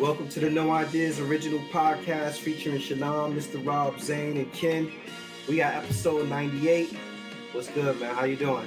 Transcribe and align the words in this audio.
Welcome 0.00 0.28
to 0.30 0.40
the 0.40 0.50
No 0.50 0.72
Ideas 0.72 1.20
original 1.20 1.60
podcast 1.70 2.38
featuring 2.38 2.80
Shanam, 2.80 3.32
Mr. 3.32 3.64
Rob 3.64 4.00
Zane, 4.00 4.36
and 4.38 4.52
Ken. 4.52 4.90
We 5.48 5.58
got 5.58 5.74
episode 5.74 6.28
98. 6.28 6.96
What's 7.52 7.68
good, 7.68 8.00
man? 8.00 8.12
How 8.12 8.24
you 8.24 8.34
doing? 8.34 8.66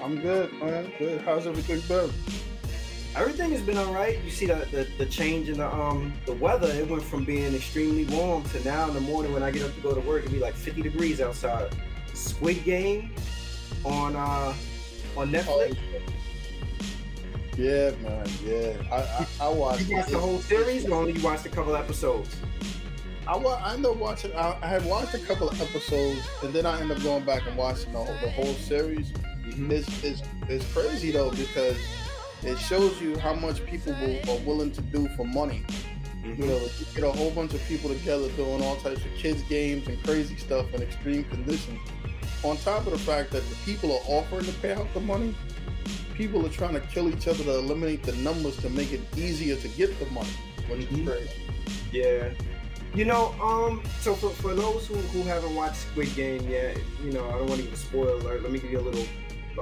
I'm 0.00 0.20
good, 0.20 0.52
man. 0.52 0.92
Good. 1.00 1.20
How's 1.22 1.48
everything 1.48 1.80
been? 1.88 2.12
Everything 3.16 3.50
has 3.50 3.60
been 3.60 3.76
all 3.76 3.92
right. 3.92 4.22
You 4.22 4.30
see 4.30 4.46
the, 4.46 4.54
the, 4.70 4.86
the 4.98 5.06
change 5.06 5.48
in 5.48 5.58
the 5.58 5.66
um 5.66 6.12
the 6.26 6.34
weather. 6.34 6.68
It 6.68 6.88
went 6.88 7.02
from 7.02 7.24
being 7.24 7.56
extremely 7.56 8.04
warm 8.16 8.44
to 8.50 8.62
now 8.62 8.86
in 8.86 8.94
the 8.94 9.00
morning 9.00 9.32
when 9.32 9.42
I 9.42 9.50
get 9.50 9.62
up 9.62 9.74
to 9.74 9.80
go 9.80 9.92
to 9.92 10.00
work, 10.02 10.20
it'd 10.20 10.32
be 10.32 10.38
like 10.38 10.54
50 10.54 10.80
degrees 10.80 11.20
outside. 11.20 11.74
Squid 12.14 12.62
Game 12.62 13.10
on 13.84 14.14
uh 14.14 14.54
on 15.16 15.32
Netflix. 15.32 15.76
Yeah, 17.56 17.90
man. 18.02 18.26
Yeah, 18.44 18.76
I 18.90 18.96
I, 18.96 19.26
I 19.46 19.48
watched. 19.48 19.88
You 19.88 19.96
watched 19.96 20.10
the 20.10 20.18
whole 20.18 20.38
series, 20.40 20.86
or 20.86 20.94
only 20.94 21.12
you 21.12 21.22
watched 21.22 21.44
a 21.46 21.50
couple 21.50 21.76
episodes? 21.76 22.34
I, 23.26 23.36
wa- 23.36 23.60
I 23.62 23.74
ended 23.74 23.90
up 23.90 23.96
watching. 23.98 24.34
I, 24.34 24.56
I 24.62 24.66
had 24.66 24.84
watched 24.84 25.14
a 25.14 25.18
couple 25.18 25.48
of 25.48 25.60
episodes, 25.60 26.20
and 26.42 26.52
then 26.52 26.66
I 26.66 26.80
end 26.80 26.90
up 26.90 27.02
going 27.02 27.24
back 27.24 27.46
and 27.46 27.56
watching 27.56 27.92
the 27.92 27.98
whole, 27.98 28.16
the 28.22 28.30
whole 28.30 28.54
series. 28.54 29.10
Mhm. 29.46 29.70
It's, 29.70 30.04
it's 30.04 30.22
it's 30.48 30.72
crazy 30.72 31.10
though 31.12 31.30
because 31.30 31.76
it 32.42 32.58
shows 32.58 33.00
you 33.02 33.18
how 33.18 33.34
much 33.34 33.64
people 33.66 33.92
will, 34.00 34.18
are 34.30 34.40
willing 34.46 34.72
to 34.72 34.80
do 34.80 35.08
for 35.16 35.24
money. 35.26 35.64
You 36.24 36.36
know, 36.46 36.56
you 36.56 36.86
get 36.94 37.04
a 37.04 37.10
whole 37.12 37.32
bunch 37.32 37.52
of 37.52 37.60
people 37.66 37.90
together 37.90 38.28
doing 38.30 38.62
all 38.62 38.76
types 38.76 39.04
of 39.04 39.12
kids 39.16 39.42
games 39.42 39.88
and 39.88 40.02
crazy 40.04 40.36
stuff 40.36 40.72
in 40.72 40.80
extreme 40.80 41.24
conditions. 41.24 41.80
On 42.44 42.56
top 42.58 42.86
of 42.86 42.92
the 42.92 42.98
fact 42.98 43.30
that 43.32 43.42
the 43.48 43.56
people 43.66 43.92
are 43.92 44.02
offering 44.06 44.44
to 44.46 44.52
pay 44.54 44.72
out 44.72 44.86
the 44.94 45.00
money, 45.00 45.34
people 46.14 46.44
are 46.46 46.50
trying 46.50 46.74
to 46.74 46.80
kill 46.80 47.08
each 47.08 47.26
other 47.28 47.42
to 47.44 47.58
eliminate 47.58 48.02
the 48.02 48.12
numbers 48.16 48.56
to 48.58 48.70
make 48.70 48.92
it 48.92 49.00
easier 49.16 49.56
to 49.56 49.68
get 49.68 49.98
the 49.98 50.06
money, 50.06 50.28
which 50.68 50.80
Mhm. 50.88 51.00
is 51.00 51.08
crazy. 51.08 51.30
Yeah. 51.92 52.28
You 52.94 53.06
know, 53.06 53.34
um, 53.42 53.82
so 54.00 54.14
for, 54.14 54.30
for 54.30 54.54
those 54.54 54.86
who, 54.86 54.94
who 54.94 55.22
haven't 55.22 55.54
watched 55.54 55.76
Squid 55.76 56.14
Game 56.14 56.46
yet, 56.48 56.76
you 57.02 57.10
know, 57.12 57.26
I 57.28 57.32
don't 57.32 57.46
want 57.46 57.56
to 57.60 57.62
give 57.62 57.72
a 57.72 57.76
spoiler 57.76 58.12
alert. 58.18 58.42
Let 58.42 58.52
me 58.52 58.58
give 58.58 58.70
you 58.70 58.80
a 58.80 58.82
little 58.82 59.06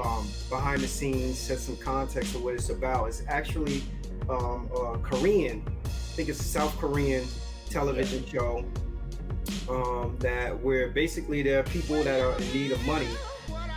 um, 0.05 0.27
behind 0.49 0.81
the 0.83 0.89
scenes, 0.89 1.39
set 1.39 1.59
some 1.59 1.77
context 1.77 2.35
of 2.35 2.43
what 2.43 2.55
it's 2.55 2.71
about. 2.71 3.09
It's 3.09 3.23
actually 3.29 3.83
um, 4.29 4.69
uh, 4.75 4.97
Korean. 4.99 5.63
I 5.85 5.89
think 6.17 6.29
it's 6.29 6.41
a 6.41 6.45
South 6.45 6.77
Korean 6.79 7.25
television 7.69 8.25
show 8.27 8.65
um, 9.69 10.17
that 10.21 10.61
where 10.61 10.89
basically 10.89 11.43
there 11.43 11.61
are 11.61 11.65
people 11.65 12.03
that 12.03 12.21
are 12.21 12.37
in 12.37 12.53
need 12.53 12.73
of 12.73 12.85
money, 12.85 13.09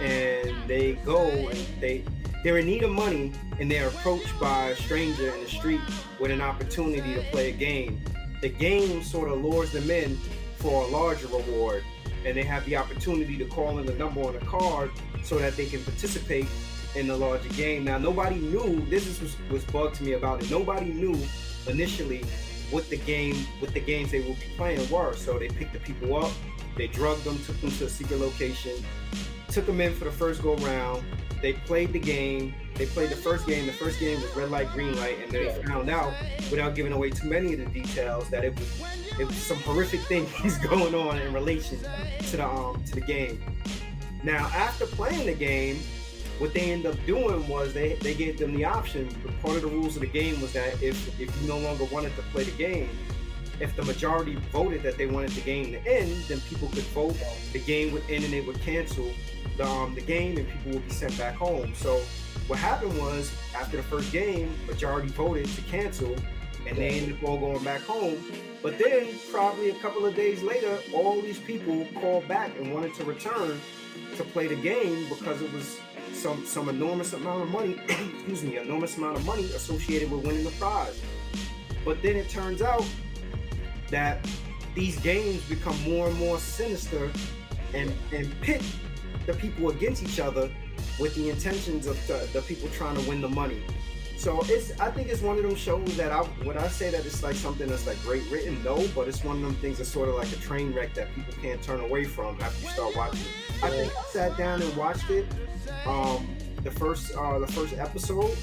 and 0.02 0.52
they 0.68 0.94
go 1.06 1.28
and 1.28 1.58
they 1.80 2.04
they're 2.44 2.58
in 2.58 2.66
need 2.66 2.84
of 2.84 2.92
money, 2.92 3.32
and 3.60 3.72
they're 3.72 3.88
approached 3.88 4.38
by 4.40 4.70
a 4.70 4.76
stranger 4.76 5.34
in 5.34 5.44
the 5.44 5.50
street 5.50 5.82
with 6.20 6.32
an 6.32 6.42
opportunity 6.42 7.14
to 7.16 7.22
play 7.32 7.50
a 7.50 7.54
game. 7.54 8.02
The 8.42 8.50
game 8.50 9.02
sort 9.02 9.32
of 9.32 9.42
lures 9.42 9.72
them 9.72 9.90
in 9.90 10.18
for 10.58 10.84
a 10.84 10.88
larger 10.88 11.28
reward 11.28 11.84
and 12.26 12.38
they 12.38 12.44
have 12.44 12.66
the 12.66 12.76
opportunity 12.76 13.38
to 13.38 13.46
call 13.46 13.80
in 13.80 13.86
the 13.86 13.94
number 13.96 14.22
on 14.22 14.34
the 14.34 14.40
card 14.46 14.92
so 15.24 15.38
that 15.40 15.56
they 15.58 15.66
can 15.66 15.84
participate 15.84 16.48
in 16.96 17.08
the 17.08 17.16
larger 17.16 17.50
game. 17.50 17.84
Now 17.84 17.98
nobody 17.98 18.38
knew 18.38 18.86
this 18.90 19.08
is 19.08 19.22
was, 19.22 19.36
was 19.50 19.66
bugged 19.66 19.96
to 19.96 20.04
me 20.04 20.14
about 20.14 20.42
it. 20.42 20.50
Nobody 20.50 20.86
knew 20.86 21.18
initially 21.68 22.24
what 22.72 22.90
the 22.90 22.98
game 22.98 23.36
what 23.60 23.74
the 23.74 23.80
games 23.80 24.12
they 24.12 24.22
would 24.22 24.40
be 24.40 24.46
playing 24.56 24.90
were. 24.90 25.14
So 25.16 25.38
they 25.38 25.50
picked 25.50 25.74
the 25.74 25.80
people 25.80 26.16
up 26.16 26.32
they 26.76 26.88
drugged 26.88 27.24
them 27.24 27.38
took 27.46 27.60
them 27.62 27.72
to 27.72 27.86
a 27.86 27.90
secret 27.90 28.20
location 28.20 28.74
took 29.50 29.66
them 29.66 29.80
in 29.80 29.94
for 29.94 30.06
the 30.06 30.12
first 30.12 30.42
go 30.42 30.56
round 30.58 31.04
they 31.44 31.54
played 31.54 31.94
the 31.94 32.00
game 32.00 32.56
they 32.76 32.88
played 32.88 33.10
the 33.10 33.16
first 33.16 33.46
game 33.46 33.68
the 33.68 33.72
first 33.72 34.00
game 34.00 34.20
was 34.20 34.36
red 34.36 34.50
light 34.50 34.68
green 34.72 34.96
light 34.96 35.18
and 35.22 35.32
they 35.32 35.52
found 35.64 35.90
out 35.90 36.12
without 36.50 36.74
giving 36.74 36.94
away 36.94 37.12
too 37.12 37.28
many 37.28 37.54
of 37.54 37.60
the 37.60 37.66
details 37.66 38.28
that 38.30 38.44
it 38.44 38.58
was 38.58 38.82
it 39.20 39.28
was 39.28 39.36
some 39.36 39.58
horrific 39.58 40.00
things 40.02 40.58
going 40.70 40.96
on 40.96 41.20
in 41.20 41.34
relation 41.34 41.78
to 42.20 42.38
the 42.38 42.48
um 42.48 42.84
to 42.86 42.96
the 42.96 43.02
game. 43.02 43.42
Now 44.24 44.48
after 44.48 44.86
playing 44.86 45.26
the 45.26 45.34
game, 45.34 45.78
what 46.40 46.54
they 46.54 46.72
end 46.72 46.86
up 46.86 46.96
doing 47.06 47.48
was 47.48 47.74
they, 47.74 47.94
they 47.96 48.14
gave 48.14 48.40
them 48.40 48.56
the 48.56 48.66
option. 48.66 49.08
But 49.24 49.40
Part 49.42 49.58
of 49.58 49.64
the 49.64 49.68
rules 49.68 49.96
of 49.96 50.02
the 50.02 50.08
game 50.08 50.42
was 50.42 50.54
that 50.54 50.82
if 50.82 51.20
if 51.20 51.42
you 51.42 51.48
no 51.48 51.60
longer 51.60 51.86
wanted 51.86 52.16
to 52.16 52.22
play 52.34 52.44
the 52.44 52.58
game, 52.58 52.90
if 53.64 53.78
the 53.78 53.84
majority 53.84 54.36
voted 54.52 54.84
that 54.84 54.98
they 54.98 55.06
wanted 55.06 55.32
the 55.32 55.42
game 55.42 55.72
to 55.72 55.80
end, 55.88 56.12
then 56.28 56.42
people 56.42 56.68
could 56.68 56.84
vote. 56.92 57.16
The 57.54 57.60
game 57.60 57.94
would 57.94 58.04
end 58.10 58.26
and 58.26 58.34
it 58.34 58.46
would 58.46 58.60
cancel 58.60 59.10
the 59.58 59.66
um, 59.66 59.96
the 59.96 60.02
game, 60.02 60.38
and 60.38 60.48
people 60.50 60.74
would 60.74 60.86
be 60.86 60.92
sent 60.92 61.18
back 61.18 61.36
home. 61.36 61.74
So 61.76 62.02
what 62.48 62.60
happened 62.60 62.98
was 63.00 63.32
after 63.56 63.78
the 63.78 63.84
first 63.84 64.12
game, 64.12 64.54
majority 64.68 65.08
voted 65.10 65.46
to 65.46 65.62
cancel, 65.62 66.14
and 66.68 66.78
they 66.78 67.00
ended 67.00 67.18
up 67.18 67.24
all 67.24 67.38
going 67.38 67.64
back 67.64 67.82
home. 67.82 68.18
But 68.62 68.78
then 68.78 69.08
probably 69.32 69.70
a 69.70 69.76
couple 69.76 70.06
of 70.06 70.16
days 70.16 70.44
later, 70.44 70.78
all 70.94 71.22
these 71.22 71.40
people 71.40 71.88
called 72.02 72.28
back 72.28 72.52
and 72.58 72.74
wanted 72.74 72.94
to 72.96 73.06
return 73.06 73.62
to 74.18 74.24
play 74.26 74.48
the 74.48 74.56
game 74.56 75.08
because 75.08 75.42
it 75.42 75.54
was 75.54 75.80
some 76.12 76.46
some 76.46 76.68
enormous 76.68 77.14
amount 77.14 77.44
of 77.44 77.50
money, 77.50 77.80
excuse 77.88 78.44
me, 78.44 78.58
enormous 78.58 78.98
amount 78.98 79.18
of 79.18 79.26
money 79.26 79.46
associated 79.46 80.12
with 80.12 80.26
winning 80.26 80.44
the 80.44 80.52
prize. 80.52 81.00
But 81.86 82.02
then 82.02 82.16
it 82.16 82.30
turns 82.30 82.62
out 82.62 82.86
that 83.94 84.28
these 84.76 85.00
games 85.02 85.42
become 85.48 85.80
more 85.84 86.08
and 86.08 86.18
more 86.18 86.40
sinister 86.40 87.12
and 87.74 87.94
and 88.12 88.30
pit 88.42 88.64
the 89.26 89.34
people 89.34 89.70
against 89.70 90.04
each 90.04 90.20
other 90.20 90.50
with 91.00 91.16
the 91.16 91.30
intentions 91.30 91.88
of 91.88 91.96
the, 92.08 92.28
the 92.34 92.42
people 92.42 92.68
trying 92.70 92.96
to 92.96 93.10
win 93.10 93.22
the 93.22 93.30
money. 93.30 93.62
So 94.18 94.42
it's 94.46 94.80
I 94.80 94.90
think 94.90 95.10
it's 95.10 95.22
one 95.22 95.38
of 95.38 95.44
them 95.44 95.56
shows 95.56 95.96
that 95.98 96.12
I 96.12 96.22
when 96.44 96.58
I 96.58 96.68
say 96.68 96.90
that 96.92 97.06
it's 97.06 97.22
like 97.22 97.36
something 97.36 97.68
that's 97.68 97.86
like 97.86 98.02
great 98.04 98.24
written, 98.32 98.64
no, 98.64 98.86
but 98.96 99.08
it's 99.08 99.24
one 99.24 99.38
of 99.38 99.44
them 99.44 99.56
things 99.56 99.78
that's 99.78 99.90
sort 99.90 100.10
of 100.10 100.16
like 100.16 100.32
a 100.32 100.38
train 100.38 100.74
wreck 100.74 100.94
that 100.96 101.14
people 101.14 101.34
can't 101.42 101.62
turn 101.62 101.80
away 101.80 102.04
from 102.04 102.40
after 102.42 102.64
you 102.64 102.70
start 102.72 102.96
watching 102.96 103.20
it. 103.20 103.64
I 103.64 103.70
think 103.70 103.92
I 103.96 104.04
sat 104.12 104.38
down 104.38 104.62
and 104.62 104.76
watched 104.76 105.10
it. 105.10 105.26
Um 105.86 106.36
the 106.64 106.72
first 106.72 107.16
uh 107.16 107.38
the 107.40 107.48
first 107.48 107.78
episode. 107.78 108.36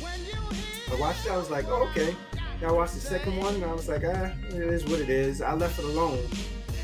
I 0.92 0.94
watched 0.96 1.26
it, 1.26 1.32
I 1.32 1.36
was 1.36 1.50
like, 1.50 1.66
oh, 1.68 1.88
okay. 1.90 2.14
I 2.62 2.70
watched 2.72 2.94
the 2.94 3.00
second 3.00 3.36
one 3.36 3.54
and 3.54 3.64
I 3.64 3.72
was 3.72 3.88
like, 3.88 4.02
ah, 4.04 4.32
it 4.48 4.54
is 4.54 4.84
what 4.84 5.00
it 5.00 5.08
is. 5.08 5.40
I 5.42 5.54
left 5.54 5.78
it 5.78 5.84
alone. 5.84 6.18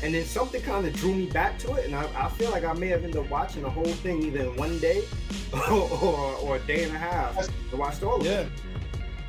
And 0.03 0.13
then 0.13 0.25
something 0.25 0.61
kind 0.61 0.85
of 0.85 0.93
drew 0.93 1.13
me 1.13 1.25
back 1.25 1.57
to 1.59 1.73
it, 1.73 1.85
and 1.87 1.95
I, 1.95 2.07
I 2.15 2.29
feel 2.29 2.51
like 2.51 2.63
I 2.63 2.73
may 2.73 2.87
have 2.89 3.03
ended 3.03 3.17
up 3.19 3.31
watching 3.31 3.63
the 3.63 3.69
whole 3.69 3.83
thing 3.85 4.21
either 4.21 4.41
in 4.41 4.55
one 4.55 4.77
day 4.77 5.03
or, 5.71 5.89
or, 5.89 6.33
or 6.35 6.55
a 6.57 6.59
day 6.59 6.83
and 6.83 6.95
a 6.95 6.99
half. 6.99 7.35
I 7.73 7.75
watched 7.75 8.03
all 8.03 8.19
of 8.21 8.25
Yeah. 8.25 8.41
it. 8.41 8.49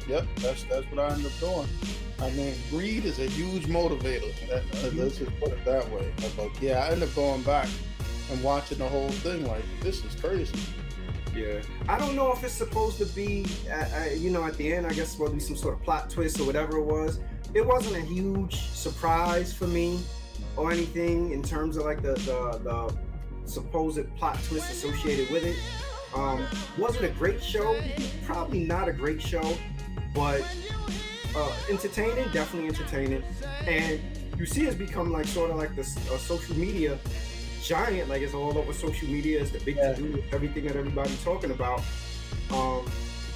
Yep, 0.08 0.26
that's 0.36 0.64
that's 0.64 0.86
what 0.90 0.98
I 1.00 1.12
ended 1.14 1.26
up 1.32 1.38
doing. 1.40 1.68
I 2.20 2.30
mean, 2.30 2.54
greed 2.70 3.04
is 3.06 3.18
a 3.18 3.26
huge 3.26 3.66
motivator. 3.66 4.30
That, 4.48 4.62
uh, 4.84 4.90
let's 4.94 5.16
just 5.18 5.38
put 5.40 5.52
it 5.52 5.64
that 5.64 5.88
way. 5.90 6.12
But 6.36 6.50
yeah, 6.62 6.80
I 6.84 6.88
ended 6.90 7.08
up 7.08 7.14
going 7.14 7.42
back 7.42 7.68
and 8.30 8.42
watching 8.42 8.78
the 8.78 8.88
whole 8.88 9.08
thing. 9.10 9.46
Like, 9.46 9.62
this 9.80 10.04
is 10.04 10.14
crazy. 10.20 10.58
Yeah, 11.38 11.62
I 11.88 11.98
don't 11.98 12.16
know 12.16 12.32
if 12.32 12.42
it's 12.42 12.52
supposed 12.52 12.98
to 12.98 13.06
be, 13.06 13.46
uh, 13.70 13.74
uh, 13.74 14.04
you 14.14 14.30
know, 14.30 14.44
at 14.44 14.56
the 14.56 14.72
end. 14.72 14.86
I 14.86 14.92
guess 14.92 15.12
supposed 15.12 15.30
to 15.30 15.36
be 15.36 15.40
some 15.40 15.56
sort 15.56 15.74
of 15.74 15.82
plot 15.84 16.10
twist 16.10 16.40
or 16.40 16.44
whatever 16.44 16.78
it 16.78 16.84
was. 16.84 17.20
It 17.54 17.64
wasn't 17.64 17.96
a 17.96 18.06
huge 18.06 18.56
surprise 18.56 19.52
for 19.52 19.68
me 19.68 20.00
or 20.56 20.72
anything 20.72 21.30
in 21.30 21.42
terms 21.42 21.76
of 21.76 21.84
like 21.84 22.02
the 22.02 22.14
the, 22.14 22.58
the 22.64 23.48
supposed 23.48 24.14
plot 24.16 24.38
twist 24.48 24.68
associated 24.70 25.30
with 25.30 25.44
it. 25.44 25.56
Um, 26.14 26.44
was 26.76 26.96
it 26.96 27.04
a 27.04 27.14
great 27.14 27.42
show? 27.42 27.80
Probably 28.24 28.64
not 28.64 28.88
a 28.88 28.92
great 28.92 29.22
show, 29.22 29.56
but 30.14 30.42
uh, 31.36 31.52
entertaining, 31.70 32.28
definitely 32.32 32.68
entertaining. 32.68 33.22
And 33.66 34.00
you 34.36 34.46
see, 34.46 34.64
it's 34.66 34.74
become 34.74 35.12
like 35.12 35.26
sort 35.26 35.50
of 35.50 35.56
like 35.56 35.76
this 35.76 35.96
uh, 36.10 36.18
social 36.18 36.56
media 36.56 36.98
giant. 37.66 38.08
Like 38.08 38.22
it's 38.22 38.34
all 38.34 38.56
over 38.56 38.72
social 38.72 39.08
media. 39.08 39.40
It's 39.40 39.50
the 39.50 39.60
big 39.60 39.76
Yeah. 39.76 39.94
to 39.94 40.02
do, 40.02 40.22
everything 40.32 40.66
that 40.66 40.76
everybody's 40.76 41.22
talking 41.22 41.50
about. 41.50 41.82
Um, 42.50 42.84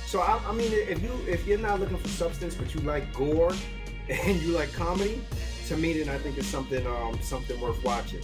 so 0.07 0.21
I, 0.21 0.41
I 0.47 0.53
mean, 0.53 0.73
if 0.73 1.03
you 1.03 1.13
if 1.27 1.47
you're 1.47 1.59
not 1.59 1.81
looking 1.81 1.97
for 1.99 2.09
substance, 2.09 2.55
but 2.55 2.75
you 2.75 2.81
like 2.83 3.13
gore 3.15 3.53
and 4.09 4.41
you 4.43 4.49
like 4.53 4.73
comedy, 4.73 5.21
to 5.69 5.77
me, 5.77 5.99
then 6.03 6.15
I 6.15 6.19
think 6.19 6.39
it's 6.39 6.47
something 6.49 6.87
um, 6.87 7.19
something 7.23 7.59
worth 7.61 7.83
watching. 7.85 8.21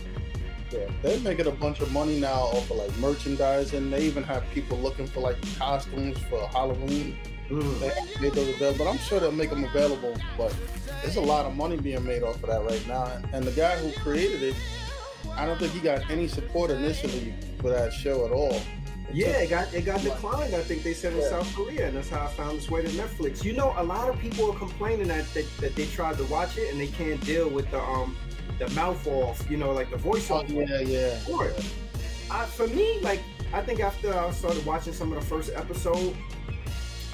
Yeah, 0.70 0.86
they're 1.02 1.18
making 1.20 1.46
a 1.46 1.50
bunch 1.50 1.80
of 1.80 1.90
money 1.92 2.20
now 2.20 2.40
off 2.52 2.70
of 2.70 2.76
like 2.76 2.94
merchandising. 2.98 3.90
They 3.90 4.02
even 4.02 4.22
have 4.24 4.44
people 4.50 4.76
looking 4.78 5.06
for 5.06 5.20
like 5.20 5.36
costumes 5.58 6.18
for 6.28 6.46
Halloween. 6.48 7.16
Mm. 7.48 7.80
They 7.80 8.20
made 8.20 8.34
those 8.34 8.54
available, 8.54 8.84
but 8.84 8.90
I'm 8.90 8.98
sure 8.98 9.18
they'll 9.18 9.32
make 9.32 9.48
them 9.48 9.64
available. 9.64 10.14
But 10.36 10.54
there's 11.00 11.16
a 11.16 11.22
lot 11.22 11.46
of 11.46 11.56
money 11.56 11.78
being 11.78 12.04
made 12.04 12.22
off 12.22 12.34
of 12.42 12.50
that 12.50 12.62
right 12.62 12.86
now. 12.86 13.10
And 13.32 13.44
the 13.44 13.52
guy 13.52 13.76
who 13.78 13.90
created 14.02 14.42
it, 14.42 14.54
I 15.36 15.46
don't 15.46 15.58
think 15.58 15.72
he 15.72 15.80
got 15.80 16.08
any 16.10 16.28
support 16.28 16.70
initially 16.70 17.34
for 17.60 17.70
that 17.70 17.92
show 17.92 18.24
at 18.26 18.32
all. 18.32 18.60
Yeah, 19.12 19.38
it 19.38 19.48
got 19.48 19.72
it 19.72 19.86
got 19.86 20.02
declined. 20.02 20.54
I 20.54 20.60
think 20.60 20.82
they 20.82 20.92
said 20.92 21.14
in 21.14 21.20
Yeah. 21.20 21.30
South 21.30 21.54
Korea, 21.54 21.88
and 21.88 21.96
that's 21.96 22.10
how 22.10 22.24
I 22.24 22.28
found 22.28 22.58
its 22.58 22.70
way 22.70 22.82
to 22.82 22.88
Netflix. 22.88 23.42
You 23.42 23.54
know, 23.54 23.72
a 23.78 23.82
lot 23.82 24.08
of 24.10 24.18
people 24.18 24.50
are 24.50 24.58
complaining 24.58 25.08
that 25.08 25.24
that, 25.34 25.46
that 25.60 25.74
they 25.74 25.86
tried 25.86 26.18
to 26.18 26.24
watch 26.24 26.58
it 26.58 26.70
and 26.70 26.78
they 26.80 26.88
can't 26.88 27.18
deal 27.24 27.48
with 27.48 27.70
the 27.70 27.80
um 27.80 28.16
the 28.58 28.68
mouth 28.70 29.06
off. 29.06 29.48
You 29.50 29.56
know, 29.56 29.72
like 29.72 29.90
the 29.90 29.96
voice 29.96 30.30
Oh 30.30 30.36
off. 30.36 30.50
yeah, 30.50 30.80
yeah. 30.80 31.16
for 31.20 31.46
it. 31.46 31.64
I, 32.30 32.44
for 32.44 32.66
me, 32.68 33.00
like 33.00 33.20
I 33.54 33.62
think 33.62 33.80
after 33.80 34.12
I 34.12 34.30
started 34.32 34.64
watching 34.66 34.92
some 34.92 35.10
of 35.12 35.18
the 35.20 35.24
first 35.26 35.50
episode, 35.54 36.14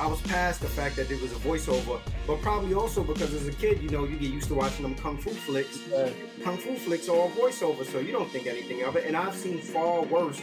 I 0.00 0.06
was 0.06 0.20
past 0.22 0.60
the 0.60 0.66
fact 0.68 0.96
that 0.96 1.10
it 1.10 1.20
was 1.22 1.30
a 1.32 1.36
voiceover, 1.36 2.00
but 2.26 2.40
probably 2.42 2.74
also 2.74 3.04
because 3.04 3.32
as 3.32 3.46
a 3.46 3.52
kid, 3.52 3.80
you 3.80 3.88
know, 3.90 4.04
you 4.04 4.16
get 4.16 4.30
used 4.30 4.48
to 4.48 4.54
watching 4.54 4.82
them 4.82 4.96
kung 4.96 5.16
fu 5.18 5.30
flicks. 5.30 5.80
Yeah. 5.88 6.10
Kung 6.42 6.56
fu 6.56 6.74
flicks 6.74 7.08
are 7.08 7.16
all 7.16 7.30
voiceover, 7.30 7.84
so 7.84 8.00
you 8.00 8.10
don't 8.10 8.28
think 8.30 8.46
anything 8.48 8.82
of 8.82 8.96
it. 8.96 9.06
And 9.06 9.16
I've 9.16 9.34
seen 9.36 9.58
far 9.58 10.02
worse 10.02 10.40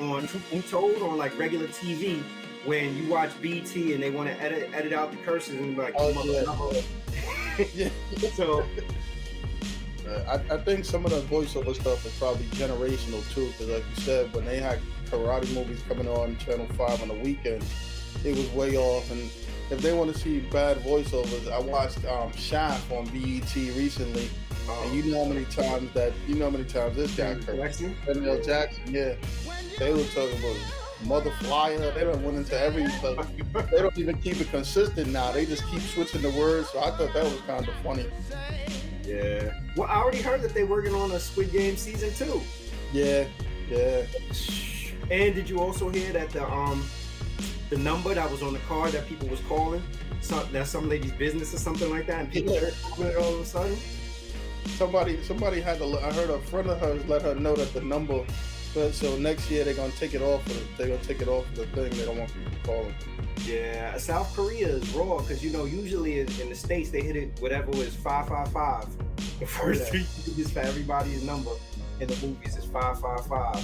on 0.00 0.26
Told 0.70 1.02
on 1.02 1.18
like 1.18 1.38
regular 1.38 1.66
TV 1.68 2.22
when 2.64 2.96
you 2.96 3.08
watch 3.10 3.30
BET 3.42 3.74
and 3.76 4.02
they 4.02 4.10
want 4.10 4.28
to 4.30 4.40
edit 4.42 4.70
edit 4.74 4.92
out 4.94 5.10
the 5.10 5.18
curses 5.18 5.54
and 5.54 5.76
be 5.76 5.82
like, 5.82 5.94
Oh, 5.98 6.12
"Mother- 6.14 6.82
yeah. 7.74 7.88
so 8.34 8.64
Uh, 10.08 10.38
I, 10.50 10.54
I 10.54 10.58
think 10.58 10.84
some 10.84 11.04
of 11.06 11.10
the 11.12 11.20
voiceover 11.22 11.74
stuff 11.74 12.04
is 12.04 12.12
probably 12.18 12.44
generational 12.56 13.22
too, 13.34 13.46
because 13.48 13.68
like 13.68 13.84
you 13.96 14.02
said, 14.02 14.34
when 14.34 14.44
they 14.44 14.58
had 14.60 14.78
karate 15.10 15.52
movies 15.54 15.80
coming 15.88 16.08
on 16.08 16.36
Channel 16.38 16.66
Five 16.76 17.00
on 17.02 17.08
the 17.08 17.14
weekend, 17.14 17.64
it 18.24 18.36
was 18.36 18.48
way 18.50 18.76
off. 18.76 19.10
And 19.10 19.30
if 19.70 19.80
they 19.80 19.92
want 19.92 20.12
to 20.12 20.18
see 20.18 20.40
bad 20.40 20.78
voiceovers, 20.78 21.50
I 21.50 21.58
watched 21.58 22.04
um, 22.06 22.32
Shaft 22.32 22.90
on 22.92 23.06
BET 23.06 23.54
recently, 23.54 24.28
and 24.68 24.94
you 24.94 25.10
know 25.10 25.24
how 25.24 25.30
many 25.30 25.44
times 25.46 25.92
that 25.94 26.12
you 26.26 26.36
know 26.36 26.46
how 26.46 26.50
many 26.50 26.64
times 26.64 26.96
this 26.96 27.16
guy 27.16 27.34
cursed. 27.34 27.80
Lexi? 27.80 27.94
Samuel 28.06 28.42
Jackson, 28.42 28.94
yeah, 28.94 29.14
they 29.78 29.92
were 29.92 30.04
talking 30.04 30.38
about 30.38 30.56
mother 31.04 31.30
flyer. 31.40 31.90
They 31.92 32.04
don't 32.04 32.22
went 32.22 32.38
into 32.38 32.58
every. 32.58 32.84
They 32.84 33.78
don't 33.78 33.98
even 33.98 34.18
keep 34.18 34.40
it 34.40 34.50
consistent 34.50 35.08
now. 35.08 35.32
They 35.32 35.46
just 35.46 35.66
keep 35.68 35.80
switching 35.80 36.22
the 36.22 36.30
words. 36.30 36.70
So 36.70 36.80
I 36.80 36.90
thought 36.90 37.12
that 37.14 37.24
was 37.24 37.40
kind 37.46 37.66
of 37.66 37.74
funny. 37.82 38.06
Yeah. 39.04 39.52
Well, 39.76 39.88
I 39.88 39.96
already 39.96 40.22
heard 40.22 40.42
that 40.42 40.54
they're 40.54 40.66
working 40.66 40.94
on 40.94 41.12
a 41.12 41.20
Squid 41.20 41.52
Game 41.52 41.76
season 41.76 42.12
two. 42.14 42.40
Yeah, 42.92 43.26
yeah. 43.68 44.02
And 45.10 45.34
did 45.34 45.48
you 45.50 45.60
also 45.60 45.90
hear 45.90 46.12
that 46.12 46.30
the 46.30 46.50
um 46.50 46.84
the 47.74 47.80
number 47.82 48.14
that 48.14 48.30
was 48.30 48.42
on 48.42 48.52
the 48.52 48.58
card 48.60 48.92
that 48.92 49.06
people 49.08 49.28
was 49.28 49.40
calling, 49.48 49.82
some, 50.20 50.46
that's 50.52 50.70
some 50.70 50.88
lady's 50.88 51.12
business 51.12 51.52
or 51.52 51.58
something 51.58 51.90
like 51.90 52.06
that, 52.06 52.20
and 52.20 52.30
people 52.32 52.54
Yeah. 52.54 52.68
it 53.08 53.16
all 53.16 53.34
of 53.34 53.40
a 53.40 53.44
sudden? 53.44 53.76
Somebody, 54.76 55.22
somebody 55.22 55.60
had 55.60 55.78
to. 55.78 55.86
I 55.98 56.12
heard 56.12 56.30
a 56.30 56.38
friend 56.38 56.70
of 56.70 56.80
hers 56.80 57.04
let 57.06 57.22
her 57.22 57.34
know 57.34 57.54
that 57.54 57.72
the 57.74 57.80
number. 57.82 58.24
But 58.74 58.92
so 58.92 59.16
next 59.18 59.50
year 59.50 59.62
they're 59.62 59.74
gonna 59.74 59.92
take 59.92 60.14
it 60.14 60.22
off. 60.22 60.44
Of, 60.46 60.66
they're 60.76 60.88
gonna 60.88 60.98
take 61.02 61.20
it 61.20 61.28
off 61.28 61.46
of 61.50 61.56
the 61.56 61.66
thing. 61.66 61.90
They 61.96 62.04
don't 62.04 62.18
want 62.18 62.32
people 62.32 62.52
calling. 62.64 62.94
Yeah, 63.44 63.96
South 63.98 64.34
Korea 64.34 64.68
is 64.68 64.88
raw 64.94 65.18
because 65.18 65.44
you 65.44 65.50
know 65.52 65.64
usually 65.64 66.20
in, 66.20 66.28
in 66.40 66.48
the 66.48 66.54
states 66.56 66.90
they 66.90 67.02
hit 67.02 67.14
it 67.16 67.38
whatever 67.40 67.70
was 67.72 67.94
five 67.94 68.28
five 68.28 68.50
five. 68.52 68.86
The 69.40 69.46
first 69.46 69.80
Yeah. 69.82 69.90
three 69.90 70.06
digits 70.24 70.50
for 70.52 70.60
everybody's 70.60 71.22
number 71.24 71.50
in 72.00 72.08
the 72.08 72.16
movies 72.26 72.56
is 72.56 72.64
five 72.64 73.00
five 73.00 73.26
five. 73.26 73.60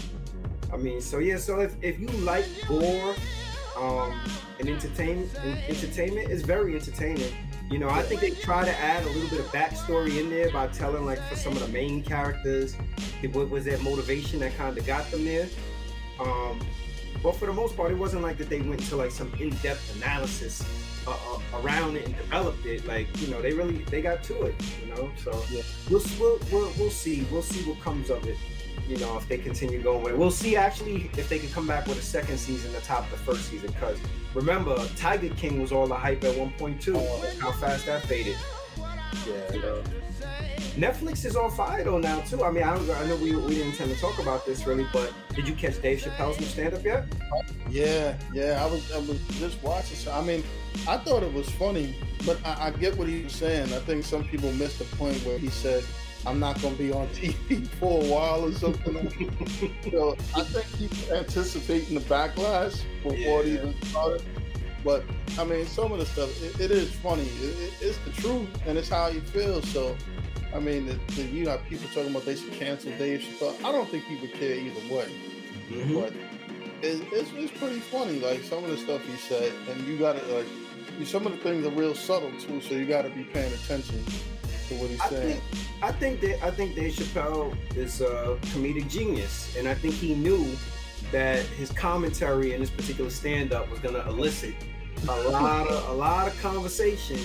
I 0.72 0.76
mean, 0.76 1.00
so 1.00 1.18
yeah, 1.18 1.38
so 1.38 1.58
if, 1.60 1.74
if 1.82 1.98
you 1.98 2.06
like 2.32 2.44
gore, 2.68 3.14
um, 3.80 4.20
and 4.58 4.68
entertainment, 4.68 5.34
entertainment 5.68 6.30
is 6.30 6.42
very 6.42 6.74
entertaining. 6.74 7.32
You 7.70 7.78
know, 7.78 7.88
I 7.88 8.02
think 8.02 8.20
they 8.20 8.30
try 8.30 8.64
to 8.64 8.80
add 8.80 9.02
a 9.04 9.06
little 9.06 9.30
bit 9.30 9.40
of 9.40 9.46
backstory 9.46 10.18
in 10.20 10.28
there 10.28 10.50
by 10.50 10.66
telling 10.68 11.06
like 11.06 11.20
for 11.28 11.36
some 11.36 11.52
of 11.52 11.60
the 11.60 11.68
main 11.68 12.02
characters, 12.02 12.74
what 13.32 13.48
was 13.48 13.64
that 13.64 13.80
motivation 13.82 14.40
that 14.40 14.56
kind 14.56 14.76
of 14.76 14.86
got 14.86 15.10
them 15.10 15.24
there. 15.24 15.48
Um, 16.18 16.60
but 17.22 17.36
for 17.36 17.46
the 17.46 17.52
most 17.52 17.76
part, 17.76 17.90
it 17.92 17.98
wasn't 17.98 18.22
like 18.22 18.38
that 18.38 18.48
they 18.48 18.60
went 18.60 18.80
to 18.88 18.96
like 18.96 19.10
some 19.10 19.32
in-depth 19.38 19.96
analysis 19.96 20.64
uh, 21.06 21.10
uh, 21.12 21.60
around 21.60 21.96
it 21.96 22.06
and 22.06 22.16
developed 22.16 22.66
it. 22.66 22.86
Like 22.86 23.06
you 23.20 23.28
know, 23.28 23.40
they 23.40 23.52
really 23.52 23.78
they 23.84 24.02
got 24.02 24.22
to 24.24 24.42
it. 24.42 24.54
You 24.82 24.94
know, 24.94 25.10
so 25.16 25.30
Yeah. 25.50 25.62
we'll, 25.88 26.02
we'll 26.18 26.38
we'll 26.50 26.72
we'll 26.78 26.90
see. 26.90 27.26
We'll 27.30 27.42
see 27.42 27.62
what 27.68 27.80
comes 27.80 28.10
of 28.10 28.26
it. 28.26 28.36
You 28.90 28.96
know, 28.96 29.16
if 29.16 29.28
they 29.28 29.38
continue 29.38 29.80
going 29.80 30.02
with 30.02 30.14
it, 30.14 30.18
we'll 30.18 30.32
see. 30.32 30.56
Actually, 30.56 31.12
if 31.16 31.28
they 31.28 31.38
can 31.38 31.48
come 31.50 31.64
back 31.64 31.86
with 31.86 31.96
a 31.96 32.02
second 32.02 32.38
season 32.38 32.72
to 32.72 32.80
top 32.80 33.08
the 33.08 33.16
first 33.18 33.48
season. 33.48 33.70
Because 33.70 33.96
remember, 34.34 34.84
Tiger 34.96 35.32
King 35.36 35.62
was 35.62 35.70
all 35.70 35.86
the 35.86 35.94
hype 35.94 36.24
at 36.24 36.36
one 36.36 36.50
point 36.58 36.82
too. 36.82 36.98
How 37.38 37.52
fast 37.52 37.86
that 37.86 38.02
faded. 38.02 38.36
Yeah. 38.76 39.54
You 39.54 39.62
know. 39.62 39.82
Netflix 40.74 41.24
is 41.24 41.36
on 41.36 41.52
fire 41.52 41.84
though 41.84 41.98
now 41.98 42.20
too. 42.22 42.42
I 42.42 42.50
mean, 42.50 42.64
I, 42.64 42.74
don't, 42.74 42.90
I 42.90 43.06
know 43.06 43.14
we, 43.14 43.36
we 43.36 43.54
didn't 43.54 43.72
intend 43.72 43.94
to 43.94 44.00
talk 44.00 44.18
about 44.18 44.44
this 44.44 44.66
really, 44.66 44.86
but 44.92 45.12
did 45.36 45.46
you 45.46 45.54
catch 45.54 45.80
Dave 45.80 46.00
Chappelle's 46.00 46.40
new 46.40 46.46
stand-up 46.46 46.84
yet? 46.84 47.04
Yeah, 47.68 48.16
yeah. 48.32 48.60
I 48.60 48.68
was, 48.68 48.90
I 48.90 48.98
was 48.98 49.20
just 49.38 49.62
watching. 49.62 49.96
So, 49.96 50.10
I 50.10 50.20
mean, 50.20 50.42
I 50.88 50.96
thought 50.96 51.22
it 51.22 51.32
was 51.32 51.48
funny, 51.48 51.94
but 52.26 52.44
I, 52.44 52.66
I 52.66 52.70
get 52.70 52.96
what 52.96 53.06
he 53.06 53.22
was 53.22 53.34
saying. 53.34 53.72
I 53.72 53.78
think 53.78 54.04
some 54.04 54.24
people 54.24 54.52
missed 54.54 54.80
the 54.80 54.84
point 54.96 55.16
where 55.24 55.38
he 55.38 55.48
said, 55.48 55.84
"I'm 56.26 56.38
not 56.38 56.60
going 56.60 56.76
to 56.76 56.82
be 56.82 56.92
on 56.92 57.08
TV 57.08 57.66
for 57.80 58.02
a 58.02 58.06
while" 58.06 58.44
or 58.44 58.52
something. 58.52 58.94
so 59.90 60.16
I 60.34 60.42
think 60.44 60.66
he's 60.76 61.10
anticipating 61.10 61.94
the 61.94 62.00
backlash 62.02 62.82
before 63.02 63.42
it 63.42 63.48
even 63.48 63.74
started. 63.84 64.22
But 64.84 65.04
I 65.38 65.44
mean, 65.44 65.66
some 65.66 65.92
of 65.92 65.98
the 65.98 66.06
stuff 66.06 66.30
it, 66.42 66.60
it 66.60 66.70
is 66.70 66.92
funny. 66.92 67.22
It, 67.22 67.58
it, 67.58 67.72
it's 67.80 67.98
the 67.98 68.12
truth, 68.22 68.48
and 68.66 68.78
it's 68.78 68.88
how 68.88 69.10
he 69.10 69.20
feels. 69.20 69.68
So. 69.70 69.96
I 70.52 70.58
mean, 70.58 70.86
the, 70.86 70.94
the, 71.14 71.22
you 71.22 71.44
know, 71.44 71.60
people 71.68 71.86
talking 71.94 72.10
about 72.10 72.24
they 72.24 72.34
should 72.34 72.52
cancel 72.54 72.90
Dave 72.98 73.20
Chappelle. 73.20 73.54
I 73.64 73.70
don't 73.70 73.88
think 73.88 74.02
he 74.06 74.16
would 74.16 74.32
care 74.32 74.56
either 74.56 74.92
way 74.92 75.06
mm-hmm. 75.70 75.94
but 75.94 76.12
it, 76.82 77.02
it's, 77.12 77.30
it's 77.34 77.58
pretty 77.58 77.80
funny. 77.80 78.20
Like 78.20 78.42
some 78.42 78.64
of 78.64 78.70
the 78.70 78.76
stuff 78.76 79.04
he 79.06 79.16
said, 79.16 79.52
and 79.68 79.86
you 79.86 79.98
got 79.98 80.18
to 80.18 80.24
like 80.34 80.46
some 81.04 81.26
of 81.26 81.32
the 81.32 81.38
things 81.38 81.66
are 81.66 81.70
real 81.70 81.94
subtle 81.94 82.32
too. 82.40 82.60
So 82.60 82.74
you 82.74 82.86
got 82.86 83.02
to 83.02 83.10
be 83.10 83.24
paying 83.24 83.52
attention 83.52 84.04
to 84.70 84.76
what 84.76 84.90
he's 84.90 85.00
I 85.00 85.08
saying. 85.08 85.40
think 85.40 85.42
I 85.82 85.92
think 85.92 86.20
that 86.20 86.42
I 86.42 86.50
think 86.50 86.74
Dave 86.74 86.92
Chappelle 86.94 87.56
is 87.76 88.00
a 88.00 88.38
comedic 88.52 88.88
genius, 88.88 89.54
and 89.56 89.68
I 89.68 89.74
think 89.74 89.94
he 89.94 90.14
knew 90.14 90.56
that 91.12 91.44
his 91.58 91.70
commentary 91.72 92.52
in 92.54 92.60
this 92.60 92.70
particular 92.70 93.10
stand-up 93.10 93.68
was 93.70 93.80
going 93.80 93.94
to 93.94 94.06
elicit 94.08 94.54
a 95.08 95.28
lot 95.28 95.66
of 95.66 95.88
a 95.88 95.92
lot 95.92 96.28
of 96.28 96.40
conversation. 96.40 97.18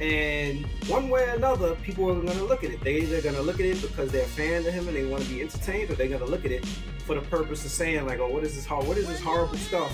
And 0.00 0.66
one 0.88 1.08
way 1.10 1.28
or 1.28 1.34
another, 1.34 1.76
people 1.76 2.10
are 2.10 2.14
going 2.14 2.26
to 2.36 2.44
look 2.44 2.64
at 2.64 2.70
it. 2.70 2.80
They 2.82 2.96
either 3.02 3.22
going 3.22 3.36
to 3.36 3.42
look 3.42 3.60
at 3.60 3.66
it 3.66 3.80
because 3.80 4.10
they're 4.10 4.24
fans 4.24 4.66
of 4.66 4.74
him 4.74 4.88
and 4.88 4.96
they 4.96 5.04
want 5.04 5.22
to 5.22 5.28
be 5.30 5.40
entertained, 5.40 5.90
or 5.90 5.94
they're 5.94 6.08
going 6.08 6.20
to 6.20 6.26
look 6.26 6.44
at 6.44 6.50
it 6.50 6.66
for 7.06 7.14
the 7.14 7.20
purpose 7.20 7.64
of 7.64 7.70
saying 7.70 8.04
like, 8.06 8.18
"Oh, 8.18 8.28
what 8.28 8.42
is 8.42 8.56
this? 8.56 8.68
What 8.68 8.96
is 8.98 9.06
this 9.06 9.20
horrible 9.20 9.56
stuff 9.58 9.92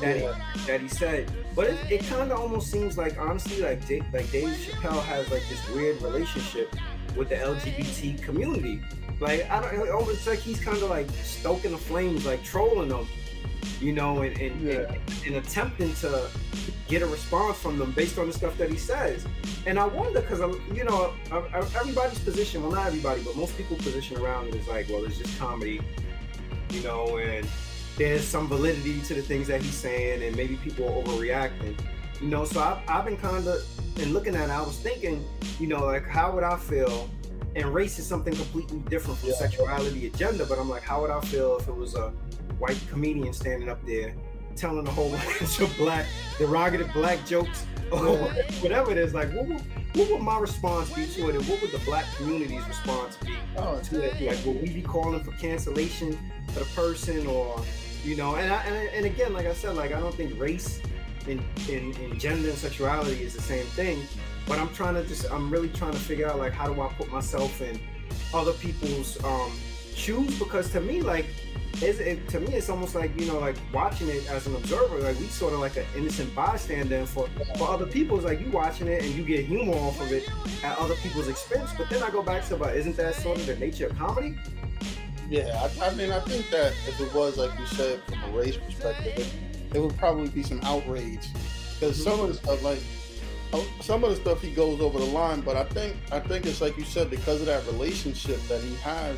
that 0.00 0.16
Yeah. 0.18 0.34
he 0.54 0.66
that 0.66 0.80
he 0.80 0.88
said?" 0.88 1.30
But 1.54 1.66
it, 1.68 1.78
it 1.90 2.04
kind 2.06 2.30
of 2.30 2.38
almost 2.40 2.70
seems 2.70 2.96
like, 2.96 3.18
honestly, 3.18 3.60
like 3.62 3.86
Dave, 3.86 4.04
like 4.12 4.30
Dave 4.30 4.48
Chappelle 4.50 5.02
has 5.04 5.30
like 5.30 5.42
this 5.48 5.68
weird 5.70 6.00
relationship 6.02 6.74
with 7.16 7.28
the 7.30 7.36
LGBT 7.36 8.22
community. 8.22 8.80
Like 9.20 9.50
I 9.50 9.60
don't, 9.60 9.74
it 9.86 9.90
almost 9.90 10.26
like 10.26 10.38
he's 10.38 10.60
kind 10.60 10.76
of 10.80 10.88
like 10.90 11.08
stoking 11.24 11.72
the 11.72 11.78
flames, 11.78 12.24
like 12.26 12.44
trolling 12.44 12.88
them, 12.90 13.08
you 13.80 13.92
know, 13.92 14.22
and 14.22 14.38
and, 14.40 14.60
Yeah. 14.60 14.74
and, 14.92 15.00
and 15.26 15.36
attempting 15.36 15.92
to 15.96 16.28
get 16.86 17.02
a 17.02 17.06
response 17.06 17.58
from 17.58 17.78
them 17.78 17.92
based 17.92 18.16
on 18.18 18.26
the 18.28 18.32
stuff 18.32 18.56
that 18.56 18.70
he 18.70 18.76
says. 18.78 19.26
And 19.66 19.78
I 19.78 19.86
wonder 19.86 20.20
because 20.20 20.40
you 20.74 20.84
know 20.84 21.12
uh, 21.32 21.42
uh, 21.52 21.66
everybody's 21.76 22.18
position, 22.20 22.62
well 22.62 22.72
not 22.72 22.86
everybody, 22.86 23.20
but 23.22 23.34
most 23.36 23.56
people's 23.56 23.82
position 23.82 24.16
around 24.18 24.48
it 24.48 24.54
is 24.54 24.68
like, 24.68 24.88
well, 24.88 25.04
it's 25.04 25.18
just 25.18 25.36
comedy, 25.40 25.80
you 26.70 26.82
know, 26.82 27.18
and 27.18 27.46
there's 27.98 28.24
some 28.24 28.46
validity 28.48 29.00
to 29.02 29.14
the 29.14 29.22
things 29.22 29.48
that 29.48 29.60
he's 29.60 29.74
saying, 29.74 30.22
and 30.22 30.36
maybe 30.36 30.56
people 30.56 30.86
are 30.88 31.02
overreacting, 31.02 31.76
you 32.20 32.28
know. 32.28 32.44
So 32.44 32.60
I've, 32.60 32.78
I've 32.88 33.04
been 33.04 33.16
kind 33.16 33.46
of 33.46 33.62
and 34.00 34.12
looking 34.12 34.36
at 34.36 34.48
it, 34.48 34.52
I 34.52 34.60
was 34.60 34.78
thinking, 34.78 35.24
you 35.58 35.66
know, 35.66 35.84
like 35.84 36.06
how 36.06 36.32
would 36.32 36.44
I 36.44 36.56
feel? 36.56 37.10
And 37.56 37.74
race 37.74 37.98
is 37.98 38.06
something 38.06 38.34
completely 38.34 38.78
different 38.88 39.18
from 39.18 39.30
Yeah. 39.30 39.34
sexuality 39.36 40.06
agenda, 40.06 40.46
but 40.46 40.58
I'm 40.58 40.68
like, 40.68 40.82
how 40.82 41.00
would 41.00 41.10
I 41.10 41.20
feel 41.22 41.56
if 41.58 41.66
it 41.66 41.74
was 41.76 41.96
a 41.96 42.10
white 42.58 42.80
comedian 42.88 43.32
standing 43.32 43.68
up 43.68 43.84
there 43.84 44.14
telling 44.54 44.86
a 44.86 44.90
whole 44.90 45.10
bunch 45.40 45.60
of 45.60 45.76
black 45.76 46.06
derogative 46.38 46.92
black 46.92 47.24
jokes 47.26 47.66
or 47.92 48.16
whatever 48.60 48.92
it 48.92 48.98
is? 48.98 49.12
Like, 49.14 49.32
what 49.32 49.48
would, 49.48 49.60
what 49.96 50.10
would 50.10 50.20
my 50.20 50.38
response 50.38 50.92
be 50.94 51.06
to 51.06 51.30
it, 51.30 51.34
and 51.34 51.48
what 51.48 51.60
would 51.62 51.72
the 51.72 51.78
black 51.84 52.04
community's 52.16 52.64
response 52.68 53.16
be? 53.16 53.34
Oh, 53.56 53.80
to 53.84 54.02
it. 54.02 54.20
Like, 54.20 54.44
would 54.46 54.62
we 54.62 54.68
be 54.72 54.82
calling 54.82 55.24
for 55.24 55.32
cancellation 55.32 56.16
for 56.52 56.60
the 56.60 56.66
person, 56.76 57.26
or 57.26 57.60
you 58.08 58.16
know? 58.16 58.36
And 58.36 58.52
I, 58.52 58.62
and, 58.64 58.88
and 58.94 59.06
again, 59.06 59.32
like 59.32 59.46
I 59.46 59.52
said, 59.52 59.76
like 59.76 59.92
I 59.92 60.00
don't 60.00 60.14
think 60.14 60.38
race 60.40 60.80
and, 61.28 61.42
and 61.68 62.18
gender 62.18 62.48
and 62.48 62.58
sexuality 62.58 63.22
is 63.22 63.34
the 63.34 63.42
same 63.42 63.66
thing. 63.66 64.02
But 64.46 64.58
I'm 64.58 64.70
trying 64.70 64.94
to 64.94 65.04
just, 65.04 65.30
I'm 65.30 65.50
really 65.50 65.68
trying 65.68 65.92
to 65.92 65.98
figure 65.98 66.26
out 66.26 66.38
like 66.38 66.52
how 66.52 66.72
do 66.72 66.80
I 66.80 66.88
put 66.94 67.12
myself 67.12 67.60
in 67.60 67.78
other 68.32 68.52
people's 68.52 69.22
um, 69.22 69.52
shoes? 69.94 70.38
Because 70.38 70.70
to 70.72 70.80
me, 70.80 71.02
like, 71.02 71.26
it, 71.82 72.28
to 72.30 72.40
me, 72.40 72.54
it's 72.54 72.70
almost 72.70 72.94
like 72.94 73.18
you 73.20 73.26
know, 73.26 73.38
like 73.38 73.56
watching 73.72 74.08
it 74.08 74.28
as 74.30 74.46
an 74.46 74.56
observer. 74.56 74.98
Like 74.98 75.18
we 75.18 75.26
sort 75.26 75.52
of 75.52 75.60
like 75.60 75.76
an 75.76 75.84
innocent 75.96 76.34
bystander. 76.34 76.96
And 76.96 77.08
for 77.08 77.28
for 77.56 77.68
other 77.68 77.86
people, 77.86 78.16
it's 78.16 78.24
like 78.24 78.40
you 78.40 78.50
watching 78.50 78.88
it 78.88 79.04
and 79.04 79.14
you 79.14 79.22
get 79.22 79.44
humor 79.44 79.76
off 79.76 80.00
of 80.00 80.10
it 80.10 80.28
at 80.64 80.76
other 80.78 80.94
people's 80.96 81.28
expense. 81.28 81.70
But 81.76 81.88
then 81.90 82.02
I 82.02 82.10
go 82.10 82.22
back 82.22 82.48
to, 82.48 82.56
but 82.56 82.74
isn't 82.74 82.96
that 82.96 83.14
sort 83.16 83.38
of 83.38 83.46
the 83.46 83.56
nature 83.56 83.86
of 83.86 83.96
comedy? 83.96 84.36
Yeah. 85.28 85.68
I, 85.80 85.86
I 85.86 85.94
mean, 85.94 86.10
I 86.10 86.20
think 86.20 86.50
that 86.50 86.72
if 86.86 87.00
it 87.00 87.12
was 87.14 87.36
like 87.36 87.56
you 87.58 87.66
said 87.66 88.02
from 88.04 88.22
a 88.24 88.36
race 88.36 88.56
perspective, 88.56 89.32
it, 89.74 89.78
would 89.78 89.96
probably 89.96 90.28
be 90.28 90.42
some 90.42 90.60
outrage 90.62 91.26
because 91.74 92.02
some 92.02 92.20
of 92.20 92.28
the 92.28 92.34
stuff, 92.34 92.62
like 92.62 92.80
oh, 93.52 93.66
some 93.80 94.04
of 94.04 94.10
the 94.10 94.16
stuff, 94.16 94.40
he 94.40 94.50
goes 94.50 94.80
over 94.80 94.98
the 94.98 95.04
line. 95.04 95.40
But 95.40 95.56
I 95.56 95.64
think 95.64 95.96
I 96.10 96.20
think 96.20 96.46
it's 96.46 96.60
like 96.60 96.76
you 96.76 96.84
said 96.84 97.10
because 97.10 97.40
of 97.40 97.46
that 97.46 97.66
relationship 97.66 98.40
that 98.48 98.62
he 98.62 98.74
has 98.76 99.16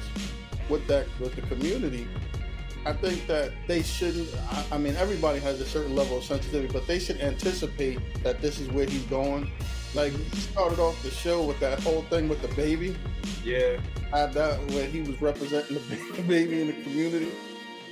with 0.69 0.87
that 0.89 1.07
with 1.21 1.35
the 1.37 1.43
community. 1.43 2.07
I 2.87 2.95
think 2.95 3.27
that 3.27 3.53
they 3.67 3.83
shouldn't. 3.83 4.29
I, 4.51 4.65
I, 4.73 4.79
mean, 4.79 4.97
everybody 4.97 5.39
has 5.41 5.61
a 5.61 5.67
certain 5.67 5.95
level 5.95 6.17
of 6.17 6.25
sensitivity, 6.25 6.73
but 6.73 6.87
they 6.87 6.99
should 6.99 7.21
anticipate 7.21 7.99
that 8.23 8.41
this 8.41 8.59
is 8.59 8.69
where 8.69 8.87
he's 8.87 9.03
going. 9.05 9.51
Like 9.95 10.13
he 10.13 10.37
started 10.41 10.79
off 10.79 11.03
the 11.03 11.11
show 11.11 11.43
with 11.43 11.59
that 11.61 11.81
whole 11.81 12.03
thing 12.03 12.29
with 12.29 12.43
the 12.43 12.55
baby. 12.55 12.97
Yeah. 13.45 13.79
I 14.13 14.19
had 14.21 14.33
that 14.35 14.59
where 14.71 14.87
he 14.87 15.01
was 15.01 15.21
representing 15.21 15.75
the 16.17 16.23
baby 16.23 16.61
in 16.61 16.67
the 16.69 16.83
community. 16.83 17.33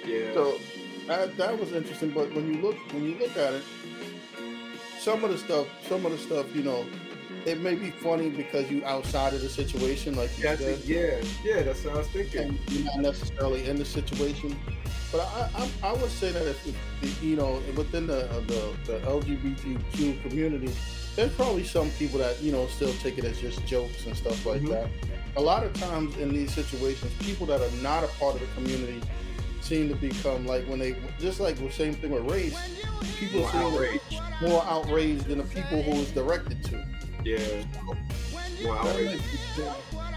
Yeah. 0.05 0.33
So 0.35 0.59
that, 1.07 1.37
that 1.37 1.59
was 1.59 1.73
interesting. 1.73 2.11
But 2.11 2.33
when 2.35 2.53
you 2.53 2.61
look 2.61 2.77
when 2.93 3.05
you 3.05 3.19
look 3.19 3.37
at 3.37 3.55
it, 3.55 3.65
some 5.01 5.25
of 5.25 5.31
the 5.31 5.39
stuff, 5.39 5.67
some 5.89 6.05
of 6.07 6.13
the 6.13 6.19
stuff, 6.19 6.55
you 6.55 6.63
know, 6.63 6.87
it 7.45 7.61
may 7.61 7.75
be 7.75 7.91
funny 7.91 8.31
because 8.31 8.71
you 8.71 8.85
outside 8.85 9.35
of 9.35 9.41
the 9.41 9.49
situation, 9.49 10.17
like 10.17 10.35
that's 10.37 10.61
said. 10.61 10.81
yeah, 10.85 11.23
yeah, 11.45 11.63
that's 11.63 11.85
what 11.85 11.95
I 11.95 11.99
was 11.99 12.09
thinking. 12.09 12.59
You're 12.69 12.85
not 12.85 13.01
necessarily 13.01 13.69
in 13.69 13.77
the 13.77 13.85
situation. 13.85 14.57
But 15.11 15.23
I, 15.23 15.51
I, 15.55 15.89
I 15.89 15.93
would 15.93 16.11
say 16.11 16.31
that 16.33 16.47
if, 16.47 16.67
if 17.03 17.23
you 17.23 17.37
know 17.37 17.63
within 17.75 18.07
the, 18.07 18.29
the 18.47 18.93
the 18.93 18.99
LGBTQ 19.01 20.23
community, 20.23 20.73
there's 21.19 21.35
probably 21.35 21.65
some 21.65 21.91
people 21.99 22.21
that 22.21 22.41
you 22.41 22.53
know 22.53 22.69
still 22.69 22.93
take 23.03 23.19
it 23.19 23.25
as 23.25 23.41
just 23.41 23.67
jokes 23.67 24.07
and 24.07 24.17
stuff 24.17 24.47
like 24.47 24.61
mm-hmm. 24.61 24.71
that. 24.71 24.89
A 25.37 25.41
lot 25.41 25.65
of 25.65 25.73
times 25.75 26.17
in 26.19 26.29
these 26.29 26.55
situations, 26.55 27.13
people 27.19 27.45
that 27.47 27.61
are 27.61 27.83
not 27.83 28.05
a 28.05 28.07
part 28.21 28.37
of 28.37 28.41
the 28.41 28.47
community 28.55 29.03
seem 29.61 29.89
to 29.89 29.97
become 29.97 30.47
like 30.47 30.65
when 30.67 30.79
they 30.79 30.95
just 31.19 31.41
like 31.41 31.57
the 31.57 31.73
same 31.73 31.95
thing 31.95 32.13
with 32.13 32.31
race. 32.31 32.57
People 33.19 33.41
more 33.41 33.51
seem 33.51 33.61
outraged. 33.63 34.23
more 34.41 34.65
outraged 34.67 35.25
than 35.25 35.39
the 35.39 35.45
people 35.45 35.83
who 35.83 35.95
is 35.95 36.11
directed 36.13 36.63
to. 36.67 36.87
Yeah. 37.25 37.65
More 38.63 38.79
outraged. 38.79 39.25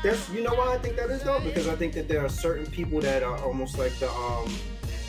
That's 0.04 0.30
you 0.30 0.44
know 0.44 0.54
why 0.54 0.76
I 0.76 0.78
think 0.78 0.98
that 0.98 1.10
is 1.10 1.24
though 1.24 1.40
because 1.40 1.68
I 1.68 1.76
think 1.76 1.94
that 1.94 2.08
there 2.08 2.24
are 2.24 2.30
certain 2.30 2.68
people 2.68 3.02
that 3.02 3.24
are 3.24 3.40
almost 3.40 3.80
like 3.80 3.98
the 3.98 4.12
um 4.12 4.54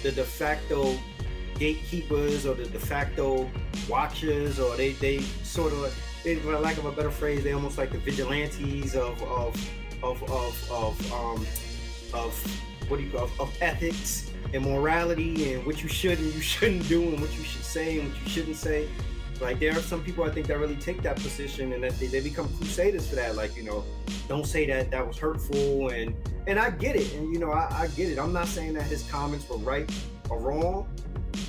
the 0.02 0.10
de 0.10 0.24
facto 0.24 0.98
gatekeepers 1.58 2.46
or 2.46 2.54
the 2.54 2.64
de 2.64 2.78
facto 2.78 3.50
watchers 3.88 4.58
or 4.58 4.76
they 4.76 4.92
they 4.92 5.20
sort 5.42 5.72
of 5.72 5.94
they, 6.24 6.36
for 6.36 6.58
lack 6.58 6.78
of 6.78 6.84
a 6.84 6.92
better 6.92 7.10
phrase 7.10 7.42
they 7.42 7.52
almost 7.52 7.78
like 7.78 7.90
the 7.90 7.98
vigilantes 7.98 8.94
of 8.94 9.20
of 9.22 9.54
of 10.02 10.22
of, 10.24 10.70
of 10.70 11.12
um 11.12 11.46
of 12.14 12.34
what 12.88 12.98
do 12.98 13.04
you 13.04 13.10
call 13.10 13.24
of, 13.24 13.40
of 13.40 13.56
ethics 13.60 14.30
and 14.52 14.64
morality 14.64 15.54
and 15.54 15.64
what 15.64 15.82
you 15.82 15.88
should 15.88 16.18
and 16.18 16.34
you 16.34 16.40
shouldn't 16.40 16.86
do 16.88 17.02
and 17.02 17.20
what 17.20 17.32
you 17.36 17.44
should 17.44 17.64
say 17.64 17.98
and 17.98 18.08
what 18.12 18.22
you 18.22 18.28
shouldn't 18.28 18.56
say. 18.56 18.88
Like 19.40 19.58
there 19.58 19.72
are 19.72 19.80
some 19.80 20.04
people 20.04 20.24
I 20.24 20.30
think 20.30 20.46
that 20.48 20.58
really 20.58 20.76
take 20.76 21.02
that 21.02 21.16
position 21.16 21.72
and 21.72 21.82
that 21.82 21.98
they, 21.98 22.06
they 22.06 22.20
become 22.20 22.48
crusaders 22.56 23.08
for 23.08 23.16
that. 23.16 23.34
Like 23.34 23.56
you 23.56 23.64
know, 23.64 23.84
don't 24.28 24.46
say 24.46 24.66
that 24.66 24.90
that 24.90 25.06
was 25.06 25.18
hurtful 25.18 25.88
and 25.88 26.14
and 26.46 26.58
I 26.58 26.70
get 26.70 26.96
it 26.96 27.12
and 27.14 27.32
you 27.32 27.40
know 27.40 27.50
I, 27.50 27.82
I 27.82 27.86
get 27.88 28.10
it. 28.10 28.18
I'm 28.18 28.32
not 28.32 28.46
saying 28.46 28.74
that 28.74 28.84
his 28.84 29.02
comments 29.10 29.48
were 29.48 29.56
right 29.58 29.90
or 30.28 30.38
wrong. 30.38 30.88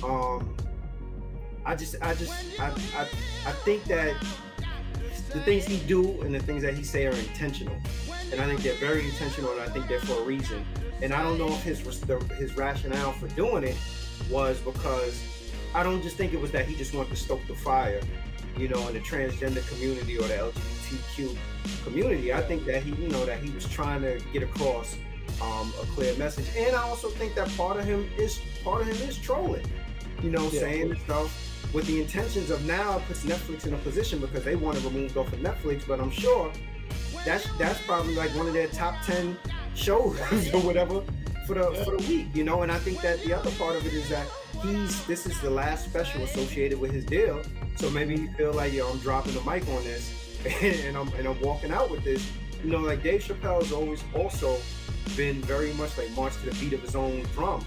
Um, 0.02 0.56
I 1.64 1.74
just 1.74 1.96
I 2.02 2.14
just 2.14 2.60
I, 2.60 2.66
I 2.96 3.02
I 3.46 3.52
think 3.64 3.84
that 3.84 4.14
the 5.32 5.40
things 5.40 5.64
he 5.64 5.78
do 5.86 6.20
and 6.22 6.34
the 6.34 6.40
things 6.40 6.62
that 6.62 6.74
he 6.74 6.84
say 6.84 7.06
are 7.06 7.12
intentional, 7.12 7.76
and 8.30 8.40
I 8.40 8.46
think 8.46 8.62
they're 8.62 8.74
very 8.74 9.04
intentional 9.04 9.52
and 9.52 9.60
I 9.60 9.68
think 9.68 9.88
they're 9.88 10.00
for 10.00 10.20
a 10.20 10.24
reason. 10.24 10.64
And 11.02 11.12
I 11.12 11.22
don't 11.22 11.38
know 11.38 11.48
if 11.48 11.62
his 11.62 11.80
his 12.38 12.56
rationale 12.56 13.12
for 13.12 13.28
doing 13.28 13.64
it 13.64 13.76
was 14.30 14.58
because 14.60 15.22
I 15.74 15.82
don't 15.82 16.02
just 16.02 16.16
think 16.16 16.32
it 16.32 16.40
was 16.40 16.52
that 16.52 16.66
he 16.66 16.76
just 16.76 16.94
wanted 16.94 17.10
to 17.10 17.16
stoke 17.16 17.44
the 17.48 17.54
fire, 17.54 18.00
you 18.56 18.68
know, 18.68 18.86
in 18.88 18.94
the 18.94 19.00
transgender 19.00 19.66
community 19.68 20.16
or 20.18 20.22
the 20.22 20.34
LGBTQ 20.34 21.36
community. 21.84 22.32
I 22.32 22.40
think 22.42 22.64
that 22.66 22.82
he, 22.82 22.92
you 23.02 23.08
know, 23.08 23.24
that 23.26 23.42
he 23.42 23.50
was 23.50 23.66
trying 23.68 24.02
to 24.02 24.20
get 24.32 24.42
across 24.42 24.96
um, 25.40 25.72
a 25.82 25.86
clear 25.86 26.14
message. 26.16 26.46
And 26.56 26.74
I 26.74 26.82
also 26.82 27.08
think 27.08 27.34
that 27.34 27.48
part 27.56 27.78
of 27.78 27.84
him 27.84 28.08
is 28.16 28.40
part 28.62 28.82
of 28.82 28.88
him 28.88 29.08
is 29.08 29.18
trolling, 29.18 29.64
you 30.22 30.30
know, 30.30 30.44
yeah. 30.50 30.60
saying 30.60 30.96
stuff 31.04 31.72
with 31.72 31.86
the 31.86 32.00
intentions 32.00 32.50
of 32.50 32.64
now 32.64 33.00
puts 33.06 33.24
Netflix 33.24 33.66
in 33.66 33.74
a 33.74 33.78
position 33.78 34.20
because 34.20 34.44
they 34.44 34.54
want 34.56 34.78
to 34.78 34.84
remove 34.88 35.16
off 35.18 35.32
of 35.32 35.40
Netflix. 35.40 35.86
But 35.86 36.00
I'm 36.00 36.10
sure 36.10 36.52
that's 37.24 37.46
that's 37.58 37.80
probably 37.82 38.14
like 38.14 38.30
one 38.36 38.46
of 38.46 38.52
their 38.52 38.68
top 38.68 38.94
ten 39.04 39.36
shows 39.74 40.18
or 40.54 40.60
whatever 40.60 41.02
for 41.46 41.54
the 41.54 41.72
yeah. 41.72 41.84
for 41.84 41.96
the 41.96 42.08
week, 42.08 42.28
you 42.34 42.44
know. 42.44 42.62
And 42.62 42.70
I 42.70 42.78
think 42.78 43.00
that 43.02 43.22
the 43.22 43.32
other 43.32 43.50
part 43.52 43.76
of 43.76 43.86
it 43.86 43.92
is 43.92 44.08
that 44.08 44.26
he's 44.62 45.04
this 45.06 45.26
is 45.26 45.40
the 45.40 45.50
last 45.50 45.84
special 45.84 46.22
associated 46.22 46.80
with 46.80 46.92
his 46.92 47.04
deal, 47.04 47.42
so 47.76 47.90
maybe 47.90 48.16
he 48.16 48.26
feel 48.34 48.52
like 48.52 48.72
yo, 48.72 48.88
I'm 48.88 48.98
dropping 48.98 49.34
the 49.34 49.42
mic 49.42 49.66
on 49.68 49.84
this, 49.84 50.38
and 50.62 50.96
I'm 50.96 51.08
and 51.14 51.26
I'm 51.26 51.40
walking 51.40 51.72
out 51.72 51.90
with 51.90 52.04
this. 52.04 52.30
You 52.62 52.70
know, 52.70 52.78
like 52.78 53.02
Dave 53.02 53.22
Chappelle 53.22 53.60
is 53.62 53.72
always 53.72 54.02
also 54.14 54.56
been 55.16 55.40
very 55.42 55.72
much 55.74 55.96
like 55.96 56.10
march 56.12 56.34
to 56.38 56.50
the 56.50 56.56
beat 56.60 56.72
of 56.72 56.82
his 56.82 56.96
own 56.96 57.22
drum. 57.34 57.64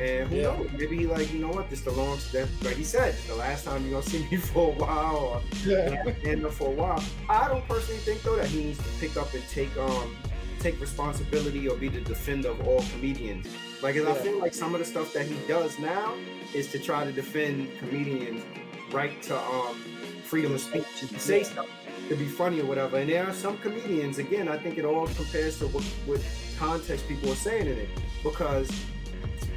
And 0.00 0.28
who 0.28 0.36
yeah. 0.36 0.42
knows? 0.44 0.70
Maybe 0.78 1.06
like, 1.06 1.32
you 1.32 1.40
know 1.40 1.48
what, 1.48 1.68
this 1.70 1.80
the 1.82 1.90
long 1.90 2.18
step. 2.18 2.48
like 2.62 2.76
he 2.76 2.84
said, 2.84 3.14
the 3.26 3.34
last 3.34 3.64
time 3.64 3.82
you're 3.82 4.00
gonna 4.00 4.10
see 4.10 4.26
me 4.30 4.36
for 4.36 4.72
a 4.72 4.76
while 4.76 5.16
or 5.16 5.42
yeah. 5.66 6.02
up 6.04 6.52
for 6.52 6.68
a 6.68 6.74
while. 6.74 7.02
I 7.28 7.48
don't 7.48 7.66
personally 7.68 8.00
think 8.00 8.22
though 8.22 8.36
that 8.36 8.46
he 8.46 8.64
needs 8.64 8.78
to 8.78 8.88
pick 9.00 9.16
up 9.16 9.32
and 9.34 9.42
take 9.48 9.76
um 9.76 10.16
take 10.60 10.80
responsibility 10.80 11.68
or 11.68 11.76
be 11.76 11.88
the 11.88 12.00
defender 12.00 12.50
of 12.50 12.66
all 12.66 12.84
comedians. 12.92 13.46
Like, 13.82 13.94
yeah. 13.94 14.10
I 14.10 14.14
feel 14.14 14.38
like 14.38 14.54
some 14.54 14.74
of 14.74 14.80
the 14.80 14.84
stuff 14.84 15.12
that 15.12 15.26
he 15.26 15.36
does 15.46 15.78
now 15.78 16.14
is 16.52 16.70
to 16.72 16.78
try 16.80 17.04
to 17.04 17.12
defend 17.12 17.68
comedians' 17.78 18.42
right 18.90 19.22
to 19.22 19.38
um, 19.38 19.76
freedom 20.24 20.54
of 20.54 20.60
speech 20.60 20.84
and 21.00 21.10
to 21.10 21.20
say 21.20 21.44
stuff 21.44 21.68
to 22.08 22.16
be 22.16 22.26
funny 22.26 22.60
or 22.60 22.64
whatever. 22.64 22.98
And 22.98 23.08
there 23.08 23.26
are 23.26 23.32
some 23.32 23.58
comedians, 23.58 24.18
again, 24.18 24.48
I 24.48 24.58
think 24.58 24.78
it 24.78 24.84
all 24.84 25.06
compares 25.08 25.58
to 25.58 25.66
what, 25.68 25.84
what 26.06 26.20
context 26.58 27.06
people 27.08 27.30
are 27.32 27.36
saying 27.36 27.66
in 27.66 27.78
it. 27.78 27.88
Because, 28.22 28.70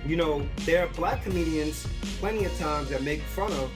you 0.06 0.16
know, 0.16 0.48
there 0.66 0.86
are 0.86 0.88
black 0.90 1.24
comedians 1.24 1.88
plenty 2.20 2.46
of 2.46 2.58
times 2.60 2.90
that 2.90 3.04
make 3.04 3.22
fun 3.22 3.52
of 3.54 3.72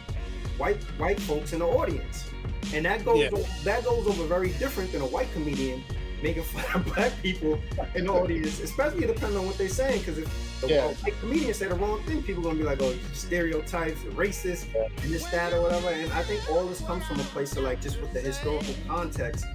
white 0.57 0.81
white 0.97 1.19
folks 1.19 1.53
in 1.53 1.59
the 1.59 1.65
audience. 1.65 2.29
And 2.73 2.85
that 2.85 3.05
goes 3.05 3.19
yeah. 3.19 3.29
that 3.63 3.83
goes 3.83 4.07
over 4.07 4.25
very 4.25 4.49
different 4.53 4.91
than 4.91 5.01
a 5.01 5.05
white 5.05 5.31
comedian 5.33 5.83
making 6.25 6.43
fun 6.43 6.65
of 6.81 6.93
black 6.93 7.11
people 7.21 7.59
in 7.93 8.05
the 8.05 8.11
audience, 8.11 8.59
especially 8.59 9.05
depending 9.05 9.37
on 9.37 9.45
what 9.45 9.57
they're 9.57 9.69
saying. 9.69 9.99
Because 9.99 10.17
if 10.17 10.61
the 10.61 10.67
yeah. 10.67 10.87
white 10.87 11.19
comedian 11.19 11.53
say 11.53 11.67
the 11.67 11.75
wrong 11.75 12.01
thing, 12.03 12.23
people 12.23 12.41
are 12.41 12.49
gonna 12.49 12.59
be 12.59 12.63
like, 12.63 12.81
"Oh, 12.81 12.93
stereotypes, 13.13 13.99
racist, 14.21 14.65
and 15.03 15.13
this, 15.13 15.25
that, 15.25 15.53
or 15.53 15.61
whatever." 15.61 15.89
And 15.89 16.11
I 16.13 16.23
think 16.23 16.49
all 16.51 16.65
this 16.65 16.81
comes 16.81 17.05
from 17.05 17.19
a 17.19 17.27
place 17.35 17.55
of 17.55 17.63
like 17.63 17.81
just 17.81 18.01
with 18.01 18.13
the 18.13 18.21
historical 18.21 18.73
context 18.87 19.45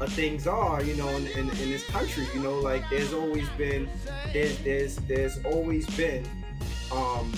of 0.00 0.12
things 0.12 0.46
are, 0.46 0.82
you 0.82 0.94
know, 0.96 1.08
in, 1.08 1.26
in, 1.28 1.48
in 1.48 1.68
this 1.70 1.86
country. 1.86 2.26
You 2.34 2.42
know, 2.42 2.58
like 2.58 2.82
there's 2.90 3.12
always 3.12 3.48
been, 3.50 3.88
there's 4.32 4.58
there's 4.58 4.96
there's 5.10 5.44
always 5.44 5.86
been. 5.96 6.24
Um, 6.92 7.32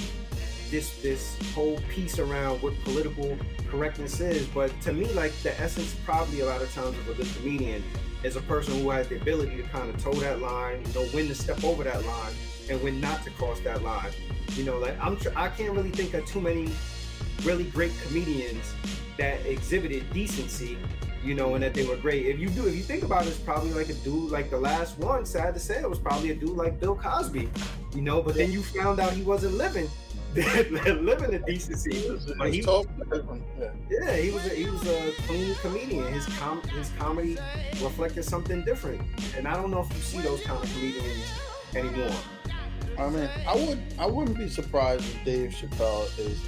this 0.71 1.01
this 1.01 1.39
whole 1.55 1.81
piece 1.89 2.19
around 2.19 2.61
what 2.61 2.75
political 2.85 3.39
correctness 3.71 4.21
is. 4.21 4.47
But 4.49 4.69
to 4.83 4.93
me, 4.93 5.07
like 5.15 5.33
the 5.43 5.59
essence 5.59 5.97
probably 6.05 6.41
a 6.41 6.45
lot 6.45 6.61
of 6.61 6.71
times 6.75 6.95
of 6.99 7.09
a 7.09 7.15
good 7.15 7.35
comedian 7.37 7.83
as 8.25 8.37
a 8.37 8.43
person 8.43 8.81
who 8.81 8.91
has 8.91 9.09
the 9.09 9.17
ability 9.17 9.57
to 9.57 9.63
kind 9.65 9.89
of 9.89 10.03
toe 10.03 10.13
that 10.15 10.41
line, 10.41 10.83
you 10.87 10.95
know, 10.95 11.07
when 11.09 11.29
to 11.29 11.35
step 11.35 11.63
over 11.65 11.85
that 11.85 12.05
line 12.05 12.33
and 12.69 12.83
when 12.83 13.01
not 13.01 13.23
to 13.25 13.31
cross 13.31 13.61
that 13.61 13.83
line. 13.83 14.11
You 14.55 14.65
know, 14.65 14.79
like 14.79 14.99
I'm, 15.01 15.17
tr- 15.17 15.37
I 15.37 15.49
can't 15.49 15.73
really 15.73 15.91
think 15.91 16.15
of 16.15 16.27
too 16.27 16.41
many 16.41 16.71
really 17.45 17.65
great 17.65 17.93
comedians 18.07 18.75
that 19.19 19.45
exhibited 19.47 20.13
decency, 20.13 20.77
you 21.25 21.35
know, 21.35 21.55
and 21.55 21.63
that 21.63 21.75
they 21.75 21.87
were 21.87 21.97
great. 21.97 22.27
If 22.27 22.39
you 22.39 22.49
do, 22.49 22.67
if 22.67 22.75
you 22.75 22.83
think 22.83 23.03
about 23.03 23.27
it, 23.27 23.29
it's 23.29 23.39
probably 23.39 23.73
like 23.73 23.89
a 23.89 23.95
dude 23.95 24.31
like 24.31 24.51
the 24.51 24.59
last 24.59 24.99
one. 24.99 25.25
Sad 25.25 25.55
to 25.55 25.61
say, 25.61 25.81
it 25.81 25.89
was 25.89 25.99
probably 25.99 26.31
a 26.31 26.35
dude 26.35 26.57
like 26.57 26.81
Bill 26.81 26.97
Cosby, 26.97 27.49
you 27.95 28.03
know. 28.03 28.23
But 28.23 28.35
then 28.35 28.53
you 28.53 28.63
found 28.63 29.01
out 29.01 29.13
he 29.13 29.23
wasn't 29.23 29.55
living 29.55 29.89
living 30.35 31.43
decency. 31.47 32.11
But 32.39 32.53
he, 32.53 32.63
was, 32.63 32.87
yeah, 33.91 34.17
he 34.17 34.31
was 34.31 34.47
a, 34.47 34.51
he 34.51 34.69
was 34.69 34.87
a 34.87 35.13
clean 35.27 35.55
comedian. 35.57 36.13
His 36.13 36.27
com 36.39 36.63
his 36.63 36.91
comedy 36.99 37.37
reflected 37.83 38.25
something 38.25 38.63
different, 38.65 39.01
and 39.37 39.49
I 39.49 39.55
don't 39.55 39.71
know 39.71 39.81
if 39.81 39.97
you 39.97 40.03
see 40.03 40.21
those 40.21 40.43
kind 40.43 40.63
of 40.63 40.73
comedians 40.73 41.33
anymore. 41.75 42.15
I 42.99 43.09
mean, 43.09 43.29
I 43.47 43.55
would 43.55 43.83
I 43.99 44.07
wouldn't 44.07 44.37
be 44.37 44.49
surprised 44.49 45.05
if 45.05 45.25
Dave 45.25 45.51
Chappelle 45.51 46.07
is 46.19 46.41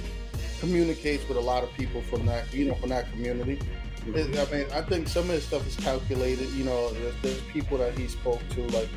communicates 0.59 1.27
with 1.27 1.37
a 1.37 1.41
lot 1.41 1.63
of 1.63 1.71
people 1.73 2.01
from 2.03 2.25
that 2.27 2.53
you 2.53 2.65
know 2.65 2.75
from 2.75 2.89
that 2.89 3.11
community. 3.11 3.59
Mm-hmm. 4.05 4.55
I 4.55 4.57
mean, 4.57 4.67
I 4.73 4.81
think 4.81 5.07
some 5.07 5.25
of 5.25 5.29
his 5.29 5.45
stuff 5.45 5.65
is 5.67 5.75
calculated. 5.75 6.49
You 6.51 6.63
know, 6.63 6.91
there's, 6.91 7.13
there's 7.21 7.41
people 7.53 7.77
that 7.77 7.97
he 7.97 8.07
spoke 8.07 8.41
to 8.49 8.61
like 8.69 8.89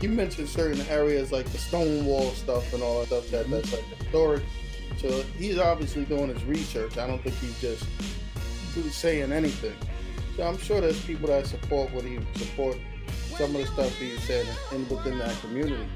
he 0.00 0.08
mentioned 0.08 0.48
certain 0.48 0.80
areas 0.88 1.30
like 1.30 1.46
the 1.46 1.58
Stonewall 1.58 2.30
stuff 2.30 2.72
and 2.72 2.82
all 2.82 3.00
that 3.00 3.06
stuff 3.06 3.28
that 3.30 3.50
that's 3.50 3.72
like 3.72 3.84
historic. 3.98 4.42
So 4.98 5.22
he's 5.38 5.58
obviously 5.58 6.04
doing 6.04 6.28
his 6.28 6.42
research. 6.44 6.98
I 6.98 7.06
don't 7.06 7.22
think 7.22 7.36
he's 7.36 7.60
just 7.60 7.84
saying 8.94 9.32
anything. 9.32 9.76
So 10.36 10.44
I'm 10.44 10.58
sure 10.58 10.80
there's 10.80 11.02
people 11.04 11.28
that 11.28 11.46
support 11.46 11.92
what 11.92 12.04
he 12.04 12.18
support 12.36 12.78
some 13.36 13.54
of 13.54 13.60
the 13.60 13.66
stuff 13.66 13.94
he 13.98 14.16
said 14.18 14.46
in 14.72 14.88
within 14.88 15.18
that 15.18 15.38
community. 15.40 15.86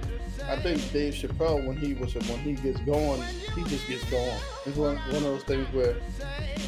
I 0.49 0.57
think 0.57 0.93
Dave 0.93 1.15
Chappelle, 1.15 1.67
when 1.67 1.77
he 1.77 1.95
was 1.95 2.15
when 2.15 2.39
he 2.41 2.55
gets 2.55 2.81
going, 2.81 3.23
he 3.55 3.65
just 3.65 3.89
gets 3.89 4.05
going. 4.11 4.39
It's 4.67 4.77
one, 4.77 4.97
one 4.97 5.17
of 5.17 5.23
those 5.23 5.45
things 5.45 5.67
where 5.73 5.97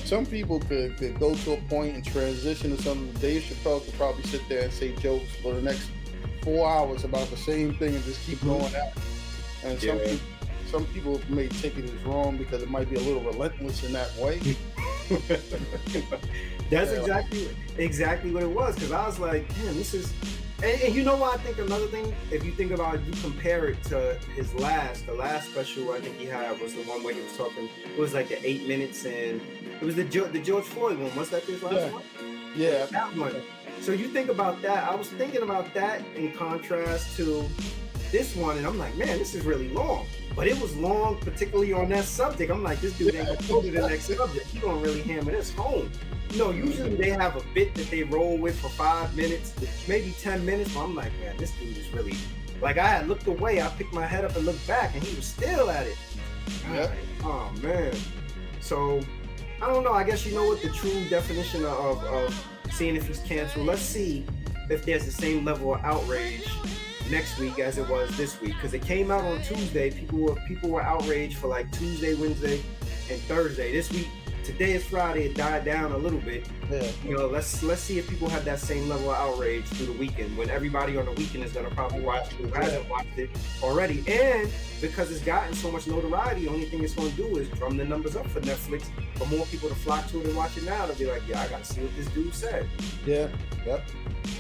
some 0.05 0.25
people 0.25 0.61
could, 0.61 0.97
could 0.97 1.19
go 1.19 1.35
to 1.35 1.53
a 1.55 1.57
point 1.69 1.95
and 1.95 2.05
transition 2.05 2.75
to 2.75 2.83
something. 2.83 3.13
Dave 3.21 3.43
Chappelle 3.43 3.85
could 3.85 3.95
probably 3.95 4.23
sit 4.25 4.49
there 4.49 4.63
and 4.63 4.73
say 4.73 4.95
jokes 4.97 5.35
for 5.43 5.53
the 5.53 5.61
next 5.61 5.91
four 6.47 6.71
hours 6.71 7.03
about 7.03 7.29
the 7.29 7.37
same 7.37 7.75
thing 7.75 7.93
and 7.93 8.05
just 8.05 8.25
keep 8.25 8.39
mm-hmm. 8.39 8.61
going 8.61 8.75
at 8.77 8.97
it. 8.97 9.03
And 9.65 9.81
some, 9.81 9.99
people, 9.99 10.19
some 10.71 10.85
people 10.87 11.21
may 11.29 11.49
take 11.49 11.77
it 11.77 11.85
as 11.85 11.93
wrong 12.05 12.37
because 12.37 12.63
it 12.63 12.71
might 12.71 12.89
be 12.89 12.95
a 12.95 13.01
little 13.01 13.21
relentless 13.23 13.83
in 13.83 13.93
that 13.95 14.15
way. 14.17 14.39
That's 16.71 16.93
yeah. 16.93 17.01
exactly 17.01 17.49
exactly 17.79 18.31
what 18.31 18.45
it 18.45 18.51
was. 18.51 18.77
Because 18.77 18.93
I 18.93 19.07
was 19.07 19.19
like, 19.19 19.49
man, 19.59 19.75
this 19.75 19.93
is. 19.93 20.13
And, 20.63 20.81
and, 20.81 20.95
you 20.95 21.03
know 21.03 21.17
what? 21.17 21.39
I 21.39 21.43
think 21.43 21.59
another 21.59 21.87
thing, 21.89 22.15
if 22.31 22.43
you 22.43 22.51
think 22.51 22.71
about 22.71 22.95
it, 22.95 23.03
you 23.03 23.13
compare 23.21 23.67
it 23.67 23.83
to 23.85 24.19
his 24.35 24.55
last, 24.55 25.05
the 25.05 25.13
last 25.13 25.51
special 25.51 25.93
I 25.93 26.01
think 26.01 26.17
he 26.17 26.25
had 26.25 26.59
was 26.63 26.73
the 26.73 26.83
one 26.85 27.03
where 27.03 27.13
he 27.13 27.21
was 27.21 27.37
talking. 27.37 27.69
It 27.85 27.99
was 27.99 28.15
like 28.15 28.29
the 28.29 28.45
eight 28.49 28.67
minutes, 28.67 29.05
and 29.05 29.41
it 29.81 29.83
was 29.83 29.97
the 29.97 30.05
the 30.05 30.41
George 30.41 30.65
Floyd 30.65 30.99
one. 30.99 31.15
Was 31.15 31.29
that 31.31 31.43
his 31.43 31.63
last 31.63 31.75
yeah. 31.75 31.91
one? 31.91 32.03
Yeah, 32.57 32.87
that 32.87 33.17
one. 33.17 33.35
So 33.81 33.93
you 33.93 34.09
think 34.09 34.29
about 34.29 34.63
that. 34.63 34.89
I 34.89 34.95
was 34.95 35.09
thinking 35.09 35.43
about 35.43 35.73
that 35.75 36.03
in 36.15 36.33
contrast 36.33 37.17
to 37.17 37.47
this 38.11 38.35
one, 38.37 38.57
and 38.57 38.67
I'm 38.67 38.79
like, 38.79 38.97
man, 38.97 39.19
this 39.19 39.35
is 39.35 39.45
really 39.45 39.69
long. 39.69 40.07
But 40.35 40.47
it 40.47 40.61
was 40.61 40.77
long, 40.77 41.19
particularly 41.19 41.73
on 41.73 41.89
that 41.91 42.05
subject. 42.05 42.51
I'm 42.51 42.63
like, 42.63 42.81
this 42.81 42.97
dude 42.99 43.15
ain't 43.15 43.27
gonna 43.27 43.49
go 43.49 43.63
to 43.63 43.71
the 43.71 43.89
next 43.89 44.05
subject. 44.05 44.47
He 44.49 44.59
gonna 44.59 44.81
really 44.81 45.03
hammer 45.03 45.33
this 45.33 45.53
home. 45.55 45.91
You 46.31 46.39
know, 46.39 46.51
usually 46.51 46.95
they 46.97 47.11
have 47.11 47.37
a 47.37 47.43
bit 47.55 47.75
that 47.77 47.91
they 47.91 48.03
roll 48.03 48.37
with 48.37 48.59
for 48.59 48.69
five 48.69 49.17
minutes, 49.17 49.55
maybe 49.89 50.15
ten 50.21 50.45
minutes. 50.45 50.75
But 50.75 50.85
I'm 50.85 50.95
like, 50.95 51.13
man, 51.21 51.37
this 51.37 51.53
dude 51.53 51.77
is 51.77 51.89
really 51.91 52.15
like 52.61 52.79
I 52.79 52.87
had 52.87 53.09
looked 53.09 53.27
away, 53.27 53.61
I 53.61 53.69
picked 53.69 53.93
my 53.93 54.07
head 54.07 54.25
up 54.25 54.35
and 54.37 54.45
looked 54.45 54.67
back, 54.67 54.95
and 54.95 55.03
he 55.03 55.15
was 55.15 55.27
still 55.27 55.71
at 55.71 55.87
it. 55.87 55.97
Yeah. 56.73 56.93
oh 57.23 57.53
man. 57.63 57.95
So 58.61 59.01
I 59.63 59.67
don't 59.67 59.85
know. 59.85 59.93
I 59.93 60.05
guess 60.05 60.27
you 60.27 60.35
know 60.35 60.47
what 60.47 60.63
the 60.63 60.71
true 60.71 61.05
definition 61.09 61.65
of, 61.65 62.05
of 62.05 62.49
seeing 62.77 62.95
if 62.95 63.07
he's 63.07 63.21
canceled. 63.21 63.67
Let's 63.67 63.81
see 63.81 64.25
if 64.69 64.85
there's 64.85 65.07
the 65.07 65.11
same 65.11 65.45
level 65.45 65.75
of 65.75 65.83
outrage 65.83 66.47
next 67.11 67.39
week 67.39 67.59
as 67.59 67.79
it 67.79 67.89
was 67.89 68.15
this 68.17 68.39
week 68.41 68.55
because 68.55 68.75
it 68.75 68.83
came 68.83 69.11
out 69.11 69.25
on 69.25 69.41
Tuesday. 69.43 69.91
People 69.91 70.19
were 70.19 70.35
people 70.47 70.69
were 70.69 70.83
outraged 70.83 71.39
for 71.39 71.47
like 71.47 71.71
Tuesday, 71.73 72.15
Wednesday, 72.15 72.61
and 73.11 73.21
Thursday. 73.23 73.73
This 73.73 73.91
week, 73.91 74.09
today 74.47 74.75
is 74.75 74.87
Friday. 74.87 75.25
It 75.25 75.35
died 75.35 75.65
down 75.65 75.91
a 75.91 75.97
little 75.97 76.21
bit. 76.21 76.47
Yeah. 76.71 76.89
You 77.05 77.17
know, 77.17 77.27
let's 77.27 77.65
let's 77.65 77.81
see 77.81 77.99
if 77.99 78.09
people 78.09 78.29
have 78.29 78.45
that 78.45 78.61
same 78.61 78.89
level 78.89 79.11
of 79.11 79.17
outrage 79.17 79.65
through 79.65 79.87
the 79.87 79.99
weekend 79.99 80.37
when 80.39 80.49
everybody 80.51 80.97
on 80.97 81.05
the 81.05 81.11
weekend 81.13 81.43
is 81.43 81.53
gonna 81.53 81.71
probably 81.71 82.01
watch 82.01 82.29
who 82.35 82.47
hasn't 82.53 82.89
watched 82.89 83.19
it 83.19 83.29
already. 83.61 84.05
And 84.07 84.49
because 84.81 85.11
it's 85.11 85.25
gotten 85.25 85.53
so 85.55 85.71
much 85.71 85.89
notoriety, 85.89 86.45
the 86.45 86.51
only 86.51 86.67
thing 86.67 86.85
it's 86.85 86.95
gonna 86.95 87.11
do 87.11 87.37
is 87.39 87.49
drum 87.51 87.77
the 87.77 87.85
numbers 87.85 88.15
up 88.15 88.27
for 88.29 88.41
Netflix 88.41 88.85
for 89.17 89.27
more 89.27 89.45
people 89.47 89.69
to 89.69 89.75
flock 89.75 90.07
to 90.11 90.21
it 90.21 90.27
and 90.27 90.37
watch 90.37 90.57
it 90.57 90.63
now. 90.63 90.87
To 90.87 90.97
be 90.97 91.07
like, 91.07 91.23
yeah, 91.29 91.41
I 91.41 91.49
gotta 91.49 91.65
see 91.65 91.81
what 91.81 91.97
this 91.97 92.07
dude 92.15 92.33
said. 92.33 92.69
Yeah. 93.05 93.29
Yep. 93.67 93.83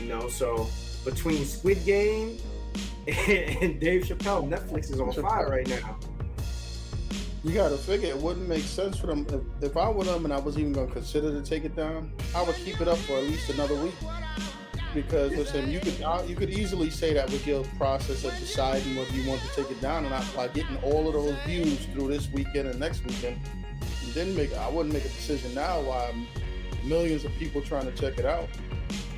You 0.00 0.08
know, 0.08 0.28
so 0.28 0.68
between 1.04 1.44
Squid 1.44 1.84
Game 1.84 2.38
and 3.08 3.80
Dave 3.80 4.04
Chappelle, 4.04 4.48
Netflix 4.48 4.92
is 4.92 5.00
on 5.00 5.12
fire 5.12 5.50
right 5.50 5.68
now. 5.68 5.98
You 7.47 7.55
gotta 7.55 7.76
figure 7.76 8.09
it 8.09 8.17
wouldn't 8.17 8.49
make 8.49 8.65
sense 8.65 8.99
for 8.99 9.07
them 9.07 9.25
if, 9.31 9.71
if 9.71 9.76
I 9.76 9.88
were 9.88 10.03
them 10.03 10.25
and 10.25 10.35
I 10.35 10.41
was 10.41 10.59
even 10.59 10.73
gonna 10.73 10.91
consider 10.91 11.31
to 11.31 11.49
take 11.49 11.65
it 11.65 11.76
down. 11.76 12.11
I 12.35 12.43
would 12.43 12.57
keep 12.57 12.81
it 12.81 12.88
up 12.88 12.99
for 12.99 13.19
at 13.19 13.23
least 13.23 13.49
another 13.50 13.76
week 13.76 13.95
because 14.93 15.31
listen, 15.31 15.71
you 15.71 15.79
could 15.79 15.97
you 16.29 16.35
could 16.35 16.50
easily 16.50 16.91
say 16.91 17.15
that 17.15 17.31
with 17.31 17.47
your 17.47 17.62
process 17.79 18.25
of 18.25 18.37
deciding 18.41 18.97
whether 18.97 19.12
you 19.12 19.29
want 19.29 19.41
to 19.43 19.49
take 19.62 19.71
it 19.71 19.81
down 19.81 20.05
or 20.05 20.11
not 20.11 20.25
by 20.35 20.49
getting 20.49 20.76
all 20.79 21.07
of 21.07 21.15
those 21.15 21.37
views 21.47 21.87
through 21.93 22.09
this 22.09 22.29
weekend 22.33 22.67
and 22.67 22.81
next 22.81 23.05
weekend. 23.05 23.38
You 24.05 24.12
didn't 24.12 24.35
make 24.35 24.53
I 24.57 24.69
wouldn't 24.69 24.93
make 24.93 25.05
a 25.05 25.09
decision 25.11 25.55
now 25.55 25.81
why 25.83 26.12
millions 26.83 27.25
of 27.25 27.33
people 27.38 27.62
trying 27.62 27.85
to 27.85 27.93
check 27.93 28.19
it 28.19 28.25
out. 28.26 28.49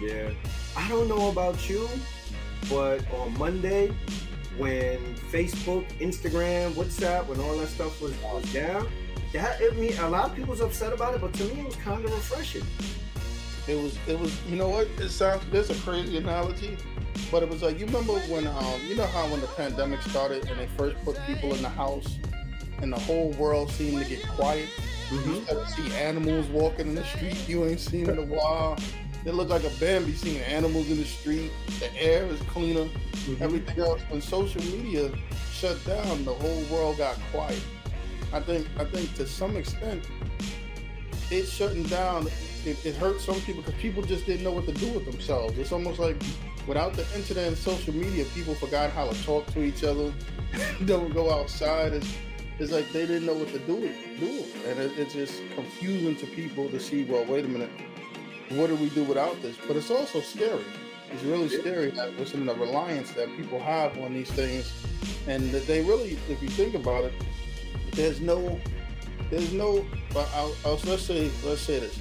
Yeah, 0.03 0.29
I 0.77 0.87
don't 0.91 1.09
know 1.09 1.31
about 1.31 1.67
you, 1.71 1.89
but 2.69 3.11
on 3.15 3.39
Monday, 3.39 3.91
when 4.59 4.99
Facebook, 5.31 5.87
Instagram, 6.01 6.73
WhatsApp, 6.73 7.27
when 7.27 7.41
all 7.41 7.57
that 7.59 7.69
stuff 7.69 8.01
was, 8.01 8.13
was 8.23 8.53
down, 8.53 8.89
that 9.33 9.61
I 9.61 9.75
mean, 9.77 9.97
a 9.99 10.09
lot 10.09 10.31
of 10.31 10.37
people 10.37 10.51
was 10.51 10.61
upset 10.61 10.93
about 10.93 11.15
it, 11.15 11.21
but 11.21 11.33
to 11.35 11.45
me, 11.45 11.61
it 11.61 11.67
was 11.67 11.77
kind 11.77 12.05
of 12.05 12.11
refreshing. 12.11 12.65
It 13.67 13.81
was, 13.83 13.99
it 14.07 14.19
was, 14.19 14.35
you 14.47 14.57
know 14.57 14.69
what? 14.69 14.89
It 14.99 15.11
sounds. 15.11 15.45
There's 15.51 15.71
a 15.71 15.75
crazy 15.75 16.17
analogy, 16.17 16.77
but 17.31 17.43
it 17.43 17.49
was 17.49 17.63
like 17.63 17.79
you 17.79 17.87
remember 17.87 18.15
when, 18.21 18.47
um, 18.47 18.81
you 18.87 18.97
know 18.97 19.07
how 19.07 19.29
when 19.29 19.41
the 19.41 19.47
pandemic 19.49 20.01
started 20.03 20.49
and 20.49 20.59
they 20.59 20.67
first 20.69 20.97
put 21.05 21.19
people 21.27 21.55
in 21.55 21.61
the 21.61 21.69
house, 21.69 22.19
and 22.81 22.93
the 22.93 22.99
whole 22.99 23.33
world 23.33 23.71
seemed 23.71 24.03
to 24.03 24.09
get 24.09 24.27
quiet. 24.29 24.69
Mm-hmm. 25.11 25.81
You 25.81 25.89
see 25.89 25.97
animals 25.97 26.47
walking 26.49 26.89
in 26.89 26.95
the 26.95 27.05
street 27.05 27.49
you 27.49 27.65
ain't 27.65 27.81
seen 27.81 28.09
in 28.09 28.19
a 28.19 28.25
while. 28.25 28.79
It 29.25 29.35
looked 29.35 29.51
like 29.51 29.65
a 29.65 29.71
Bambi 29.81 30.13
seeing 30.13 30.41
animals 30.43 30.91
in 30.91 30.97
the 30.97 31.05
street. 31.05 31.51
The 31.81 31.95
air 32.01 32.25
is 32.27 32.41
cleaner. 32.43 32.85
Mm-hmm. 32.85 33.43
Everything 33.43 33.79
else. 33.81 34.01
When 34.09 34.21
social 34.21 34.63
media 34.63 35.11
shut 35.53 35.85
down, 35.85 36.25
the 36.25 36.35
whole 36.35 36.63
world 36.71 36.99
got 36.99 37.19
quiet. 37.33 37.63
I 38.33 38.41
think. 38.41 38.67
I 38.79 38.85
think 38.85 39.15
to 39.15 39.27
some 39.27 39.57
extent, 39.57 40.09
it 41.31 41.47
shutting 41.47 41.85
down. 41.85 42.29
It, 42.65 42.85
it 42.85 42.97
hurt 42.97 43.21
some 43.21 43.41
people 43.41 43.63
because 43.63 43.81
people 43.81 44.03
just 44.03 44.27
didn't 44.27 44.45
know 44.45 44.53
what 44.53 44.67
to 44.67 44.73
do 44.73 44.89
with 44.93 45.05
themselves. 45.05 45.59
It's 45.59 45.73
almost 45.73 45.99
like 45.99 46.17
without 46.67 46.93
the 46.95 47.07
internet 47.17 47.49
and 47.49 47.57
social 47.57 47.95
media, 47.95 48.25
people 48.35 48.55
forgot 48.55 48.91
how 48.91 49.09
to 49.09 49.25
talk 49.25 49.47
to 49.49 49.63
each 49.63 49.85
other. 49.85 50.13
Don't 50.85 51.13
go 51.13 51.33
outside. 51.33 51.93
It's, 51.93 52.15
it's 52.59 52.73
like 52.73 52.91
they 52.93 53.07
didn't 53.07 53.27
know 53.27 53.35
what 53.35 53.49
to 53.49 53.59
do. 53.61 53.93
Do 54.21 54.45
and 54.67 54.79
it, 54.79 54.99
it's 54.99 55.15
just 55.15 55.43
confusing 55.55 56.17
to 56.17 56.27
people 56.27 56.69
to 56.69 56.79
see. 56.79 57.05
Well, 57.05 57.25
wait 57.25 57.45
a 57.45 57.49
minute 57.49 57.71
what 58.51 58.69
do 58.69 58.77
we 58.77 58.89
do 58.91 59.05
without 59.05 59.41
this? 59.43 59.57
But 59.67 59.77
it's 59.77 59.91
also 59.91 60.21
scary. 60.21 60.65
It's 61.11 61.23
really 61.23 61.49
scary 61.49 61.91
that 61.93 62.19
listen 62.19 62.45
the 62.45 62.55
reliance 62.55 63.13
that 63.13 63.35
people 63.37 63.59
have 63.61 63.97
on 63.99 64.13
these 64.13 64.31
things, 64.31 64.73
and 65.27 65.51
that 65.53 65.67
they 65.67 65.83
really, 65.83 66.19
if 66.29 66.43
you 66.43 66.49
think 66.49 66.75
about 66.75 67.05
it, 67.05 67.13
there's 67.93 68.21
no, 68.21 68.61
there's 69.31 69.53
no. 69.53 69.87
I'll, 70.15 70.55
I'll, 70.65 70.81
let's 70.85 71.03
say, 71.03 71.31
let's 71.45 71.63
say 71.63 71.81
this: 71.81 71.99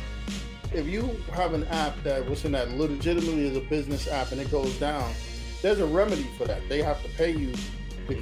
if 0.73 0.87
you 0.87 1.03
have 1.33 1.53
an 1.53 1.65
app 1.67 2.01
that 2.03 2.29
listen 2.29 2.51
that 2.53 2.71
legitimately 2.71 3.47
is 3.47 3.55
a 3.55 3.61
business 3.61 4.07
app 4.07 4.31
and 4.31 4.41
it 4.41 4.51
goes 4.51 4.77
down, 4.79 5.13
there's 5.61 5.79
a 5.79 5.85
remedy 5.85 6.27
for 6.37 6.45
that. 6.45 6.67
They 6.67 6.81
have 6.81 7.01
to 7.03 7.09
pay 7.09 7.31
you 7.31 7.53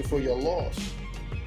for 0.03 0.19
your 0.19 0.37
loss. 0.37 0.77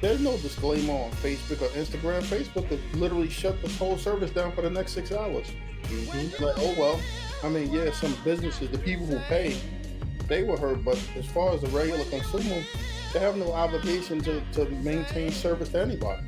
There's 0.01 0.21
no 0.21 0.37
disclaimer 0.37 0.93
on 0.93 1.11
Facebook 1.13 1.61
or 1.61 1.69
Instagram. 1.71 2.23
Facebook 2.23 2.69
could 2.69 2.81
literally 2.95 3.29
shut 3.29 3.61
this 3.63 3.77
whole 3.77 3.99
service 3.99 4.31
down 4.31 4.53
for 4.53 4.63
the 4.63 4.71
next 4.71 4.93
six 4.93 5.11
hours. 5.11 5.47
Mm-hmm. 5.85 6.45
Like, 6.45 6.55
oh 6.59 6.75
well. 6.79 7.01
I 7.43 7.49
mean, 7.49 7.73
yeah, 7.73 7.93
some 7.93 8.17
businesses, 8.25 8.71
the 8.71 8.79
people 8.79 9.07
who 9.07 9.19
pay, 9.21 9.57
they 10.27 10.43
were 10.43 10.57
hurt, 10.57 10.85
but 10.85 11.01
as 11.17 11.27
far 11.27 11.55
as 11.55 11.61
the 11.61 11.69
regular 11.69 12.05
consumer, 12.07 12.63
they 13.13 13.21
have 13.21 13.37
no 13.37 13.53
obligation 13.53 14.21
to, 14.23 14.41
to 14.53 14.69
maintain 14.71 15.31
service 15.31 15.69
to 15.71 15.81
anybody. 15.81 16.23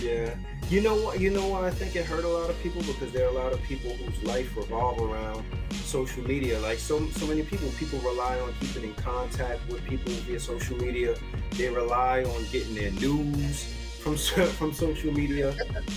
Yeah. 0.00 0.34
You 0.70 0.80
know 0.80 0.94
what? 0.94 1.20
You 1.20 1.30
know 1.30 1.46
why 1.48 1.66
I 1.66 1.70
think 1.70 1.94
it 1.94 2.06
hurt 2.06 2.24
a 2.24 2.28
lot 2.28 2.48
of 2.48 2.58
people 2.62 2.82
because 2.82 3.12
there 3.12 3.26
are 3.26 3.30
a 3.30 3.32
lot 3.32 3.52
of 3.52 3.62
people 3.62 3.92
whose 3.94 4.22
life 4.24 4.56
revolve 4.56 5.00
around 5.00 5.44
social 5.72 6.26
media. 6.26 6.58
Like 6.60 6.78
so, 6.78 7.06
so 7.10 7.26
many 7.26 7.42
people, 7.42 7.68
people 7.78 7.98
rely 8.00 8.38
on 8.40 8.54
keeping 8.60 8.84
in 8.84 8.94
contact 8.94 9.66
with 9.68 9.84
people 9.84 10.12
via 10.12 10.40
social 10.40 10.76
media. 10.78 11.16
They 11.52 11.68
rely 11.68 12.24
on 12.24 12.44
getting 12.50 12.74
their 12.74 12.90
news 12.92 13.74
from 14.00 14.16
from 14.58 14.72
social 14.72 15.12
media, 15.12 15.54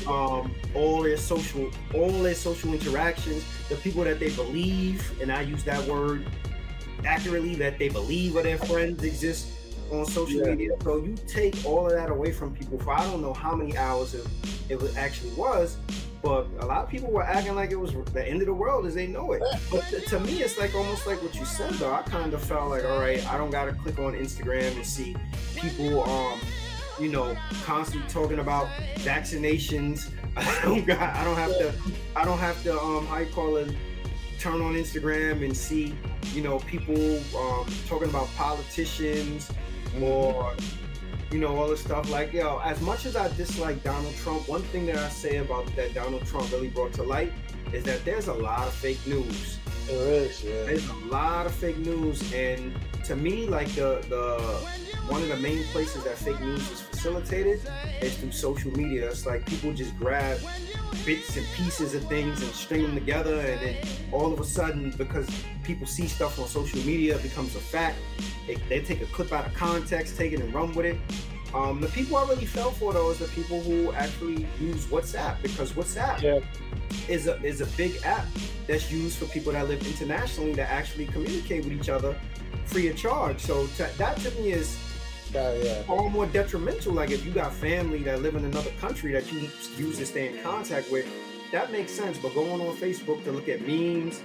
um, 0.07 0.53
all 0.73 1.01
their 1.03 1.17
social 1.17 1.69
all 1.93 2.11
their 2.23 2.35
social 2.35 2.73
interactions, 2.73 3.43
the 3.69 3.75
people 3.75 4.03
that 4.03 4.19
they 4.19 4.31
believe, 4.31 5.19
and 5.21 5.31
I 5.31 5.41
use 5.41 5.63
that 5.65 5.85
word 5.87 6.25
accurately, 7.05 7.55
that 7.55 7.77
they 7.79 7.89
believe 7.89 8.35
or 8.35 8.43
their 8.43 8.57
friends 8.57 9.03
exist 9.03 9.51
on 9.91 10.05
social 10.05 10.41
yeah. 10.41 10.49
media. 10.51 10.71
So 10.83 10.97
you 10.97 11.15
take 11.27 11.65
all 11.65 11.85
of 11.87 11.93
that 11.93 12.09
away 12.09 12.31
from 12.31 12.55
people 12.55 12.77
for 12.79 12.91
I 12.91 13.03
don't 13.05 13.21
know 13.21 13.33
how 13.33 13.55
many 13.55 13.77
hours 13.77 14.13
it, 14.13 14.27
it 14.69 14.97
actually 14.97 15.33
was, 15.33 15.77
but 16.21 16.47
a 16.59 16.65
lot 16.65 16.83
of 16.83 16.89
people 16.89 17.09
were 17.09 17.23
acting 17.23 17.55
like 17.55 17.71
it 17.71 17.79
was 17.79 17.93
the 18.13 18.27
end 18.27 18.41
of 18.41 18.47
the 18.47 18.53
world 18.53 18.85
as 18.85 18.95
they 18.95 19.07
know 19.07 19.33
it. 19.33 19.41
But 19.71 19.83
to, 19.89 20.01
to 20.01 20.19
me, 20.19 20.41
it's 20.41 20.57
like 20.57 20.75
almost 20.75 21.07
like 21.07 21.21
what 21.21 21.35
you 21.35 21.45
said 21.45 21.73
though. 21.75 21.93
I 21.93 22.01
kind 22.03 22.33
of 22.33 22.41
felt 22.41 22.69
like, 22.69 22.85
all 22.85 22.99
right, 22.99 23.25
I 23.31 23.37
don't 23.37 23.51
gotta 23.51 23.73
click 23.73 23.99
on 23.99 24.13
Instagram 24.13 24.75
and 24.75 24.85
see 24.85 25.15
people 25.55 26.03
um 26.03 26.39
you 26.99 27.09
know, 27.09 27.35
constantly 27.63 28.09
talking 28.09 28.39
about 28.39 28.67
vaccinations. 28.95 30.09
I 30.37 30.61
don't 30.63 30.85
got, 30.85 31.15
I 31.15 31.23
don't 31.23 31.35
have 31.35 31.51
to, 31.57 31.73
I 32.15 32.25
don't 32.25 32.39
have 32.39 32.61
to, 32.63 32.79
um, 32.79 33.05
how 33.07 33.19
you 33.19 33.27
call 33.27 33.57
it, 33.57 33.73
turn 34.39 34.61
on 34.61 34.73
Instagram 34.73 35.43
and 35.43 35.55
see, 35.55 35.95
you 36.33 36.41
know, 36.41 36.59
people 36.59 37.17
um, 37.37 37.65
talking 37.87 38.09
about 38.09 38.27
politicians 38.35 39.51
Mm-hmm. 39.89 40.03
or, 40.03 40.53
you 41.31 41.39
know, 41.39 41.55
all 41.55 41.67
this 41.67 41.81
stuff. 41.81 42.09
Like, 42.09 42.33
yo, 42.33 42.59
as 42.59 42.79
much 42.81 43.05
as 43.05 43.15
I 43.15 43.27
dislike 43.35 43.83
Donald 43.83 44.15
Trump, 44.15 44.47
one 44.47 44.61
thing 44.63 44.85
that 44.87 44.97
I 44.97 45.09
say 45.09 45.37
about 45.37 45.65
that 45.75 45.93
Donald 45.93 46.25
Trump 46.25 46.51
really 46.51 46.69
brought 46.69 46.93
to 46.93 47.03
light 47.03 47.33
is 47.73 47.83
that 47.83 48.03
there's 48.05 48.27
a 48.27 48.33
lot 48.33 48.67
of 48.67 48.73
fake 48.73 49.05
news. 49.05 49.59
There 49.87 50.11
is, 50.11 50.43
yeah. 50.43 50.63
There's 50.63 50.87
a 50.89 50.95
lot 51.05 51.45
of 51.45 51.53
fake 51.53 51.77
news, 51.77 52.33
and 52.33 52.73
to 53.05 53.15
me, 53.15 53.47
like 53.47 53.69
the 53.69 54.03
the 54.09 54.37
one 55.07 55.21
of 55.21 55.29
the 55.29 55.37
main 55.37 55.63
places 55.65 56.03
that 56.03 56.17
fake 56.17 56.39
news 56.41 56.69
is 56.69 56.81
facilitated 56.97 57.59
is 58.01 58.17
through 58.17 58.31
social 58.31 58.71
media. 58.75 59.09
It's 59.09 59.25
like 59.25 59.45
people 59.45 59.71
just 59.71 59.95
grab 59.97 60.39
bits 61.05 61.37
and 61.37 61.45
pieces 61.55 61.93
of 61.93 62.03
things 62.05 62.41
and 62.41 62.51
string 62.51 62.81
them 62.83 62.95
together, 62.95 63.39
and 63.39 63.61
then 63.61 63.75
all 64.11 64.33
of 64.33 64.39
a 64.39 64.43
sudden, 64.45 64.91
because 64.97 65.29
people 65.63 65.85
see 65.85 66.07
stuff 66.07 66.39
on 66.39 66.47
social 66.47 66.79
media, 66.79 67.15
it 67.15 67.23
becomes 67.23 67.55
a 67.55 67.59
fact. 67.59 67.97
They, 68.47 68.55
they 68.67 68.81
take 68.81 69.01
a 69.01 69.05
clip 69.05 69.31
out 69.31 69.45
of 69.45 69.53
context, 69.53 70.17
take 70.17 70.33
it 70.33 70.39
and 70.39 70.51
run 70.53 70.73
with 70.73 70.85
it. 70.87 70.97
Um, 71.53 71.79
the 71.79 71.87
people 71.87 72.17
I 72.17 72.27
really 72.27 72.45
fell 72.45 72.71
for 72.71 72.91
though 72.91 73.09
is 73.11 73.19
the 73.19 73.27
people 73.27 73.61
who 73.61 73.93
actually 73.93 74.45
use 74.59 74.85
WhatsApp 74.87 75.41
because 75.41 75.71
WhatsApp 75.71 76.21
Yeah. 76.21 76.39
is 77.07 77.27
a 77.27 77.41
is 77.41 77.61
a 77.61 77.65
big 77.77 77.93
app 78.03 78.25
that's 78.67 78.91
used 78.91 79.17
for 79.17 79.25
people 79.27 79.53
that 79.53 79.65
live 79.69 79.81
internationally 79.87 80.53
that 80.55 80.69
actually 80.69 81.05
communicate 81.05 81.63
with 81.63 81.71
each 81.71 81.87
other 81.87 82.19
free 82.65 82.89
of 82.89 82.97
charge. 82.97 83.39
So 83.39 83.65
to, 83.77 83.89
that 83.97 84.17
to 84.17 84.31
me 84.31 84.51
is 84.51 84.77
Yeah, 85.37 85.81
far 85.83 86.09
more 86.09 86.25
detrimental. 86.25 86.93
Like 86.93 87.11
if 87.11 87.25
you 87.25 87.31
got 87.31 87.53
family 87.53 88.03
that 88.03 88.21
live 88.21 88.35
in 88.35 88.45
another 88.45 88.71
country 88.79 89.11
that 89.13 89.31
you 89.31 89.49
use 89.77 89.97
to 89.97 90.05
stay 90.05 90.35
in 90.35 90.43
contact 90.43 90.91
with, 90.91 91.07
that 91.51 91.71
makes 91.71 91.91
sense. 91.91 92.17
But 92.17 92.33
going 92.33 92.61
on 92.61 92.75
Facebook 92.77 93.23
to 93.25 93.31
look 93.31 93.49
at 93.49 93.61
memes, 93.61 94.21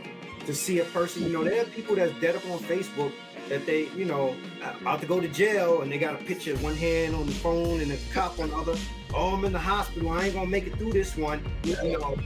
to 0.47 0.55
see 0.55 0.81
a 0.81 0.85
person, 0.87 1.23
you 1.23 1.29
know, 1.31 1.45
there 1.45 1.63
are 1.63 1.67
people 1.67 1.95
that's 1.97 2.13
dead 2.21 2.37
up 2.37 2.45
on 2.51 2.59
Facebook 2.61 3.13
that 3.49 3.67
they, 3.67 3.89
you 3.91 4.05
know, 4.05 4.35
about 4.81 5.01
to 5.01 5.07
go 5.07 5.21
to 5.21 5.29
jail 5.29 5.83
and 5.83 5.93
they 5.93 5.99
got 5.99 6.15
a 6.15 6.25
picture, 6.25 6.57
one 6.59 6.75
hand 6.75 7.15
on 7.15 7.27
the 7.27 7.33
phone 7.33 7.81
and 7.81 7.93
a 7.93 7.99
cop 8.13 8.39
on 8.39 8.51
the 8.51 8.57
other. 8.57 8.77
Oh, 9.15 9.35
I'm 9.35 9.45
in 9.45 9.53
the 9.53 9.59
hospital. 9.59 10.11
I 10.11 10.25
ain't 10.25 10.35
gonna 10.35 10.49
make 10.49 10.67
it 10.67 10.77
through 10.77 10.93
this 10.93 11.17
one. 11.17 11.45
You 11.65 11.77
know, 11.99 12.17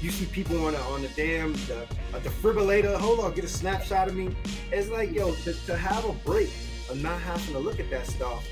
you 0.00 0.10
see 0.10 0.26
people 0.26 0.66
on 0.66 0.72
the 0.72 0.80
on 0.80 1.02
the 1.02 1.08
damn 1.08 1.52
the, 1.52 1.86
defibrillator. 2.12 2.94
Hold 2.96 3.20
on, 3.20 3.32
get 3.34 3.44
a 3.44 3.48
snapshot 3.48 4.08
of 4.08 4.14
me. 4.14 4.34
It's 4.70 4.88
like, 4.88 5.12
yo, 5.12 5.34
to, 5.34 5.52
to 5.66 5.76
have 5.76 6.04
a 6.04 6.12
break 6.12 6.50
of 6.92 7.02
not 7.02 7.20
having 7.20 7.54
to 7.54 7.58
look 7.58 7.80
at 7.80 7.90
that 7.90 8.06
stuff. 8.06 8.46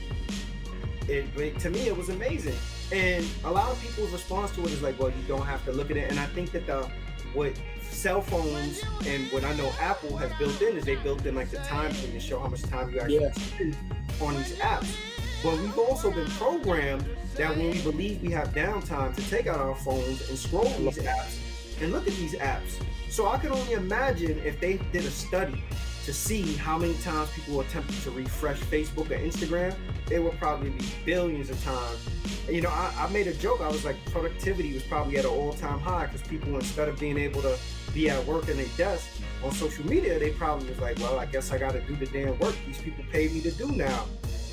It, 1.08 1.26
it 1.36 1.58
to 1.60 1.70
me 1.70 1.86
it 1.88 1.96
was 1.96 2.08
amazing, 2.08 2.56
and 2.92 3.26
a 3.44 3.50
lot 3.50 3.70
of 3.70 3.80
people's 3.80 4.10
response 4.12 4.50
to 4.52 4.62
it 4.62 4.70
is 4.70 4.82
like, 4.82 4.98
well, 4.98 5.08
you 5.10 5.22
don't 5.28 5.46
have 5.46 5.64
to 5.64 5.72
look 5.72 5.90
at 5.90 5.96
it. 5.96 6.10
And 6.10 6.18
I 6.20 6.26
think 6.26 6.52
that 6.52 6.66
the 6.66 6.88
what 7.34 7.52
cell 7.82 8.22
phones 8.22 8.82
and 9.06 9.30
what 9.32 9.44
I 9.44 9.52
know 9.54 9.70
Apple 9.80 10.16
has 10.16 10.32
built 10.38 10.60
in 10.62 10.76
is 10.76 10.84
they 10.84 10.96
built 10.96 11.24
in 11.26 11.34
like 11.34 11.50
the 11.50 11.58
time 11.58 11.92
thing 11.92 12.12
to 12.12 12.20
show 12.20 12.38
how 12.40 12.48
much 12.48 12.62
time 12.62 12.90
you 12.90 13.00
actually 13.00 13.20
Yeah. 13.20 13.32
spend 13.32 13.76
on 14.20 14.34
these 14.36 14.54
apps. 14.56 14.94
But 15.42 15.58
we've 15.58 15.78
also 15.78 16.10
been 16.10 16.28
programmed 16.30 17.04
that 17.36 17.56
when 17.56 17.70
we 17.70 17.80
believe 17.82 18.22
we 18.22 18.30
have 18.32 18.48
downtime 18.54 19.14
to 19.16 19.22
take 19.30 19.46
out 19.46 19.58
our 19.58 19.74
phones 19.74 20.28
and 20.28 20.38
scroll 20.38 20.64
these 20.64 20.98
apps 20.98 21.38
and 21.80 21.92
look 21.92 22.06
at 22.06 22.14
these 22.14 22.34
apps. 22.34 22.80
So 23.10 23.28
I 23.28 23.38
can 23.38 23.50
only 23.52 23.72
imagine 23.72 24.38
if 24.44 24.60
they 24.60 24.78
did 24.92 25.04
a 25.04 25.10
study 25.10 25.62
to 26.04 26.12
see 26.12 26.54
how 26.54 26.78
many 26.78 26.94
times 26.98 27.30
people 27.30 27.60
attempted 27.60 28.00
to 28.02 28.10
refresh 28.10 28.58
Facebook 28.60 29.10
or 29.10 29.18
Instagram, 29.18 29.74
it 30.10 30.18
would 30.18 30.36
probably 30.38 30.70
be 30.70 30.84
billions 31.04 31.50
of 31.50 31.62
times. 31.62 32.08
You 32.48 32.62
know, 32.62 32.70
I, 32.70 32.92
I 32.98 33.08
made 33.12 33.26
a 33.26 33.34
joke. 33.34 33.60
I 33.60 33.68
was 33.68 33.84
like, 33.84 33.96
productivity 34.06 34.72
was 34.72 34.82
probably 34.84 35.18
at 35.18 35.24
an 35.24 35.30
all-time 35.30 35.78
high 35.78 36.06
because 36.06 36.26
people, 36.26 36.54
instead 36.56 36.88
of 36.88 36.98
being 36.98 37.18
able 37.18 37.42
to 37.42 37.56
be 37.92 38.08
at 38.10 38.24
work 38.26 38.48
in 38.48 38.56
their 38.56 38.66
desk 38.76 39.06
on 39.44 39.52
social 39.52 39.86
media, 39.86 40.18
they 40.18 40.30
probably 40.30 40.68
was 40.68 40.78
like, 40.78 40.98
well, 40.98 41.18
I 41.18 41.26
guess 41.26 41.52
I 41.52 41.58
got 41.58 41.72
to 41.72 41.80
do 41.82 41.96
the 41.96 42.06
damn 42.06 42.38
work 42.38 42.54
these 42.66 42.80
people 42.80 43.04
pay 43.12 43.28
me 43.28 43.40
to 43.42 43.50
do 43.52 43.70
now. 43.72 44.06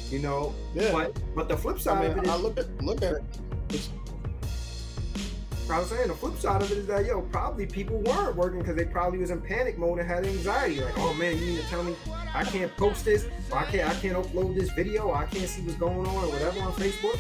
You 0.10 0.20
know, 0.20 0.56
Yeah. 0.74 0.92
but 0.92 1.20
but 1.36 1.50
the 1.50 1.58
flip 1.58 1.80
side 1.82 1.98
I 1.98 2.06
of 2.06 2.16
mean, 2.16 2.26
it 2.26 2.28
is, 2.28 2.34
I 2.34 2.38
look 2.38 2.58
at 2.58 2.82
look 2.84 3.02
at 3.02 3.14
it. 3.16 3.24
It's, 3.70 3.90
I 5.70 5.80
was 5.80 5.90
saying 5.90 6.08
the 6.08 6.16
flip 6.16 6.38
side 6.38 6.62
of 6.62 6.72
it 6.72 6.78
is 6.78 6.88
that 6.88 7.06
yo, 7.06 7.22
probably 7.22 7.66
people 7.66 7.98
weren't 7.98 8.36
working 8.38 8.60
because 8.60 8.76
they 8.76 8.86
probably 8.86 9.20
was 9.20 9.32
in 9.32 9.42
panic 9.42 9.78
mode 9.78 10.00
and 10.00 10.08
had 10.08 10.26
anxiety. 10.26 10.82
Like, 10.82 10.98
oh 10.98 11.14
man, 11.16 11.38
you 11.38 11.46
need 11.46 11.62
to 11.62 11.68
tell 11.68 11.84
me 11.84 11.96
I 12.34 12.44
can't 12.46 12.76
post 12.78 13.04
this, 13.04 13.28
I 13.54 13.66
can't 13.66 13.90
I 13.90 13.94
can't 13.96 14.16
upload 14.16 14.56
this 14.56 14.72
video, 14.72 15.14
I 15.14 15.26
can't 15.26 15.50
see 15.50 15.62
what's 15.64 15.78
going 15.78 16.08
on, 16.08 16.08
or 16.08 16.30
whatever 16.30 16.62
on 16.62 16.72
Facebook. 16.74 17.20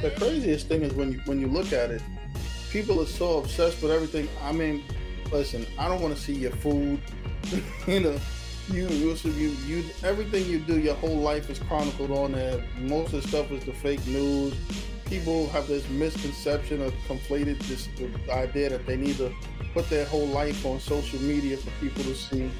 the 0.00 0.10
craziest 0.12 0.68
thing 0.68 0.82
is 0.82 0.94
when 0.94 1.12
you 1.12 1.20
when 1.26 1.38
you 1.38 1.48
look 1.48 1.72
at 1.72 1.90
it, 1.90 2.02
people 2.70 3.00
are 3.02 3.06
so 3.06 3.38
obsessed 3.38 3.82
with 3.82 3.92
everything. 3.92 4.28
I 4.42 4.52
mean, 4.52 4.84
listen, 5.30 5.66
I 5.78 5.88
don't 5.88 6.00
want 6.00 6.16
to 6.16 6.20
see 6.20 6.34
your 6.34 6.52
food. 6.52 7.00
you 7.86 8.00
know, 8.00 8.18
you 8.70 8.88
you 8.88 9.14
you 9.24 9.48
you 9.66 9.84
everything 10.02 10.46
you 10.46 10.60
do, 10.60 10.78
your 10.78 10.94
whole 10.94 11.18
life 11.18 11.50
is 11.50 11.58
chronicled 11.58 12.10
on 12.10 12.32
there. 12.32 12.64
Most 12.78 13.12
of 13.12 13.22
the 13.22 13.28
stuff 13.28 13.50
is 13.50 13.64
the 13.64 13.74
fake 13.74 14.04
news. 14.06 14.54
People 15.06 15.48
have 15.50 15.68
this 15.68 15.88
misconception 15.88 16.82
of 16.82 16.92
conflated 17.08 17.58
this 17.68 17.88
idea 18.28 18.70
that 18.70 18.86
they 18.86 18.96
need 18.96 19.16
to 19.16 19.32
put 19.72 19.88
their 19.88 20.04
whole 20.04 20.26
life 20.26 20.66
on 20.66 20.80
social 20.80 21.20
media 21.20 21.56
for 21.56 21.70
people 21.80 22.02
to 22.04 22.14
see, 22.14 22.50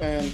and 0.00 0.32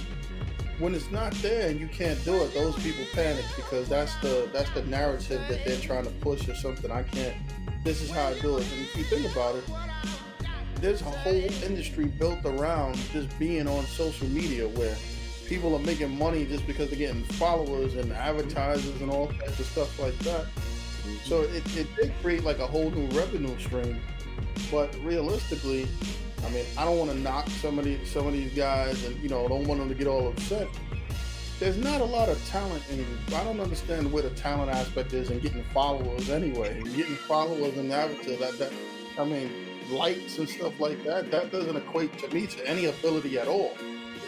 when 0.81 0.95
it's 0.95 1.11
not 1.11 1.31
there 1.35 1.69
and 1.69 1.79
you 1.79 1.87
can't 1.87 2.23
do 2.25 2.41
it, 2.41 2.53
those 2.55 2.75
people 2.81 3.05
panic 3.13 3.45
because 3.55 3.87
that's 3.87 4.15
the 4.17 4.49
that's 4.51 4.69
the 4.71 4.81
narrative 4.83 5.39
that 5.47 5.63
they're 5.63 5.79
trying 5.79 6.05
to 6.05 6.09
push 6.21 6.47
or 6.49 6.55
something. 6.55 6.89
I 6.89 7.03
can't. 7.03 7.35
This 7.83 8.01
is 8.01 8.09
how 8.09 8.27
I 8.27 8.39
do 8.39 8.57
it. 8.57 8.65
And 8.71 8.81
if 8.81 8.97
you 8.97 9.03
think 9.03 9.31
about 9.31 9.55
it, 9.55 9.63
there's 10.75 11.01
a 11.01 11.05
whole 11.05 11.63
industry 11.63 12.05
built 12.05 12.43
around 12.45 12.95
just 13.11 13.37
being 13.37 13.67
on 13.67 13.85
social 13.85 14.27
media 14.29 14.67
where 14.69 14.95
people 15.45 15.75
are 15.75 15.85
making 15.85 16.17
money 16.17 16.45
just 16.45 16.65
because 16.65 16.89
they're 16.89 16.97
getting 16.97 17.23
followers 17.23 17.95
and 17.95 18.11
advertisers 18.13 18.99
and 19.01 19.11
all 19.11 19.27
kinds 19.27 19.59
of 19.59 19.65
stuff 19.67 19.99
like 19.99 20.17
that. 20.19 20.47
So 21.23 21.41
it, 21.41 21.63
it 21.77 21.87
did 21.95 22.13
create 22.21 22.43
like 22.43 22.59
a 22.59 22.67
whole 22.67 22.89
new 22.91 23.07
revenue 23.17 23.57
stream. 23.59 23.99
But 24.69 24.95
realistically, 25.03 25.87
I 26.45 26.49
mean, 26.49 26.65
I 26.77 26.85
don't 26.85 26.97
want 26.97 27.11
to 27.11 27.17
knock 27.17 27.47
some 27.49 27.79
of 27.79 27.85
these 27.85 28.09
some 28.09 28.27
of 28.27 28.33
these 28.33 28.53
guys, 28.53 29.03
and 29.05 29.21
you 29.21 29.29
know, 29.29 29.47
don't 29.47 29.67
want 29.67 29.79
them 29.79 29.89
to 29.89 29.95
get 29.95 30.07
all 30.07 30.27
upset. 30.27 30.67
There's 31.59 31.77
not 31.77 32.01
a 32.01 32.05
lot 32.05 32.27
of 32.27 32.43
talent, 32.47 32.83
and 32.89 33.05
I 33.35 33.43
don't 33.43 33.59
understand 33.59 34.11
where 34.11 34.23
the 34.23 34.31
talent 34.31 34.71
aspect 34.71 35.13
is 35.13 35.29
in 35.29 35.39
getting 35.39 35.63
followers 35.65 36.29
anyway. 36.29 36.75
And 36.79 36.95
getting 36.95 37.15
followers 37.15 37.77
and 37.77 37.91
avatars, 37.91 38.39
that, 38.39 38.57
that 38.57 38.73
I 39.19 39.25
mean, 39.25 39.51
likes 39.91 40.39
and 40.39 40.49
stuff 40.49 40.79
like 40.79 41.03
that. 41.03 41.29
That 41.29 41.51
doesn't 41.51 41.75
equate 41.75 42.17
to 42.19 42.27
me 42.33 42.47
to 42.47 42.67
any 42.67 42.85
ability 42.85 43.37
at 43.37 43.47
all. 43.47 43.77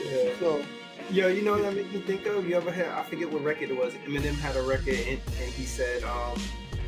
Yeah. 0.05 0.29
So 0.39 0.63
Yo, 1.11 1.27
you 1.27 1.41
know 1.41 1.51
what 1.51 1.61
that 1.61 1.75
made 1.75 1.91
me 1.93 1.99
think 1.99 2.25
of? 2.25 2.47
You 2.47 2.55
ever 2.55 2.71
had? 2.71 2.87
I 2.87 3.03
forget 3.03 3.29
what 3.29 3.43
record 3.43 3.69
it 3.69 3.77
was. 3.77 3.93
Eminem 4.05 4.35
had 4.35 4.55
a 4.55 4.61
record, 4.61 4.95
and, 4.95 5.19
and 5.41 5.51
he 5.53 5.65
said 5.65 6.01
um, 6.03 6.39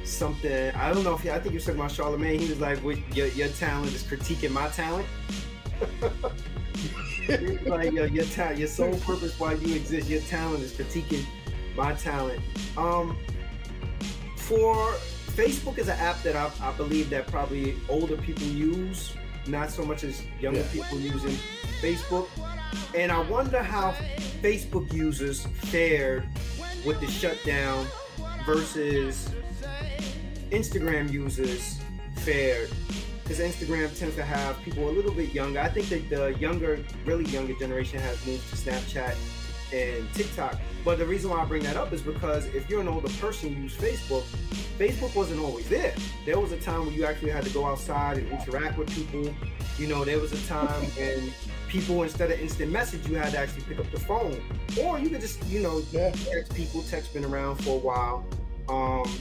something. 0.05 0.73
I 0.75 0.93
don't 0.93 1.03
know 1.03 1.15
if 1.15 1.21
he, 1.21 1.31
I 1.31 1.39
think 1.39 1.53
was 1.55 1.65
talking 1.65 1.79
about 1.79 1.91
Charlamagne. 1.91 2.39
He 2.39 2.49
was 2.49 2.59
like, 2.61 2.77
"What 2.79 2.97
your, 3.15 3.27
your 3.27 3.49
talent 3.49 3.93
is 3.93 4.03
critiquing 4.03 4.51
my 4.51 4.67
talent." 4.69 5.07
Like, 7.65 7.91
yo, 7.91 8.03
your 8.05 8.25
talent, 8.25 8.59
your 8.59 8.67
sole 8.67 8.95
purpose 8.99 9.39
why 9.39 9.53
you 9.53 9.73
exist, 9.75 10.07
your 10.07 10.21
talent 10.21 10.61
is 10.63 10.73
critiquing 10.73 11.25
my 11.75 11.93
talent. 11.93 12.39
Um, 12.77 13.17
for 14.37 14.75
Facebook 15.33 15.79
is 15.79 15.87
an 15.87 15.97
app 15.97 16.21
that 16.21 16.35
I, 16.35 16.51
I 16.61 16.71
believe 16.73 17.09
that 17.09 17.25
probably 17.27 17.75
older 17.89 18.15
people 18.17 18.43
use, 18.45 19.15
not 19.47 19.71
so 19.71 19.83
much 19.83 20.03
as 20.03 20.21
younger 20.39 20.59
Yeah. 20.59 20.67
people 20.83 20.99
using 20.99 21.35
Facebook. 21.81 22.27
And 22.93 23.11
I 23.11 23.19
wonder 23.27 23.63
how 23.63 23.93
Facebook 24.43 24.93
users 24.93 25.47
fared 25.63 26.27
with 26.85 26.99
the 26.99 27.07
shutdown 27.07 27.87
versus 28.45 29.29
Instagram 30.51 31.11
users 31.11 31.79
fared. 32.17 32.69
Because 33.23 33.39
Instagram 33.39 33.97
tends 33.97 34.15
to 34.15 34.23
have 34.23 34.61
people 34.61 34.87
a 34.87 34.91
little 34.91 35.11
bit 35.11 35.33
younger. 35.33 35.59
I 35.59 35.69
think 35.69 35.89
that 35.89 36.09
the 36.09 36.39
younger, 36.39 36.79
really 37.05 37.25
younger 37.25 37.53
generation 37.55 37.99
has 37.99 38.23
moved 38.27 38.47
to 38.49 38.55
Snapchat 38.55 39.15
and 39.73 40.13
TikTok. 40.13 40.59
But 40.83 40.99
the 40.99 41.05
reason 41.05 41.31
why 41.31 41.41
I 41.41 41.45
bring 41.45 41.63
that 41.63 41.75
up 41.75 41.91
is 41.91 42.01
because 42.01 42.45
if 42.47 42.69
you're 42.69 42.81
an 42.81 42.87
older 42.87 43.09
person, 43.19 43.55
you 43.55 43.63
use 43.63 43.75
Facebook. 43.75 44.23
Facebook 44.77 45.15
wasn't 45.15 45.39
always 45.39 45.67
there. 45.69 45.95
There 46.25 46.39
was 46.39 46.51
a 46.51 46.59
time 46.59 46.85
when 46.85 46.93
you 46.93 47.05
actually 47.05 47.31
had 47.31 47.43
to 47.45 47.49
go 47.49 47.65
outside 47.65 48.17
and 48.19 48.31
interact 48.31 48.77
with 48.77 48.93
people. 48.93 49.33
You 49.79 49.87
know, 49.87 50.05
there 50.05 50.19
was 50.19 50.31
a 50.31 50.47
time 50.47 50.67
when 50.97 51.33
people, 51.67 52.03
instead 52.03 52.31
of 52.31 52.39
instant 52.39 52.71
message, 52.71 53.07
you 53.07 53.15
had 53.15 53.31
to 53.31 53.39
actually 53.39 53.63
pick 53.63 53.79
up 53.79 53.89
the 53.91 53.99
phone. 53.99 54.41
Or 54.81 54.99
you 54.99 55.09
could 55.09 55.21
just, 55.21 55.43
you 55.47 55.61
know, 55.61 55.81
yeah, 55.91 56.11
text 56.11 56.53
people. 56.53 56.83
Text 56.83 57.13
been 57.13 57.25
around 57.25 57.57
for 57.57 57.71
a 57.71 57.79
while. 57.79 58.25
Um, 58.69 59.11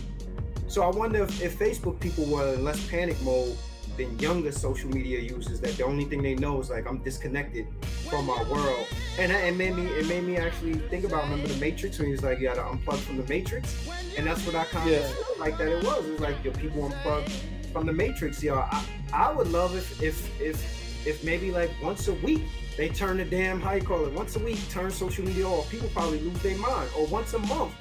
so 0.67 0.83
I 0.83 0.91
wonder 0.91 1.23
if, 1.23 1.43
if 1.43 1.59
Facebook 1.59 2.01
people 2.01 2.25
were 2.27 2.55
in 2.55 2.65
less 2.65 2.89
panic 2.89 3.21
mode 3.23 3.57
than 3.97 4.19
younger 4.19 4.51
social 4.51 4.91
media 4.91 5.21
users. 5.21 5.61
That 5.61 5.77
the 5.77 5.85
only 5.85 6.05
thing 6.05 6.21
they 6.23 6.35
know 6.35 6.61
is 6.61 6.69
like 6.71 6.87
I'm 6.89 6.99
disconnected 6.99 7.67
from 8.11 8.27
my 8.27 8.43
world, 8.51 8.87
and 9.19 9.31
that- 9.31 9.45
it 9.45 9.55
made 9.57 9.77
me 9.77 9.87
it 9.87 10.07
made 10.09 10.25
me 10.25 10.37
actually 10.37 10.75
think 10.91 11.05
about 11.05 11.25
remember 11.25 11.47
the 11.49 11.61
Matrix 11.61 11.99
when 11.99 12.07
he 12.07 12.13
was 12.13 12.23
like 12.23 12.39
you 12.41 12.49
got 12.49 12.55
to 12.57 12.63
unplug 12.63 12.99
from 12.99 13.17
the 13.19 13.29
Matrix, 13.29 13.89
and 14.17 14.27
that's 14.27 14.45
what 14.47 14.57
I 14.57 14.65
kind 14.65 14.91
of 14.91 14.97
Yeah. 15.01 15.09
like 15.39 15.59
that 15.59 15.69
it 15.69 15.85
was. 15.85 16.05
It's 16.07 16.21
like 16.21 16.43
your 16.43 16.55
people 16.55 16.85
unplugged 16.87 17.31
from 17.73 17.87
the 17.87 17.93
Matrix. 17.93 18.43
Yo, 18.43 18.55
I, 18.57 18.85
I 19.13 19.31
would 19.33 19.49
love 19.49 19.77
if 19.77 20.03
if 20.03 20.41
if 20.41 21.07
if 21.07 21.23
maybe 21.23 21.53
like 21.53 21.71
once 21.83 22.09
a 22.09 22.15
week 22.15 22.43
they 22.77 22.89
turn 22.89 23.19
the 23.19 23.25
damn 23.25 23.61
high 23.61 23.77
you 23.77 23.83
call 23.83 24.05
it 24.05 24.13
once 24.13 24.37
a 24.37 24.39
week 24.41 24.59
turn 24.69 24.91
social 24.91 25.25
media 25.25 25.47
off. 25.47 25.71
People 25.71 25.89
probably 25.91 26.21
lose 26.21 26.39
their 26.43 26.57
mind, 26.59 26.91
or 26.97 27.07
once 27.07 27.35
a 27.35 27.39
month 27.41 27.73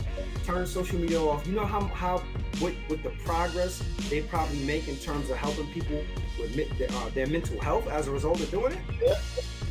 turn 0.45 0.65
social 0.67 0.99
media 0.99 1.19
off. 1.19 1.45
You 1.47 1.53
know 1.53 1.65
how 1.65 1.81
how 1.87 2.23
with 2.61 2.75
with 2.89 3.03
the 3.03 3.11
progress 3.25 3.83
they 4.09 4.21
probably 4.21 4.59
make 4.59 4.87
in 4.87 4.97
terms 4.97 5.29
of 5.29 5.37
helping 5.37 5.67
people 5.67 6.03
with 6.39 6.77
their, 6.77 6.91
uh, 6.91 7.09
their 7.09 7.27
mental 7.27 7.59
health 7.59 7.87
as 7.87 8.07
a 8.07 8.11
result 8.11 8.39
of 8.39 8.51
doing 8.51 8.73
it. 8.73 9.17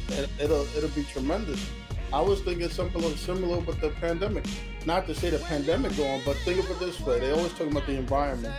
it, 0.09 0.31
it'll 0.41 0.67
it'll 0.77 0.91
be 0.91 1.05
tremendous. 1.05 1.65
I 2.13 2.21
was 2.21 2.43
thinking 2.43 2.69
something 2.69 3.01
similar 3.17 3.59
with 3.61 3.81
the 3.81 3.91
pandemic. 3.91 4.45
Not 4.85 5.07
to 5.07 5.15
say 5.15 5.31
the 5.31 5.39
pandemic 5.39 5.97
going, 5.97 6.21
but 6.27 6.37
think 6.39 6.59
of 6.59 6.71
it 6.71 6.79
this 6.79 7.01
way: 7.01 7.21
they 7.21 7.31
always 7.31 7.53
talk 7.53 7.71
about 7.71 7.87
the 7.87 7.97
environment. 7.97 8.55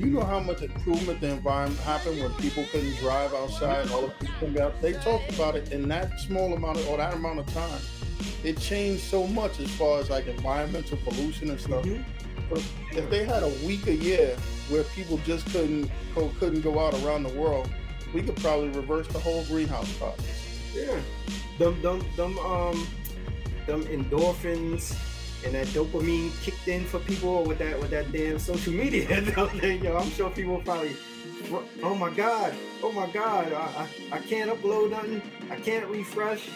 You 0.00 0.06
know 0.06 0.24
how 0.24 0.40
much 0.40 0.62
improvement 0.62 1.20
the 1.20 1.28
environment 1.28 1.78
happened 1.82 2.22
when 2.22 2.32
people 2.36 2.64
couldn't 2.72 2.96
drive 2.96 3.34
outside 3.34 3.90
all 3.90 4.06
the 4.06 4.26
people 4.26 4.62
out. 4.62 4.80
They 4.80 4.94
talked 4.94 5.30
about 5.34 5.56
it 5.56 5.72
in 5.72 5.88
that 5.88 6.18
small 6.20 6.54
amount 6.54 6.78
of 6.78 6.88
or 6.88 6.96
that 6.96 7.12
amount 7.12 7.40
of 7.40 7.46
time. 7.52 7.82
It 8.42 8.58
changed 8.58 9.02
so 9.02 9.26
much 9.26 9.60
as 9.60 9.70
far 9.72 10.00
as 10.00 10.08
like 10.08 10.26
environmental 10.26 10.96
pollution 11.04 11.50
and 11.50 11.60
stuff. 11.60 11.84
Mm-hmm. 11.84 12.96
If 12.96 13.10
they 13.10 13.26
had 13.26 13.42
a 13.42 13.52
week 13.66 13.88
a 13.88 13.94
year 13.94 14.38
where 14.70 14.84
people 14.84 15.18
just 15.18 15.44
couldn't 15.52 15.90
couldn't 16.38 16.62
go 16.62 16.78
out 16.78 16.94
around 17.04 17.24
the 17.24 17.38
world, 17.38 17.68
we 18.14 18.22
could 18.22 18.36
probably 18.36 18.70
reverse 18.70 19.06
the 19.08 19.18
whole 19.18 19.44
greenhouse 19.44 19.92
process. 19.98 20.72
Yeah, 20.74 20.98
them 21.58 21.80
them 21.82 22.02
them 22.16 22.38
um 22.38 22.88
them 23.66 23.82
endorphins 23.84 24.96
and 25.44 25.54
that 25.54 25.66
dopamine 25.68 26.30
kicked 26.42 26.68
in 26.68 26.84
for 26.84 26.98
people 27.00 27.44
with 27.44 27.58
that 27.58 27.78
with 27.80 27.90
that 27.90 28.12
damn 28.12 28.38
social 28.38 28.72
media. 28.72 29.20
Yo, 29.82 29.96
I'm 29.96 30.10
sure 30.10 30.30
people 30.30 30.60
probably, 30.64 30.96
oh 31.82 31.94
my 31.94 32.10
god, 32.10 32.54
oh 32.82 32.92
my 32.92 33.10
god, 33.10 33.52
I, 33.52 33.88
I, 34.12 34.16
I 34.16 34.18
can't 34.20 34.50
upload 34.50 34.90
nothing, 34.90 35.22
I 35.50 35.56
can't 35.56 35.86
refresh. 35.86 36.48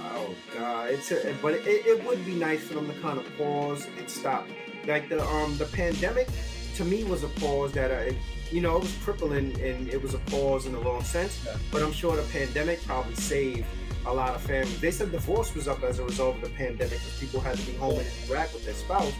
Oh 0.00 0.34
god, 0.54 0.90
it's 0.90 1.10
a, 1.12 1.34
but 1.42 1.54
it, 1.54 1.66
it 1.66 2.04
would 2.04 2.24
be 2.24 2.34
nice 2.34 2.62
for 2.62 2.74
them 2.74 2.88
to 2.88 2.94
kind 3.00 3.18
of 3.18 3.36
pause 3.36 3.86
and 3.98 4.08
stop. 4.08 4.46
Like 4.86 5.08
the 5.08 5.24
um 5.24 5.56
the 5.58 5.66
pandemic, 5.66 6.28
to 6.76 6.84
me 6.84 7.04
was 7.04 7.22
a 7.22 7.28
pause 7.28 7.72
that 7.72 7.92
I, 7.92 8.16
you 8.50 8.60
know, 8.60 8.76
it 8.76 8.82
was 8.82 8.96
crippling 9.04 9.60
and 9.60 9.88
it 9.88 10.02
was 10.02 10.14
a 10.14 10.18
pause 10.18 10.66
in 10.66 10.72
the 10.72 10.78
wrong 10.78 11.04
sense. 11.04 11.46
But 11.70 11.82
I'm 11.82 11.92
sure 11.92 12.16
the 12.16 12.22
pandemic 12.32 12.84
probably 12.84 13.14
saved 13.14 13.66
a 14.06 14.12
lot 14.12 14.34
of 14.34 14.42
families. 14.42 14.80
They 14.80 14.90
said 14.90 15.12
divorce 15.12 15.54
was 15.54 15.68
up 15.68 15.82
as 15.82 15.98
a 15.98 16.04
result 16.04 16.36
of 16.36 16.42
the 16.42 16.50
pandemic 16.50 16.90
because 16.90 17.18
people 17.18 17.40
had 17.40 17.56
to 17.56 17.66
be 17.66 17.76
home 17.76 17.98
and 17.98 18.06
interact 18.22 18.54
with 18.54 18.64
their 18.64 18.74
spouse. 18.74 19.12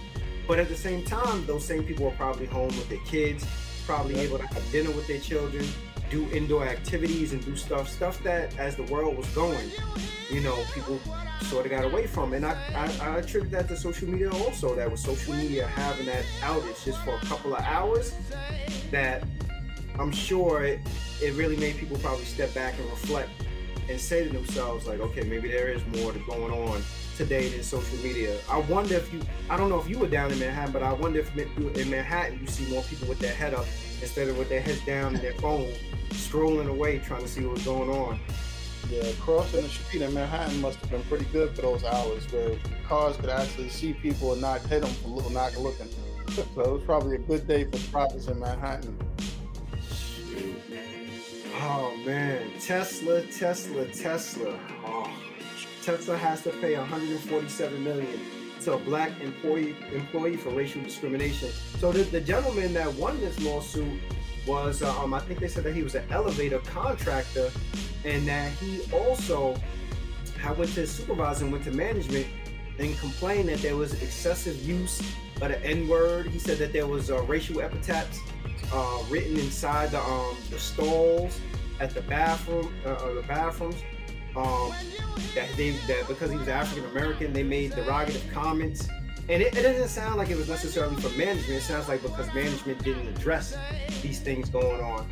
But 0.49 0.59
at 0.59 0.69
the 0.69 0.77
same 0.77 1.05
time, 1.05 1.47
those 1.47 1.65
same 1.65 1.85
people 1.85 2.07
were 2.07 2.13
probably 2.13 2.47
home 2.47 2.69
with 2.69 2.89
their 2.89 2.99
kids, 3.07 3.47
probably 3.87 4.19
able 4.21 4.39
to 4.39 4.47
have 4.47 4.73
dinner 4.73 4.91
with 4.91 5.07
their 5.07 5.21
children, 5.21 5.65
do 6.11 6.29
indoor 6.31 6.67
activities 6.67 7.33
and 7.33 7.45
do 7.45 7.57
stuff, 7.57 7.89
stuff 7.89 8.23
that 8.23 8.57
as 8.59 8.77
the 8.77 8.83
world 8.85 9.17
was 9.17 9.27
going, 9.29 9.71
you 10.31 10.41
know, 10.41 10.57
people 10.75 11.01
sort 11.43 11.65
of 11.65 11.71
got 11.71 11.85
away 11.85 12.07
from. 12.07 12.33
And 12.33 12.45
I, 12.45 12.53
I, 12.75 13.09
I 13.09 13.19
attribute 13.19 13.53
that 13.53 13.69
to 13.69 13.77
social 13.77 14.09
media 14.09 14.31
also, 14.31 14.75
that 14.75 14.91
with 14.91 15.01
social 15.01 15.35
media 15.35 15.67
having 15.67 16.07
that 16.07 16.25
outage 16.41 16.85
just 16.85 16.99
for 17.05 17.15
a 17.15 17.21
couple 17.21 17.55
of 17.55 17.63
hours, 17.63 18.15
that 18.91 19.25
I'm 19.99 20.13
sure 20.13 20.65
it, 20.65 20.81
it 21.23 21.35
really 21.35 21.57
made 21.57 21.77
people 21.77 21.97
probably 21.99 22.25
step 22.25 22.53
back 22.53 22.75
and 22.79 22.91
reflect 22.91 23.31
and 23.93 24.01
say 24.01 24.25
to 24.27 24.33
themselves 24.33 24.87
like, 24.87 25.01
okay, 25.01 25.23
maybe 25.23 25.49
there 25.49 25.69
is 25.69 25.85
more 25.99 26.13
going 26.13 26.53
on 26.53 26.83
today 27.17 27.49
than 27.51 27.63
social 27.63 27.99
media. 27.99 28.39
I 28.51 28.59
wonder 28.61 28.95
if 28.97 29.13
you, 29.13 29.21
I 29.51 29.57
don't 29.57 29.69
know 29.69 29.79
if 29.79 29.89
you 29.89 29.99
were 29.99 30.09
down 30.09 30.33
in 30.33 30.39
Manhattan, 30.39 30.73
but 30.73 30.83
I 30.83 30.93
wonder 30.93 31.21
if 31.21 31.37
in 31.37 31.91
Manhattan 31.91 32.41
you 32.41 32.47
see 32.47 32.71
more 32.73 32.83
people 32.85 33.07
with 33.07 33.19
their 33.19 33.35
head 33.35 33.55
up 33.55 33.67
instead 34.01 34.29
of 34.29 34.39
with 34.39 34.49
their 34.49 34.63
heads 34.63 34.85
down 34.85 35.15
and 35.15 35.23
their 35.23 35.35
phone, 35.35 35.73
strolling 36.13 36.69
away 36.69 36.99
trying 36.99 37.23
to 37.23 37.29
see 37.29 37.45
what's 37.45 37.65
going 37.65 37.91
on. 37.91 38.19
Yeah, 38.91 39.11
crossing 39.21 39.63
the 39.63 39.69
street 39.69 40.03
in 40.03 40.13
Manhattan 40.13 40.61
must 40.61 40.79
have 40.81 40.91
been 40.91 41.03
pretty 41.05 41.27
good 41.27 41.55
for 41.55 41.63
those 41.63 41.85
hours 41.85 42.31
where 42.33 42.57
cars 42.89 43.17
could 43.17 43.31
actually 43.31 43.69
see 43.69 43.93
people 43.93 44.33
and 44.33 44.41
not 44.41 44.61
hit 44.63 44.83
them 44.83 44.91
for 44.91 45.09
little 45.09 45.31
not 45.31 45.57
looking. 45.57 45.89
So 46.33 46.63
it 46.63 46.73
was 46.73 46.83
probably 46.85 47.17
a 47.17 47.19
good 47.19 47.47
day 47.47 47.65
for 47.65 47.77
drivers 47.91 48.29
in 48.29 48.41
Manhattan. 48.41 48.97
Oh 51.65 51.97
man, 52.05 52.51
Tesla, 52.59 53.23
Tesla, 53.23 53.87
Tesla. 53.87 54.59
Oh, 54.85 55.09
Tesla 55.81 56.17
has 56.17 56.43
to 56.43 56.51
pay 56.51 56.77
147 56.77 57.85
million 57.85 58.21
to 58.63 58.73
a 58.73 58.79
black 58.79 59.13
employee 59.21 59.77
employee 59.93 60.37
for 60.37 60.51
racial 60.51 60.83
discrimination. 60.83 61.51
So 61.79 61.93
the, 61.93 62.03
the 62.03 62.21
gentleman 62.21 62.75
that 62.75 62.93
won 62.95 63.21
this 63.21 63.39
lawsuit 63.43 64.01
was, 64.45 64.83
uh, 64.83 64.93
um, 64.99 65.15
I 65.15 65.21
think 65.21 65.39
they 65.39 65.47
said 65.47 65.63
that 65.63 65.73
he 65.73 65.85
was 65.85 65.95
an 65.95 66.05
elevator 66.11 66.59
contractor, 66.59 67.49
and 68.05 68.27
that 68.27 68.51
he 68.55 68.81
also 68.93 69.55
went 70.59 70.75
to 70.75 70.81
his 70.81 70.91
supervisor 70.91 71.45
and 71.45 71.53
went 71.53 71.63
to 71.67 71.71
management 71.71 72.27
and 72.81 72.99
complained 72.99 73.51
that 73.51 73.63
there 73.63 73.77
was 73.77 74.03
excessive 74.03 74.61
use 74.65 75.01
of 75.41 75.49
the 75.49 75.65
N 75.65 75.87
word. 75.87 76.27
He 76.27 76.41
said 76.41 76.59
that 76.59 76.73
there 76.73 76.89
was 76.89 77.09
uh, 77.09 77.23
racial 77.23 77.61
epithets 77.61 78.19
uh, 78.73 79.03
written 79.09 79.39
inside 79.39 79.93
the 79.93 80.01
um, 80.01 80.37
the 80.51 80.59
stalls 80.59 81.39
at 81.83 81.93
the 81.93 82.03
bathroom, 82.03 82.73
uh, 82.87 82.91
uh, 82.91 83.15
the 83.15 83.23
bathrooms. 83.23 83.77
Um, 84.35 84.73
that 85.35 85.49
they 85.59 85.71
that 85.89 86.09
because 86.09 86.31
he 86.31 86.39
was 86.39 86.49
African 86.49 86.89
American, 86.91 87.35
they 87.35 87.43
made 87.43 87.73
derogative 87.73 88.33
comments, 88.33 88.89
and 89.29 89.43
it, 89.43 89.55
it, 89.55 89.63
doesn't 89.63 89.89
sound 89.89 90.17
like 90.17 90.31
it 90.31 90.39
was 90.39 90.49
necessarily 90.49 90.97
for 91.03 91.11
management. 91.19 91.59
It 91.59 91.61
sounds 91.61 91.87
like 91.87 92.01
because 92.01 92.33
management 92.33 92.83
didn't 92.83 93.09
address 93.09 93.55
these 94.01 94.21
things 94.21 94.49
going 94.49 94.81
on, 94.81 95.07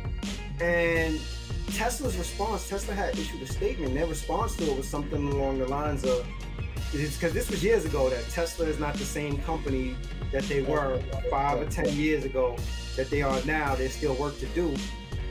and 0.59 1.19
Tesla's 1.73 2.17
response, 2.17 2.67
Tesla 2.67 2.95
had 2.95 3.13
issued 3.19 3.43
a 3.43 3.45
statement. 3.45 3.93
Their 3.93 4.07
response 4.07 4.55
to 4.55 4.71
it 4.71 4.75
was 4.75 4.87
something 4.87 5.31
along 5.33 5.59
the 5.59 5.67
lines 5.67 6.03
of, 6.03 6.25
because 6.91 7.31
this 7.31 7.51
was 7.51 7.63
years 7.63 7.85
ago 7.85 8.09
that 8.09 8.23
Tesla 8.29 8.65
is 8.65 8.79
not 8.79 8.95
the 8.95 9.05
same 9.05 9.37
company 9.43 9.95
that 10.31 10.43
they 10.45 10.63
were 10.63 10.99
five 11.29 11.61
or 11.61 11.69
ten 11.69 11.89
years 11.93 12.25
ago 12.25 12.55
that 12.95 13.11
they 13.11 13.21
are 13.21 13.39
now. 13.45 13.75
There's 13.75 13.93
still 13.93 14.15
work 14.15 14.39
to 14.39 14.47
do 14.47 14.75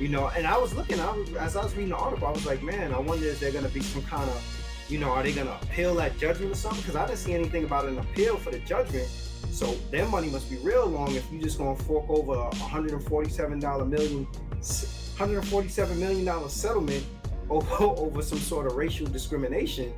you 0.00 0.08
know. 0.08 0.28
And 0.28 0.46
I 0.46 0.56
was 0.58 0.74
looking, 0.74 0.98
I 0.98 1.12
was, 1.12 1.32
as 1.34 1.56
I 1.56 1.62
was 1.62 1.74
reading 1.74 1.90
the 1.90 1.96
article, 1.96 2.26
I 2.26 2.32
was 2.32 2.46
like, 2.46 2.62
man, 2.62 2.92
I 2.92 2.98
wonder 2.98 3.26
if 3.26 3.38
they're 3.38 3.52
going 3.52 3.64
to 3.66 3.70
be 3.70 3.82
some 3.82 4.02
kind 4.02 4.28
of, 4.28 4.86
you 4.88 4.98
know, 4.98 5.10
are 5.10 5.22
they 5.22 5.32
going 5.32 5.46
to 5.46 5.54
appeal 5.62 5.94
that 5.96 6.18
judgment 6.18 6.52
or 6.52 6.56
something? 6.56 6.80
Because 6.80 6.96
I 6.96 7.06
didn't 7.06 7.18
see 7.18 7.34
anything 7.34 7.64
about 7.64 7.84
an 7.84 7.98
appeal 7.98 8.36
for 8.36 8.50
the 8.50 8.58
judgment. 8.60 9.06
So 9.52 9.74
their 9.90 10.06
money 10.06 10.28
must 10.28 10.50
be 10.50 10.56
real 10.56 10.86
long 10.86 11.14
if 11.14 11.30
you 11.32 11.40
just 11.40 11.58
going 11.58 11.76
to 11.76 11.82
fork 11.84 12.08
over 12.08 12.32
a 12.32 12.44
147 12.44 13.60
dollar 13.60 13.84
million, 13.84 14.24
147 14.24 16.00
million 16.00 16.24
dollar 16.24 16.48
settlement 16.48 17.04
over, 17.50 17.74
over 17.84 18.22
some 18.22 18.38
sort 18.38 18.66
of 18.66 18.76
racial 18.76 19.06
discrimination. 19.06 19.92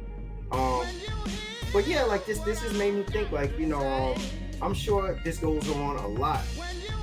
Um, 0.51 0.87
but 1.73 1.87
yeah, 1.87 2.03
like 2.05 2.27
this, 2.27 2.39
this 2.41 2.61
has 2.63 2.75
made 2.75 2.95
me 2.95 3.03
think. 3.05 3.31
Like 3.33 3.59
you 3.59 3.67
know, 3.67 3.81
um, 3.81 4.21
I'm 4.61 4.75
sure 4.75 5.19
this 5.25 5.39
goes 5.39 5.69
on 5.71 5.97
a 5.97 6.07
lot 6.09 6.43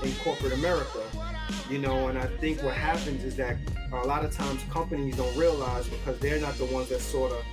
in 0.04 0.14
corporate 0.24 0.54
America 0.54 1.02
you 1.70 1.78
know 1.78 2.08
and 2.08 2.18
i 2.18 2.26
think 2.26 2.62
what 2.64 2.74
happens 2.74 3.24
is 3.24 3.36
that 3.36 3.58
a 3.92 4.06
lot 4.06 4.24
of 4.24 4.32
times 4.32 4.62
companies 4.70 5.16
don't 5.16 5.36
realize 5.38 5.88
because 5.88 6.18
they're 6.20 6.40
not 6.40 6.54
the 6.56 6.66
ones 6.66 6.90
that 6.90 7.00
sort 7.00 7.32
of 7.32 7.44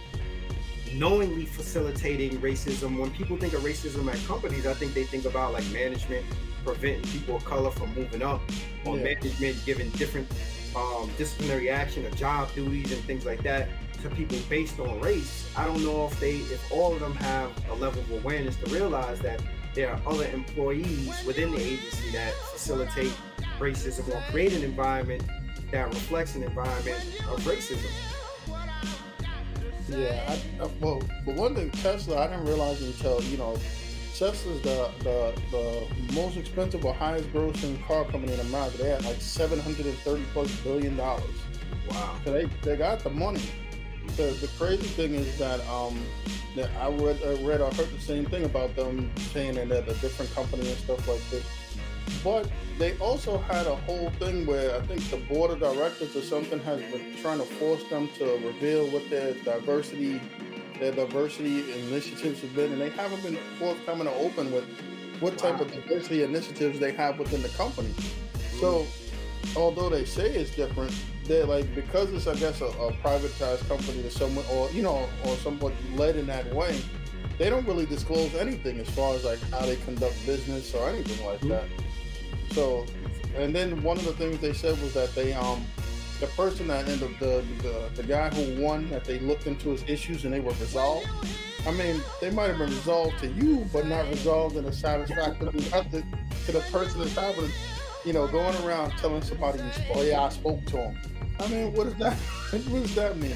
knowingly 0.94 1.44
facilitating 1.44 2.38
racism 2.38 2.98
when 2.98 3.10
people 3.10 3.36
think 3.36 3.52
of 3.52 3.60
racism 3.62 4.12
at 4.12 4.26
companies 4.26 4.66
i 4.66 4.74
think 4.74 4.94
they 4.94 5.04
think 5.04 5.24
about 5.24 5.52
like 5.52 5.66
management 5.70 6.24
preventing 6.64 7.02
people 7.10 7.36
of 7.36 7.44
color 7.44 7.70
from 7.70 7.94
moving 7.94 8.22
up 8.22 8.40
or 8.84 8.96
yeah. 8.96 9.04
management 9.04 9.56
giving 9.64 9.88
different 9.90 10.28
um, 10.74 11.10
disciplinary 11.16 11.70
action 11.70 12.04
or 12.04 12.10
job 12.10 12.52
duties 12.54 12.92
and 12.92 13.02
things 13.04 13.24
like 13.24 13.42
that 13.42 13.68
to 14.02 14.10
people 14.10 14.38
based 14.48 14.78
on 14.78 15.00
race 15.00 15.48
i 15.56 15.64
don't 15.64 15.82
know 15.82 16.06
if 16.06 16.20
they 16.20 16.36
if 16.36 16.72
all 16.72 16.92
of 16.92 17.00
them 17.00 17.14
have 17.14 17.50
a 17.70 17.74
level 17.74 18.00
of 18.02 18.24
awareness 18.24 18.56
to 18.56 18.70
realize 18.70 19.18
that 19.20 19.40
there 19.74 19.90
are 19.90 20.00
other 20.06 20.26
employees 20.28 21.12
within 21.26 21.50
the 21.50 21.60
agency 21.60 22.10
that 22.10 22.32
facilitate 22.52 23.12
racism 23.58 24.08
or 24.14 24.20
create 24.30 24.52
an 24.52 24.62
environment 24.62 25.22
that 25.70 25.88
reflects 25.88 26.34
an 26.34 26.42
environment 26.42 26.98
of 27.28 27.40
racism. 27.40 27.90
Yeah, 29.88 30.24
I, 30.28 30.64
I, 30.64 30.70
well, 30.80 31.00
for 31.24 31.34
one 31.34 31.54
thing, 31.54 31.70
Tesla, 31.70 32.24
I 32.24 32.26
didn't 32.28 32.46
realize 32.46 32.82
until 32.82 33.22
you 33.24 33.36
know, 33.36 33.56
Tesla's 34.16 34.60
the, 34.62 34.90
the 35.00 35.40
the 35.52 36.12
most 36.14 36.36
expensive 36.36 36.84
or 36.84 36.92
highest 36.92 37.32
grossing 37.32 37.82
car 37.86 38.04
company 38.04 38.32
in 38.32 38.40
America. 38.40 38.78
They 38.78 38.88
had 38.90 39.04
like 39.04 39.20
seven 39.20 39.60
hundred 39.60 39.86
and 39.86 39.96
thirty 39.98 40.24
plus 40.32 40.50
billion 40.60 40.96
dollars. 40.96 41.24
Wow. 41.88 42.16
So 42.24 42.32
they 42.32 42.46
they 42.62 42.76
got 42.76 43.00
the 43.00 43.10
money. 43.10 43.42
The, 44.16 44.36
the 44.40 44.48
crazy 44.58 44.86
thing 44.86 45.14
is 45.14 45.38
that 45.38 45.60
um 45.68 46.00
that 46.56 46.70
I 46.80 46.88
read 46.88 47.20
I 47.24 47.42
read 47.44 47.60
I 47.60 47.72
heard 47.74 47.90
the 47.90 48.00
same 48.00 48.24
thing 48.24 48.44
about 48.44 48.74
them 48.74 49.10
saying 49.32 49.54
that 49.54 49.70
a 49.70 49.94
different 49.94 50.34
company 50.34 50.68
and 50.68 50.78
stuff 50.78 51.06
like 51.06 51.20
this 51.30 51.44
but 52.22 52.50
they 52.78 52.96
also 52.98 53.38
had 53.38 53.66
a 53.66 53.76
whole 53.76 54.10
thing 54.18 54.46
where 54.46 54.76
I 54.76 54.80
think 54.86 55.08
the 55.10 55.16
board 55.16 55.50
of 55.50 55.60
directors 55.60 56.14
or 56.14 56.22
something 56.22 56.58
has 56.60 56.80
been 56.92 57.16
trying 57.22 57.38
to 57.38 57.44
force 57.44 57.82
them 57.84 58.08
to 58.18 58.24
reveal 58.46 58.86
what 58.88 59.08
their 59.10 59.34
diversity 59.34 60.20
their 60.78 60.92
diversity 60.92 61.72
initiatives 61.86 62.42
have 62.42 62.54
been, 62.54 62.72
and 62.72 62.80
they 62.80 62.90
haven't 62.90 63.22
been 63.22 63.38
forthcoming 63.58 64.06
or 64.06 64.14
open 64.16 64.52
with 64.52 64.64
what 65.20 65.38
type 65.38 65.54
wow. 65.54 65.62
of 65.62 65.72
diversity 65.72 66.22
initiatives 66.22 66.78
they 66.78 66.92
have 66.92 67.18
within 67.18 67.42
the 67.42 67.48
company. 67.50 67.92
So, 68.60 68.86
although 69.56 69.88
they 69.88 70.04
say 70.04 70.34
it's 70.34 70.54
different, 70.54 70.92
they're 71.24 71.46
like 71.46 71.74
because 71.74 72.12
it's 72.12 72.26
I 72.26 72.34
guess 72.34 72.60
a, 72.60 72.66
a 72.66 72.92
privatized 72.94 73.66
company 73.68 74.02
to 74.02 74.10
someone 74.10 74.44
or 74.52 74.70
you 74.70 74.82
know 74.82 75.08
or 75.24 75.36
somewhat 75.36 75.72
led 75.94 76.16
in 76.16 76.26
that 76.26 76.52
way, 76.54 76.78
they 77.38 77.50
don't 77.50 77.66
really 77.66 77.86
disclose 77.86 78.34
anything 78.34 78.78
as 78.78 78.88
far 78.90 79.14
as 79.14 79.24
like 79.24 79.40
how 79.50 79.60
they 79.60 79.76
conduct 79.76 80.14
business 80.26 80.74
or 80.74 80.88
anything 80.88 81.24
like 81.26 81.40
mm-hmm. 81.40 81.50
that. 81.50 81.64
So, 82.52 82.86
and 83.36 83.54
then 83.54 83.82
one 83.82 83.96
of 83.96 84.04
the 84.04 84.12
things 84.12 84.38
they 84.40 84.52
said 84.52 84.80
was 84.82 84.94
that 84.94 85.14
they 85.14 85.32
um 85.32 85.64
the 86.20 86.26
person 86.28 86.68
that 86.68 86.88
ended 86.88 87.18
the, 87.20 87.44
the 87.62 87.90
the 87.94 88.02
guy 88.02 88.30
who 88.30 88.62
won 88.62 88.88
that 88.90 89.04
they 89.04 89.18
looked 89.18 89.46
into 89.46 89.70
his 89.70 89.84
issues 89.86 90.24
and 90.24 90.32
they 90.32 90.40
were 90.40 90.52
resolved. 90.52 91.08
I 91.66 91.72
mean, 91.72 92.00
they 92.20 92.30
might 92.30 92.46
have 92.48 92.58
been 92.58 92.70
resolved 92.70 93.18
to 93.18 93.28
you, 93.28 93.66
but 93.72 93.86
not 93.86 94.08
resolved 94.08 94.56
in 94.56 94.64
a 94.66 94.72
satisfactory 94.72 95.50
method 95.70 96.04
to 96.46 96.52
the 96.52 96.60
person 96.70 97.00
that's 97.00 97.16
having 97.16 97.50
you 98.06 98.12
know, 98.12 98.28
going 98.28 98.56
around 98.64 98.92
telling 98.92 99.20
somebody, 99.20 99.60
oh 99.92 100.02
yeah, 100.02 100.22
I 100.22 100.28
spoke 100.28 100.64
to 100.66 100.76
him. 100.76 100.98
I 101.40 101.48
mean, 101.48 101.72
what 101.74 101.84
does 101.84 101.94
that? 101.96 102.14
what 102.68 102.82
does 102.82 102.94
that 102.94 103.18
mean? 103.18 103.34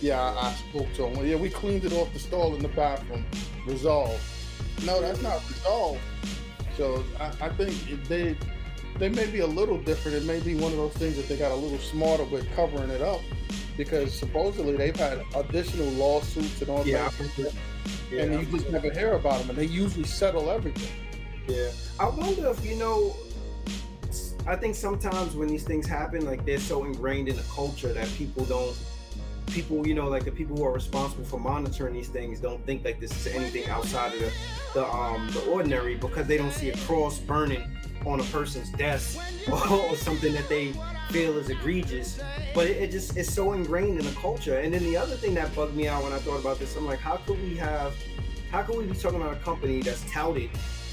Yeah, 0.00 0.20
I, 0.20 0.48
I 0.48 0.52
spoke 0.54 0.92
to 0.94 1.06
him. 1.06 1.24
Yeah, 1.24 1.36
we 1.36 1.48
cleaned 1.48 1.84
it 1.84 1.92
off 1.92 2.12
the 2.12 2.18
stall 2.18 2.54
in 2.56 2.62
the 2.62 2.68
bathroom. 2.68 3.24
Resolved. 3.64 4.20
No, 4.84 5.00
that's 5.00 5.22
not 5.22 5.40
resolved. 5.48 6.00
So 6.78 7.04
I, 7.18 7.26
I 7.46 7.48
think 7.50 7.74
they 8.08 8.36
they 8.98 9.08
may 9.08 9.26
be 9.26 9.40
a 9.40 9.46
little 9.46 9.78
different. 9.78 10.16
It 10.16 10.24
may 10.24 10.40
be 10.40 10.54
one 10.54 10.72
of 10.72 10.78
those 10.78 10.94
things 10.94 11.16
that 11.16 11.28
they 11.28 11.36
got 11.36 11.50
a 11.52 11.54
little 11.54 11.78
smarter 11.78 12.24
with 12.24 12.48
covering 12.54 12.90
it 12.90 13.02
up, 13.02 13.20
because 13.76 14.14
supposedly 14.14 14.76
they've 14.76 14.96
had 14.96 15.22
additional 15.36 15.86
lawsuits 15.90 16.60
and 16.62 16.70
all 16.70 16.86
Yeah, 16.86 17.10
that, 17.36 17.52
Yeah. 18.10 18.22
and 18.22 18.34
you 18.40 18.58
just 18.58 18.70
never 18.70 18.90
hear 18.90 19.12
about 19.14 19.40
them. 19.40 19.50
And 19.50 19.58
they 19.58 19.66
usually 19.66 20.04
settle 20.06 20.50
everything. 20.50 20.88
Yeah. 21.48 21.70
I 22.00 22.08
wonder 22.08 22.48
if, 22.48 22.64
you 22.64 22.76
know, 22.76 23.14
I 24.46 24.56
think 24.56 24.74
sometimes 24.74 25.34
when 25.34 25.48
these 25.48 25.64
things 25.64 25.86
happen, 25.86 26.24
like 26.26 26.44
they're 26.44 26.58
so 26.58 26.84
ingrained 26.84 27.28
in 27.28 27.36
the 27.36 27.42
culture 27.54 27.92
that 27.92 28.08
people 28.14 28.44
don't, 28.44 28.76
people, 29.48 29.86
you 29.86 29.94
know, 29.94 30.08
like 30.08 30.24
the 30.24 30.30
people 30.30 30.56
who 30.56 30.64
are 30.64 30.72
responsible 30.72 31.24
for 31.24 31.38
monitoring 31.38 31.94
these 31.94 32.08
things 32.08 32.40
don't 32.40 32.64
think 32.66 32.84
like 32.84 33.00
this 33.00 33.26
is 33.26 33.34
anything 33.34 33.68
outside 33.68 34.12
of 34.14 34.20
the, 34.20 34.32
the, 34.74 34.86
um, 34.86 35.28
the 35.32 35.44
ordinary 35.46 35.96
because 35.96 36.26
they 36.26 36.36
don't 36.36 36.52
see 36.52 36.70
a 36.70 36.76
cross 36.78 37.18
burning 37.18 37.62
on 38.06 38.20
a 38.20 38.24
person's 38.24 38.70
desk 38.72 39.18
or, 39.50 39.96
something 39.96 40.32
that 40.32 40.48
they 40.48 40.72
feel 41.10 41.36
is 41.38 41.50
egregious. 41.50 42.20
But 42.54 42.66
it, 42.66 42.76
it 42.82 42.90
just, 42.90 43.16
it's 43.16 43.32
so 43.32 43.52
ingrained 43.52 43.98
in 43.98 44.06
the 44.06 44.12
culture. 44.12 44.58
And 44.58 44.72
then 44.72 44.82
the 44.84 44.96
other 44.96 45.16
thing 45.16 45.34
that 45.34 45.54
bugged 45.54 45.74
me 45.74 45.88
out 45.88 46.04
when 46.04 46.12
I 46.12 46.18
thought 46.18 46.40
about 46.40 46.58
this, 46.58 46.76
I'm 46.76 46.86
like, 46.86 47.00
how 47.00 47.16
could 47.16 47.42
we 47.42 47.56
have, 47.56 47.94
how 48.50 48.62
could 48.62 48.76
we 48.76 48.84
be 48.84 48.94
talking 48.94 49.20
about 49.20 49.34
a 49.34 49.40
company 49.40 49.82
that's 49.82 50.08
touted 50.10 50.50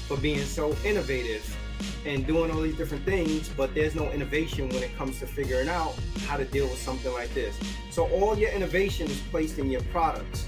for 0.08 0.16
being 0.16 0.42
so 0.42 0.76
innovative 0.84 1.56
and 2.04 2.26
doing 2.26 2.50
all 2.50 2.60
these 2.60 2.76
different 2.76 3.04
things, 3.04 3.48
but 3.48 3.74
there's 3.74 3.94
no 3.94 4.10
innovation 4.10 4.68
when 4.68 4.82
it 4.82 4.96
comes 4.96 5.18
to 5.20 5.26
figuring 5.26 5.68
out 5.68 5.94
how 6.26 6.36
to 6.36 6.44
deal 6.44 6.66
with 6.66 6.78
something 6.78 7.12
like 7.12 7.32
this. 7.34 7.58
So 7.90 8.08
all 8.08 8.38
your 8.38 8.50
innovation 8.50 9.06
is 9.06 9.20
placed 9.30 9.58
in 9.58 9.70
your 9.70 9.82
products 9.84 10.46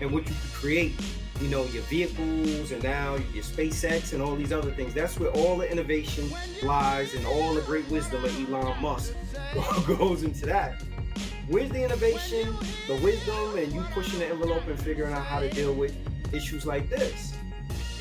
and 0.00 0.12
what 0.12 0.28
you 0.28 0.34
create. 0.52 0.94
You 1.40 1.48
know, 1.48 1.64
your 1.66 1.84
vehicles 1.84 2.72
and 2.72 2.82
now 2.82 3.14
your 3.32 3.44
SpaceX 3.44 4.12
and 4.12 4.20
all 4.20 4.34
these 4.34 4.52
other 4.52 4.72
things. 4.72 4.92
That's 4.92 5.20
where 5.20 5.30
all 5.30 5.56
the 5.56 5.70
innovation 5.70 6.28
lies 6.64 7.14
and 7.14 7.24
all 7.26 7.54
the 7.54 7.60
great 7.60 7.88
wisdom 7.88 8.24
of 8.24 8.52
Elon 8.52 8.82
Musk 8.82 9.14
goes 9.86 10.24
into 10.24 10.46
that. 10.46 10.82
Where's 11.48 11.70
the 11.70 11.84
innovation, 11.84 12.54
the 12.88 12.96
wisdom, 12.96 13.56
and 13.56 13.72
you 13.72 13.82
pushing 13.92 14.18
the 14.18 14.26
envelope 14.26 14.66
and 14.66 14.78
figuring 14.78 15.14
out 15.14 15.24
how 15.24 15.38
to 15.38 15.48
deal 15.48 15.72
with 15.72 15.94
issues 16.34 16.66
like 16.66 16.90
this? 16.90 17.37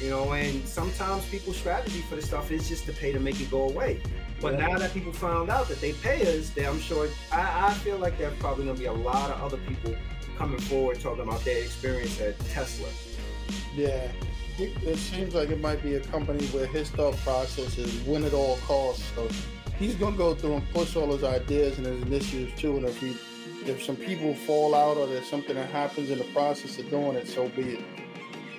You 0.01 0.09
know 0.09 0.31
and 0.33 0.65
sometimes 0.67 1.25
people's 1.27 1.57
strategy 1.57 2.01
for 2.01 2.15
the 2.15 2.21
stuff 2.21 2.51
is 2.51 2.67
just 2.67 2.85
to 2.85 2.93
pay 2.93 3.11
to 3.11 3.19
make 3.19 3.39
it 3.41 3.49
go 3.49 3.69
away 3.69 3.99
but 4.41 4.53
Yeah. 4.53 4.67
now 4.67 4.77
that 4.77 4.93
people 4.93 5.11
found 5.11 5.49
out 5.49 5.67
that 5.69 5.79
they 5.81 5.93
pay 5.93 6.21
us 6.37 6.51
i'm 6.57 6.79
sure 6.79 7.07
I, 7.31 7.67
I 7.69 7.73
feel 7.75 7.97
like 7.97 8.17
there's 8.17 8.37
probably 8.39 8.65
going 8.65 8.75
to 8.75 8.79
be 8.81 8.87
a 8.87 8.93
lot 8.93 9.31
of 9.31 9.41
other 9.41 9.57
people 9.67 9.95
coming 10.37 10.59
forward 10.59 10.99
talking 10.99 11.23
about 11.23 11.43
their 11.43 11.57
experience 11.63 12.19
at 12.21 12.37
tesla 12.49 12.89
Yeah, 13.75 14.11
it, 14.59 14.71
it 14.83 14.97
seems 14.97 15.33
like 15.35 15.49
it 15.49 15.61
might 15.61 15.81
be 15.83 15.95
a 15.95 15.99
company 15.99 16.45
where 16.47 16.65
his 16.67 16.89
thought 16.89 17.15
process 17.17 17.77
is 17.77 17.93
win 18.05 18.23
at 18.23 18.33
all 18.33 18.57
costs. 18.65 19.03
So 19.15 19.27
he's 19.79 19.95
gonna 19.95 20.17
go 20.17 20.33
through 20.35 20.55
and 20.55 20.69
push 20.73 20.95
all 20.95 21.11
his 21.13 21.23
ideas 21.23 21.77
and 21.77 21.85
his 21.85 22.01
initiatives 22.01 22.59
too. 22.59 22.75
And 22.77 22.85
if 22.85 22.97
he, 22.99 23.15
if 23.71 23.83
some 23.83 23.95
people 23.95 24.33
fall 24.33 24.73
out 24.73 24.97
or 24.97 25.05
there's 25.07 25.29
something 25.29 25.55
that 25.55 25.69
happens 25.69 26.09
in 26.09 26.17
the 26.17 26.23
process 26.25 26.77
of 26.79 26.89
doing 26.89 27.15
it, 27.15 27.27
so 27.27 27.47
be 27.49 27.75
it. 27.75 27.79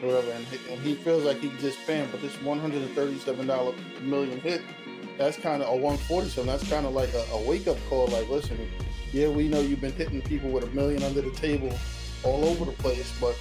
Or 0.02 0.08
Whatever. 0.08 0.30
And 0.32 0.44
he, 0.46 0.72
and 0.72 0.80
he 0.82 0.94
feels 0.94 1.24
like 1.24 1.38
he 1.38 1.50
just 1.60 1.78
him, 1.80 2.08
but 2.10 2.20
this 2.20 2.40
137 2.42 3.46
dollar 3.46 3.74
million 4.02 4.40
hit, 4.40 4.62
that's 5.16 5.36
kind 5.36 5.62
of 5.62 5.68
a 5.68 5.76
147. 5.76 6.46
That's 6.46 6.68
kind 6.68 6.86
of 6.86 6.92
like 6.92 7.12
a, 7.14 7.24
a 7.32 7.42
wake 7.42 7.66
up 7.66 7.76
call. 7.88 8.06
Like, 8.08 8.28
listen, 8.28 8.58
yeah, 9.12 9.28
we 9.28 9.48
know 9.48 9.60
you've 9.60 9.80
been 9.80 9.92
hitting 9.92 10.22
people 10.22 10.50
with 10.50 10.64
a 10.64 10.68
million 10.68 11.02
under 11.02 11.22
the 11.22 11.32
table 11.32 11.72
all 12.24 12.44
over 12.44 12.64
the 12.64 12.72
place, 12.72 13.12
but 13.20 13.36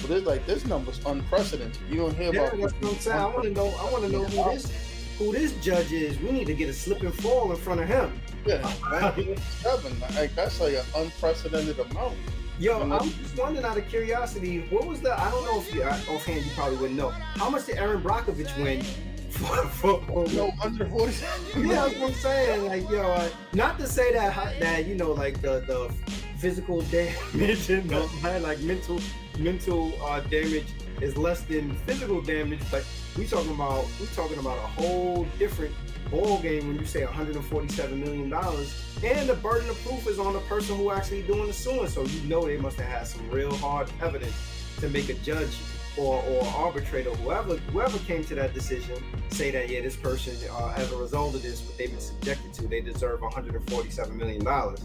but 0.00 0.10
it's 0.10 0.26
like 0.26 0.46
this 0.46 0.64
number's 0.64 1.04
unprecedented. 1.04 1.78
You 1.90 1.96
don't 1.98 2.16
hear 2.16 2.32
yeah 2.32 2.46
about 2.46 2.58
that's 2.58 2.72
what 2.72 2.92
i'm 2.92 2.98
saying 2.98 3.18
i 3.18 3.26
want 3.26 3.42
to 3.42 3.50
know 3.50 3.66
i 3.78 3.92
want 3.92 4.04
to 4.04 4.10
know 4.10 4.24
who 4.24 4.50
this 4.50 5.14
who 5.18 5.32
this 5.32 5.52
judge 5.62 5.92
is 5.92 6.18
we 6.20 6.32
need 6.32 6.46
to 6.46 6.54
get 6.54 6.70
a 6.70 6.72
slip 6.72 7.02
and 7.02 7.12
fall 7.12 7.50
in 7.50 7.58
front 7.58 7.78
of 7.78 7.86
him 7.86 8.10
yeah, 8.46 8.62
107. 8.62 10.00
Like 10.16 10.34
that's 10.34 10.60
like 10.60 10.74
an 10.74 10.84
unprecedented 10.96 11.78
amount. 11.78 12.16
Yo, 12.62 12.80
I'm 12.80 13.10
just 13.10 13.36
wondering 13.36 13.66
out 13.66 13.76
of 13.76 13.88
curiosity, 13.88 14.60
what 14.70 14.86
was 14.86 15.00
the? 15.00 15.12
I 15.20 15.28
don't 15.32 15.44
know 15.44 15.58
if 15.58 15.74
you 15.74 15.82
offhand 15.82 16.44
you 16.44 16.50
probably 16.52 16.76
wouldn't 16.76 16.96
know. 16.96 17.08
How 17.08 17.50
much 17.50 17.66
did 17.66 17.76
Erin 17.76 18.00
Brockovich 18.00 18.56
win? 18.62 18.82
For, 19.32 19.66
for, 19.68 20.28
No, 20.28 20.50
147. 20.60 21.66
yeah, 21.66 21.74
that's 21.74 21.94
what 21.96 22.10
I'm 22.10 22.14
saying. 22.14 22.66
Like, 22.66 22.88
yo, 22.88 23.00
uh, 23.00 23.28
not 23.54 23.78
to 23.78 23.88
say 23.88 24.12
that 24.12 24.60
that 24.60 24.86
you 24.86 24.94
know, 24.94 25.10
like 25.10 25.40
the 25.40 25.64
the 25.66 25.92
physical 26.38 26.82
damage 26.92 27.68
and 27.68 27.90
the, 27.90 28.38
like 28.40 28.60
mental 28.60 29.00
mental 29.38 29.92
uh, 30.04 30.20
damage 30.20 30.66
is 31.00 31.16
less 31.16 31.40
than 31.42 31.74
physical 31.86 32.20
damage, 32.20 32.60
but 32.70 32.86
we 33.18 33.26
talking 33.26 33.50
about 33.50 33.86
we 34.00 34.06
talking 34.14 34.38
about 34.38 34.58
a 34.58 34.68
whole 34.80 35.26
different 35.36 35.74
ball 36.12 36.38
game 36.40 36.68
when 36.68 36.78
you 36.78 36.84
say 36.84 37.04
147 37.04 37.98
million 37.98 38.28
dollars, 38.28 38.80
and 39.02 39.28
the 39.28 39.34
burden 39.34 39.68
of 39.68 39.84
proof 39.84 40.06
is 40.06 40.18
on 40.18 40.34
the 40.34 40.40
person 40.40 40.76
who 40.76 40.92
actually 40.92 41.22
doing 41.22 41.46
the 41.46 41.52
suing. 41.52 41.88
So 41.88 42.04
you 42.04 42.20
know 42.28 42.46
they 42.46 42.58
must 42.58 42.78
have 42.78 42.86
had 42.86 43.06
some 43.08 43.28
real 43.30 43.54
hard 43.56 43.90
evidence 44.00 44.36
to 44.78 44.88
make 44.90 45.08
a 45.08 45.14
judge 45.14 45.56
or, 45.96 46.22
or 46.22 46.44
arbitrator, 46.56 47.10
whoever 47.10 47.56
whoever 47.56 47.98
came 48.00 48.24
to 48.24 48.34
that 48.34 48.54
decision, 48.54 49.02
say 49.28 49.50
that 49.50 49.68
yeah, 49.68 49.80
this 49.80 49.96
person 49.96 50.34
uh, 50.50 50.74
as 50.76 50.90
a 50.92 50.96
result 50.96 51.34
of 51.34 51.42
this, 51.42 51.62
what 51.66 51.76
they've 51.76 51.90
been 51.90 52.00
subjected 52.00 52.52
to, 52.54 52.68
they 52.68 52.80
deserve 52.80 53.20
147 53.20 54.16
million 54.16 54.44
dollars. 54.44 54.80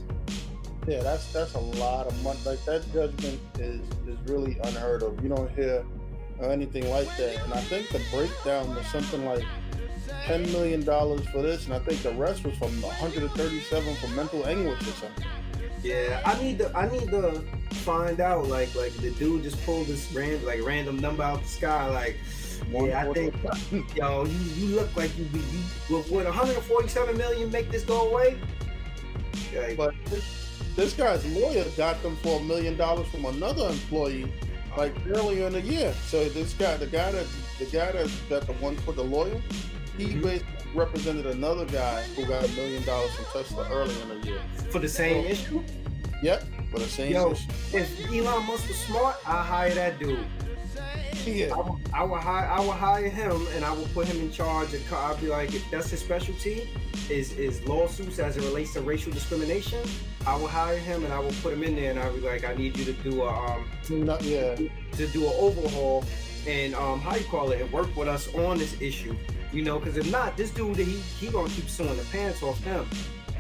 Yeah, 0.88 1.04
that's 1.04 1.32
that's 1.34 1.54
a 1.54 1.60
lot 1.60 2.08
of 2.08 2.24
money. 2.24 2.40
Like 2.46 2.64
that 2.66 2.84
judgment 2.94 3.40
is 3.60 3.82
is 4.08 4.18
really 4.26 4.58
unheard 4.64 5.04
of. 5.04 5.22
You 5.22 5.30
don't 5.30 5.52
hear 5.52 5.86
anything 6.42 6.90
like 6.90 7.16
that. 7.18 7.44
And 7.44 7.54
I 7.54 7.62
think 7.62 7.90
the 7.90 8.02
breakdown 8.12 8.76
was 8.76 8.86
something 8.88 9.26
like 9.26 9.44
ten 10.24 10.44
million 10.52 10.84
dollars 10.84 11.26
for 11.28 11.42
this, 11.42 11.66
and 11.66 11.74
I 11.74 11.80
think 11.80 12.02
the 12.02 12.12
rest 12.12 12.44
was 12.44 12.58
from 12.58 12.82
137 12.82 13.96
for 13.96 14.08
mental 14.10 14.48
anguish 14.48 14.82
or 14.82 14.92
something. 14.92 15.26
Yeah, 15.84 16.22
I 16.26 16.42
need 16.42 16.58
to 16.60 16.76
I 16.76 16.90
need 16.90 17.10
to 17.10 17.42
find 17.72 18.20
out 18.20 18.48
like 18.48 18.74
like 18.76 18.94
the 18.94 19.12
dude 19.12 19.44
just 19.44 19.64
pulled 19.66 19.88
this 19.88 20.12
random 20.12 20.46
like 20.46 20.64
random 20.64 20.98
number 20.98 21.24
out 21.24 21.42
the 21.42 21.48
sky 21.48 21.88
like. 21.90 22.18
Yeah, 22.72 23.08
I 23.08 23.14
think, 23.14 23.36
yo, 23.96 24.26
you, 24.26 24.40
you 24.56 24.76
look 24.76 24.94
like 24.98 25.16
you 25.18 25.26
be 25.26 25.40
you, 25.40 25.96
would, 25.96 26.10
would 26.10 26.26
147 26.26 27.16
million 27.16 27.52
make 27.52 27.70
this 27.72 27.84
go 27.84 28.10
away? 28.10 28.38
Like, 29.56 29.78
But 29.78 29.94
this, 30.06 30.60
this 30.76 30.94
guy's 30.94 31.26
lawyer 31.34 31.66
got 31.78 32.02
them 32.04 32.16
for 32.18 32.40
a 32.40 32.44
million 32.44 32.76
dollars 32.76 33.08
from 33.08 33.26
another 33.26 33.70
employee, 33.70 34.32
like 34.76 34.94
earlier 35.08 35.48
in 35.48 35.54
the 35.54 35.62
year. 35.62 35.94
So 36.08 36.28
this 36.30 36.54
guy, 36.54 36.78
the 36.78 36.88
guy 36.88 37.12
that 37.12 37.28
the 37.60 37.66
guy 37.66 37.92
that 37.92 38.12
got 38.30 38.48
the 38.48 38.54
one 38.54 38.76
for 38.78 38.92
the 38.92 39.04
lawyer, 39.04 39.42
he 39.98 40.06
Mhm. 40.14 40.22
basically 40.24 40.54
represented 40.76 41.26
another 41.28 41.66
guy 41.66 42.04
who 42.16 42.26
got 42.26 42.44
a 42.46 42.48
million 42.50 42.84
dollars 42.86 43.12
from 43.12 43.26
Tesla 43.34 43.68
earlier 43.72 43.96
in 44.14 44.22
the 44.22 44.28
year. 44.28 44.40
for 44.72 44.80
the 44.80 44.90
same 44.90 45.26
issue. 45.26 45.62
Yep, 46.22 46.44
for 46.72 46.80
the 46.80 46.86
same 46.88 47.14
Yo. 47.14 47.32
issue. 47.32 47.50
If 47.74 48.12
Elon 48.12 48.46
Musk 48.48 48.68
was 48.68 48.78
smart, 48.78 49.16
I 49.26 49.42
hire 49.44 49.74
that 49.76 50.00
dude. 50.00 50.20
Yeah. 51.26 51.48
I 51.54 51.58
will, 51.58 51.80
I 51.94 52.04
will 52.04 52.16
hire 52.18 52.46
I 52.48 52.60
will 52.62 52.72
hire 52.72 53.10
him 53.10 53.48
and 53.56 53.66
I 53.66 53.72
will 53.74 53.88
put 53.94 54.08
him 54.08 54.18
in 54.22 54.32
charge. 54.32 54.74
And 54.74 54.84
I'll 54.94 55.18
be 55.18 55.28
like, 55.28 55.54
if 55.54 55.64
that's 55.70 55.90
his 55.90 56.00
specialty, 56.00 56.70
is 57.10 57.34
is 57.34 57.62
lawsuits 57.68 58.20
as 58.20 58.38
it 58.38 58.44
relates 58.44 58.74
to 58.74 58.82
racial 58.82 59.12
discrimination. 59.12 59.80
I 60.26 60.36
will 60.38 60.48
hire 60.48 60.78
him 60.78 61.04
and 61.04 61.14
I 61.14 61.20
will 61.20 61.34
put 61.44 61.54
him 61.54 61.64
in 61.64 61.76
there 61.76 61.92
and 61.92 62.00
I'll 62.00 62.14
be 62.14 62.22
like, 62.22 62.46
I 62.46 62.54
need 62.56 62.78
you 62.78 62.86
to 62.86 62.94
do 62.94 63.24
a 63.24 63.30
um 63.30 63.66
Not, 63.90 64.22
yeah. 64.24 64.56
to 64.56 65.08
do 65.08 65.26
an 65.26 65.34
overhaul 65.38 66.06
and 66.48 66.74
um 66.76 67.00
how 67.02 67.16
you 67.16 67.26
call 67.26 67.52
it 67.52 67.62
and 67.62 67.72
work 67.74 67.94
with 67.98 68.08
us 68.08 68.34
on 68.36 68.58
this 68.58 68.80
issue. 68.82 69.16
You 69.52 69.64
know, 69.64 69.80
because 69.80 69.98
if 69.98 70.12
not, 70.12 70.36
this 70.36 70.52
dude 70.52 70.78
he 70.78 71.00
he 71.20 71.28
gonna 71.28 71.50
keep 71.50 71.70
suing 71.70 71.96
the 71.96 72.04
pants 72.06 72.44
off 72.44 72.62
him. 72.64 72.86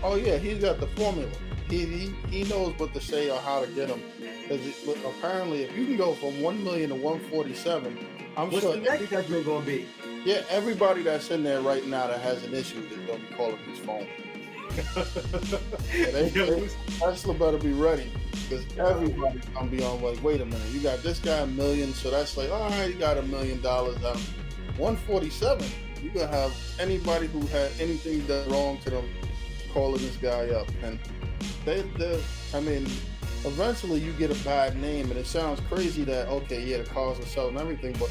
Oh 0.03 0.15
yeah, 0.15 0.37
he's 0.37 0.59
got 0.59 0.79
the 0.79 0.87
formula. 0.87 1.29
He 1.69 1.85
he, 1.85 2.13
he 2.29 2.43
knows 2.49 2.77
what 2.79 2.93
to 2.93 3.01
say 3.01 3.29
or 3.29 3.39
how 3.39 3.61
to 3.61 3.67
get 3.67 3.89
them. 3.89 4.01
Because 4.47 4.61
apparently, 5.05 5.63
if 5.63 5.75
you 5.77 5.85
can 5.85 5.97
go 5.97 6.13
from 6.13 6.41
one 6.41 6.63
million 6.63 6.89
to 6.89 6.95
one 6.95 7.19
forty-seven, 7.29 7.97
I'm 8.37 8.49
What's 8.51 8.63
sure. 8.63 8.75
the 8.75 8.81
next 8.81 9.09
judgment 9.09 9.45
gonna 9.45 9.65
be? 9.65 9.85
Yeah, 10.23 10.43
everybody 10.49 11.01
that's 11.01 11.29
in 11.31 11.43
there 11.43 11.61
right 11.61 11.85
now 11.85 12.07
that 12.07 12.21
has 12.21 12.43
an 12.45 12.53
issue 12.53 12.79
is 12.79 12.97
gonna 13.07 13.19
be 13.19 13.35
calling 13.35 13.57
his 13.59 13.79
phone. 13.79 14.07
Yeah, 15.95 16.11
they, 16.11 16.29
they, 16.29 16.69
Tesla 16.99 17.33
better 17.33 17.57
be 17.57 17.71
ready 17.71 18.11
because 18.47 18.65
everybody's 18.77 19.45
gonna 19.45 19.69
be 19.69 19.83
on 19.83 20.01
like, 20.01 20.21
wait 20.23 20.41
a 20.41 20.45
minute, 20.45 20.67
you 20.71 20.79
got 20.81 21.01
this 21.01 21.19
guy 21.19 21.37
a 21.39 21.47
million, 21.47 21.93
so 21.93 22.11
that's 22.11 22.37
like, 22.37 22.51
all 22.51 22.69
right, 22.69 22.93
you 22.93 22.99
got 22.99 23.17
a 23.17 23.23
million 23.23 23.59
dollars. 23.61 23.95
Um, 24.03 24.19
147, 24.77 25.65
you 26.01 26.09
gonna 26.09 26.27
have 26.27 26.53
anybody 26.79 27.27
who 27.27 27.45
had 27.47 27.71
anything 27.79 28.25
done 28.27 28.49
wrong 28.49 28.77
to 28.79 28.89
them 28.89 29.09
calling 29.71 30.01
this 30.01 30.17
guy 30.17 30.49
up, 30.49 30.67
and 30.83 30.99
they, 31.65 31.81
they, 31.97 32.21
I 32.53 32.59
mean, 32.59 32.85
eventually 33.45 33.99
you 33.99 34.11
get 34.13 34.31
a 34.31 34.43
bad 34.43 34.75
name, 34.77 35.09
and 35.11 35.19
it 35.19 35.27
sounds 35.27 35.59
crazy 35.69 36.03
that 36.05 36.27
okay, 36.27 36.63
yeah, 36.63 36.77
the 36.77 36.83
cars 36.85 37.19
are 37.19 37.25
selling 37.25 37.57
everything, 37.57 37.95
but 37.99 38.09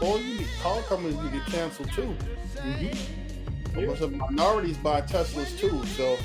all 0.00 0.18
you 0.18 0.44
car 0.62 0.80
companies 0.82 1.16
can 1.16 1.32
get 1.32 1.46
canceled 1.46 1.92
too. 1.92 2.14
Yeah. 2.80 2.94
Some 3.96 4.18
minorities 4.18 4.76
buy 4.76 5.00
Teslas 5.00 5.58
too, 5.58 5.84
so 5.86 6.18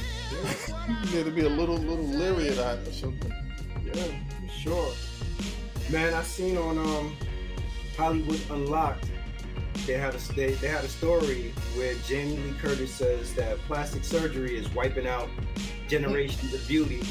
you 0.88 1.18
need 1.18 1.26
to 1.26 1.32
be 1.32 1.46
a 1.46 1.50
little 1.50 1.78
little 1.78 2.06
leery 2.06 2.50
of 2.50 2.58
that 2.58 2.80
or 2.86 2.92
something. 2.92 3.34
Yeah, 3.86 4.04
sure. 4.50 4.92
Man, 5.90 6.14
I 6.14 6.24
seen 6.24 6.58
on 6.58 6.78
um 6.78 7.16
Hollywood 7.96 8.42
Unlocked 8.50 9.10
they 9.88 9.94
had 9.94 10.14
a 10.14 10.18
they, 10.34 10.54
they 10.56 10.68
had 10.68 10.84
a 10.84 10.90
story 10.90 11.54
where 11.76 11.96
Jamie 12.06 12.38
Lee 12.38 12.54
Curtis 12.60 12.94
says 12.94 13.34
that 13.36 13.58
plastic 13.60 14.04
surgery 14.04 14.58
is 14.58 14.72
wiping 14.76 15.08
out 15.08 15.30
generations 15.88 16.54
of 16.54 16.68
beauty. 16.68 17.02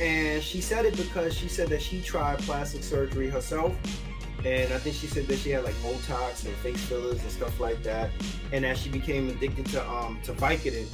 And 0.00 0.42
she 0.42 0.60
said 0.60 0.84
it 0.84 0.96
because 0.96 1.32
she 1.32 1.48
said 1.48 1.68
that 1.68 1.80
she 1.80 2.02
tried 2.02 2.40
plastic 2.40 2.82
surgery 2.82 3.30
herself. 3.30 3.72
And 4.44 4.72
I 4.72 4.78
think 4.78 4.96
she 4.96 5.06
said 5.06 5.26
that 5.28 5.38
she 5.38 5.50
had 5.50 5.64
like 5.64 5.74
Botox 5.76 6.44
and 6.44 6.54
face 6.56 6.84
fillers 6.84 7.22
and 7.22 7.30
stuff 7.30 7.60
like 7.60 7.82
that. 7.84 8.10
And 8.52 8.64
that 8.64 8.76
she 8.76 8.90
became 8.90 9.30
addicted 9.30 9.66
to 9.66 9.88
um 9.88 10.18
to 10.24 10.32
Vicodin 10.32 10.86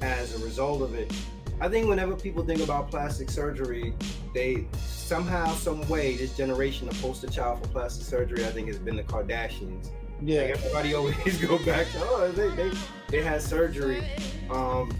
as 0.00 0.40
a 0.40 0.44
result 0.44 0.82
of 0.82 0.94
it. 0.94 1.12
I 1.60 1.68
think 1.68 1.88
whenever 1.88 2.14
people 2.14 2.44
think 2.44 2.60
about 2.60 2.88
plastic 2.88 3.30
surgery, 3.30 3.92
they 4.32 4.66
somehow, 4.76 5.52
some 5.54 5.86
way, 5.88 6.16
this 6.16 6.36
generation, 6.36 6.88
the 6.88 6.94
poster 6.96 7.26
child 7.26 7.60
for 7.60 7.68
plastic 7.68 8.06
surgery, 8.06 8.44
I 8.44 8.50
think, 8.50 8.68
has 8.68 8.78
been 8.78 8.94
the 8.94 9.02
Kardashians. 9.02 9.90
Yeah, 10.20 10.42
like 10.42 10.50
everybody 10.50 10.94
always 10.96 11.38
go 11.38 11.58
back 11.64 11.86
to 11.92 11.98
oh 12.00 12.32
they 12.32 12.48
they, 12.50 12.76
they 13.08 13.22
had 13.22 13.42
surgery. 13.42 14.02
Um, 14.50 14.96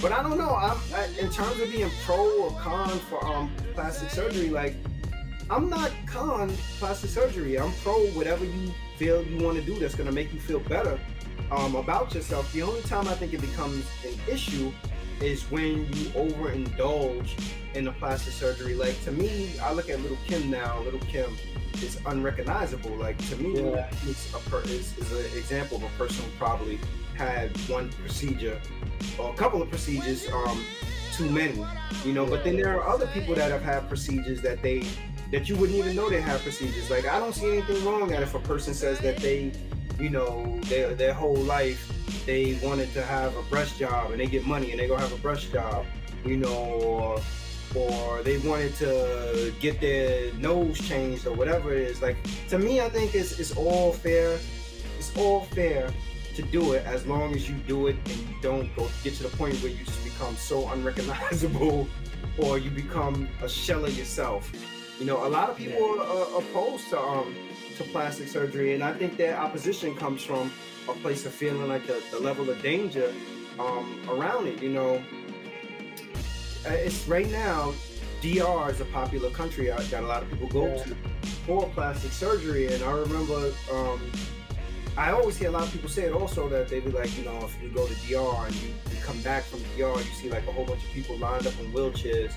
but 0.00 0.12
I 0.12 0.22
don't 0.22 0.38
know. 0.38 0.54
I'm 0.54 0.78
I, 0.94 1.06
in 1.18 1.30
terms 1.30 1.60
of 1.60 1.70
being 1.70 1.90
pro 2.04 2.44
or 2.44 2.50
con 2.58 2.88
for 2.88 3.24
um 3.24 3.50
plastic 3.74 4.10
surgery. 4.10 4.50
Like 4.50 4.74
I'm 5.50 5.68
not 5.68 5.92
con 6.06 6.50
plastic 6.78 7.10
surgery. 7.10 7.58
I'm 7.58 7.72
pro 7.82 7.94
whatever 8.10 8.44
you 8.44 8.72
feel 8.96 9.22
you 9.22 9.44
want 9.44 9.58
to 9.58 9.64
do 9.64 9.78
that's 9.78 9.94
gonna 9.94 10.12
make 10.12 10.32
you 10.32 10.40
feel 10.40 10.60
better 10.60 10.98
um, 11.50 11.74
about 11.76 12.14
yourself. 12.14 12.52
The 12.52 12.62
only 12.62 12.82
time 12.82 13.08
I 13.08 13.14
think 13.14 13.32
it 13.34 13.40
becomes 13.40 13.84
an 14.04 14.14
issue 14.28 14.72
is 15.20 15.42
when 15.50 15.78
you 15.92 16.06
overindulge 16.10 17.38
in 17.74 17.84
the 17.84 17.92
plastic 17.92 18.32
surgery. 18.32 18.74
Like 18.74 19.02
to 19.04 19.12
me, 19.12 19.58
I 19.62 19.72
look 19.72 19.90
at 19.90 20.00
Little 20.00 20.18
Kim 20.26 20.50
now. 20.50 20.80
Little 20.80 21.00
Kim 21.00 21.36
is 21.74 21.98
unrecognizable. 22.06 22.94
Like 22.96 23.18
to 23.28 23.36
me, 23.36 23.60
yeah. 23.60 23.90
it's 24.06 24.32
a 24.34 24.38
per- 24.50 24.62
is, 24.62 24.96
is 24.98 25.12
an 25.12 25.38
example 25.38 25.78
of 25.78 25.84
a 25.84 25.88
person 25.98 26.24
who 26.24 26.30
probably 26.38 26.78
had 27.16 27.56
one 27.68 27.90
procedure 27.90 28.60
or 29.18 29.30
a 29.30 29.36
couple 29.36 29.62
of 29.62 29.68
procedures 29.68 30.26
um, 30.32 30.64
too 31.12 31.28
many. 31.30 31.64
You 32.04 32.12
know, 32.12 32.26
but 32.26 32.44
then 32.44 32.56
there 32.56 32.78
are 32.80 32.88
other 32.88 33.06
people 33.08 33.34
that 33.34 33.50
have 33.50 33.62
had 33.62 33.88
procedures 33.88 34.40
that 34.42 34.62
they 34.62 34.86
that 35.32 35.48
you 35.48 35.56
wouldn't 35.56 35.78
even 35.78 35.94
know 35.94 36.10
they 36.10 36.20
have 36.20 36.42
procedures. 36.42 36.90
Like 36.90 37.06
I 37.06 37.18
don't 37.18 37.34
see 37.34 37.50
anything 37.50 37.84
wrong 37.84 38.08
that 38.08 38.22
if 38.22 38.34
a 38.34 38.40
person 38.40 38.74
says 38.74 38.98
that 39.00 39.18
they, 39.18 39.52
you 39.98 40.10
know, 40.10 40.58
their 40.64 40.94
their 40.94 41.14
whole 41.14 41.36
life 41.36 41.92
they 42.26 42.58
wanted 42.62 42.92
to 42.92 43.02
have 43.02 43.36
a 43.36 43.42
breast 43.42 43.78
job 43.78 44.10
and 44.10 44.20
they 44.20 44.26
get 44.26 44.44
money 44.46 44.70
and 44.72 44.80
they 44.80 44.86
go 44.86 44.96
have 44.96 45.12
a 45.12 45.18
breast 45.18 45.52
job, 45.52 45.84
you 46.24 46.36
know, 46.36 46.54
or 46.54 47.20
or 47.74 48.22
they 48.22 48.38
wanted 48.38 48.74
to 48.76 49.52
get 49.60 49.80
their 49.80 50.32
nose 50.34 50.78
changed 50.78 51.26
or 51.26 51.34
whatever 51.34 51.72
it 51.72 51.82
is. 51.82 52.02
Like 52.02 52.16
to 52.48 52.58
me, 52.58 52.80
I 52.80 52.88
think 52.88 53.14
it's 53.14 53.38
it's 53.38 53.56
all 53.56 53.92
fair. 53.92 54.38
It's 54.98 55.16
all 55.16 55.44
fair 55.46 55.90
to 56.36 56.42
do 56.42 56.72
it 56.72 56.84
as 56.86 57.06
long 57.06 57.34
as 57.34 57.48
you 57.48 57.56
do 57.66 57.88
it 57.88 57.96
and 58.04 58.16
you 58.16 58.36
don't 58.40 58.74
go 58.76 58.88
get 59.02 59.14
to 59.14 59.24
the 59.24 59.36
point 59.36 59.54
where 59.56 59.72
you 59.72 59.84
just 59.84 60.04
become 60.04 60.36
so 60.36 60.68
unrecognizable 60.68 61.88
or 62.38 62.58
you 62.58 62.70
become 62.70 63.28
a 63.42 63.48
shell 63.48 63.84
of 63.84 63.96
yourself. 63.96 64.50
You 64.98 65.06
know, 65.06 65.26
a 65.26 65.28
lot 65.28 65.48
of 65.48 65.56
people 65.56 65.96
yeah. 65.96 66.02
are 66.02 66.40
opposed 66.40 66.88
to 66.90 67.00
um 67.00 67.34
to 67.78 67.84
plastic 67.84 68.28
surgery, 68.28 68.74
and 68.74 68.84
I 68.84 68.92
think 68.92 69.16
that 69.16 69.38
opposition 69.38 69.94
comes 69.96 70.22
from 70.22 70.52
a 70.88 70.92
place 70.92 71.24
of 71.24 71.32
feeling 71.32 71.68
like 71.68 71.86
the, 71.86 72.02
the 72.10 72.20
level 72.20 72.50
of 72.50 72.60
danger 72.62 73.12
um, 73.58 74.00
around 74.08 74.46
it. 74.46 74.62
You 74.62 74.68
know, 74.70 75.02
uh, 76.66 76.72
it's 76.72 77.06
right 77.08 77.30
now. 77.30 77.72
DR 78.20 78.70
is 78.70 78.82
a 78.82 78.84
popular 78.86 79.30
country 79.30 79.68
that 79.68 79.92
a 79.94 80.00
lot 80.02 80.22
of 80.22 80.28
people 80.28 80.46
go 80.48 80.66
yeah. 80.66 80.82
to 80.82 80.94
for 81.46 81.66
plastic 81.70 82.12
surgery, 82.12 82.66
and 82.72 82.82
I 82.84 82.92
remember 82.92 83.50
um, 83.72 83.98
I 84.96 85.12
always 85.12 85.38
hear 85.38 85.48
a 85.48 85.52
lot 85.52 85.62
of 85.62 85.72
people 85.72 85.88
say 85.88 86.04
it 86.04 86.12
also 86.12 86.48
that 86.48 86.68
they 86.68 86.80
be 86.80 86.90
like, 86.90 87.16
you 87.16 87.24
know, 87.24 87.38
if 87.38 87.56
you 87.62 87.70
go 87.70 87.86
to 87.86 87.94
DR 88.06 88.46
and 88.46 88.54
you, 88.56 88.68
you 88.90 89.02
come 89.02 89.20
back 89.22 89.44
from 89.44 89.60
DR, 89.74 89.96
you 89.96 90.12
see 90.12 90.28
like 90.28 90.46
a 90.46 90.52
whole 90.52 90.66
bunch 90.66 90.84
of 90.84 90.90
people 90.90 91.16
lined 91.16 91.46
up 91.46 91.58
in 91.60 91.72
wheelchairs 91.72 92.34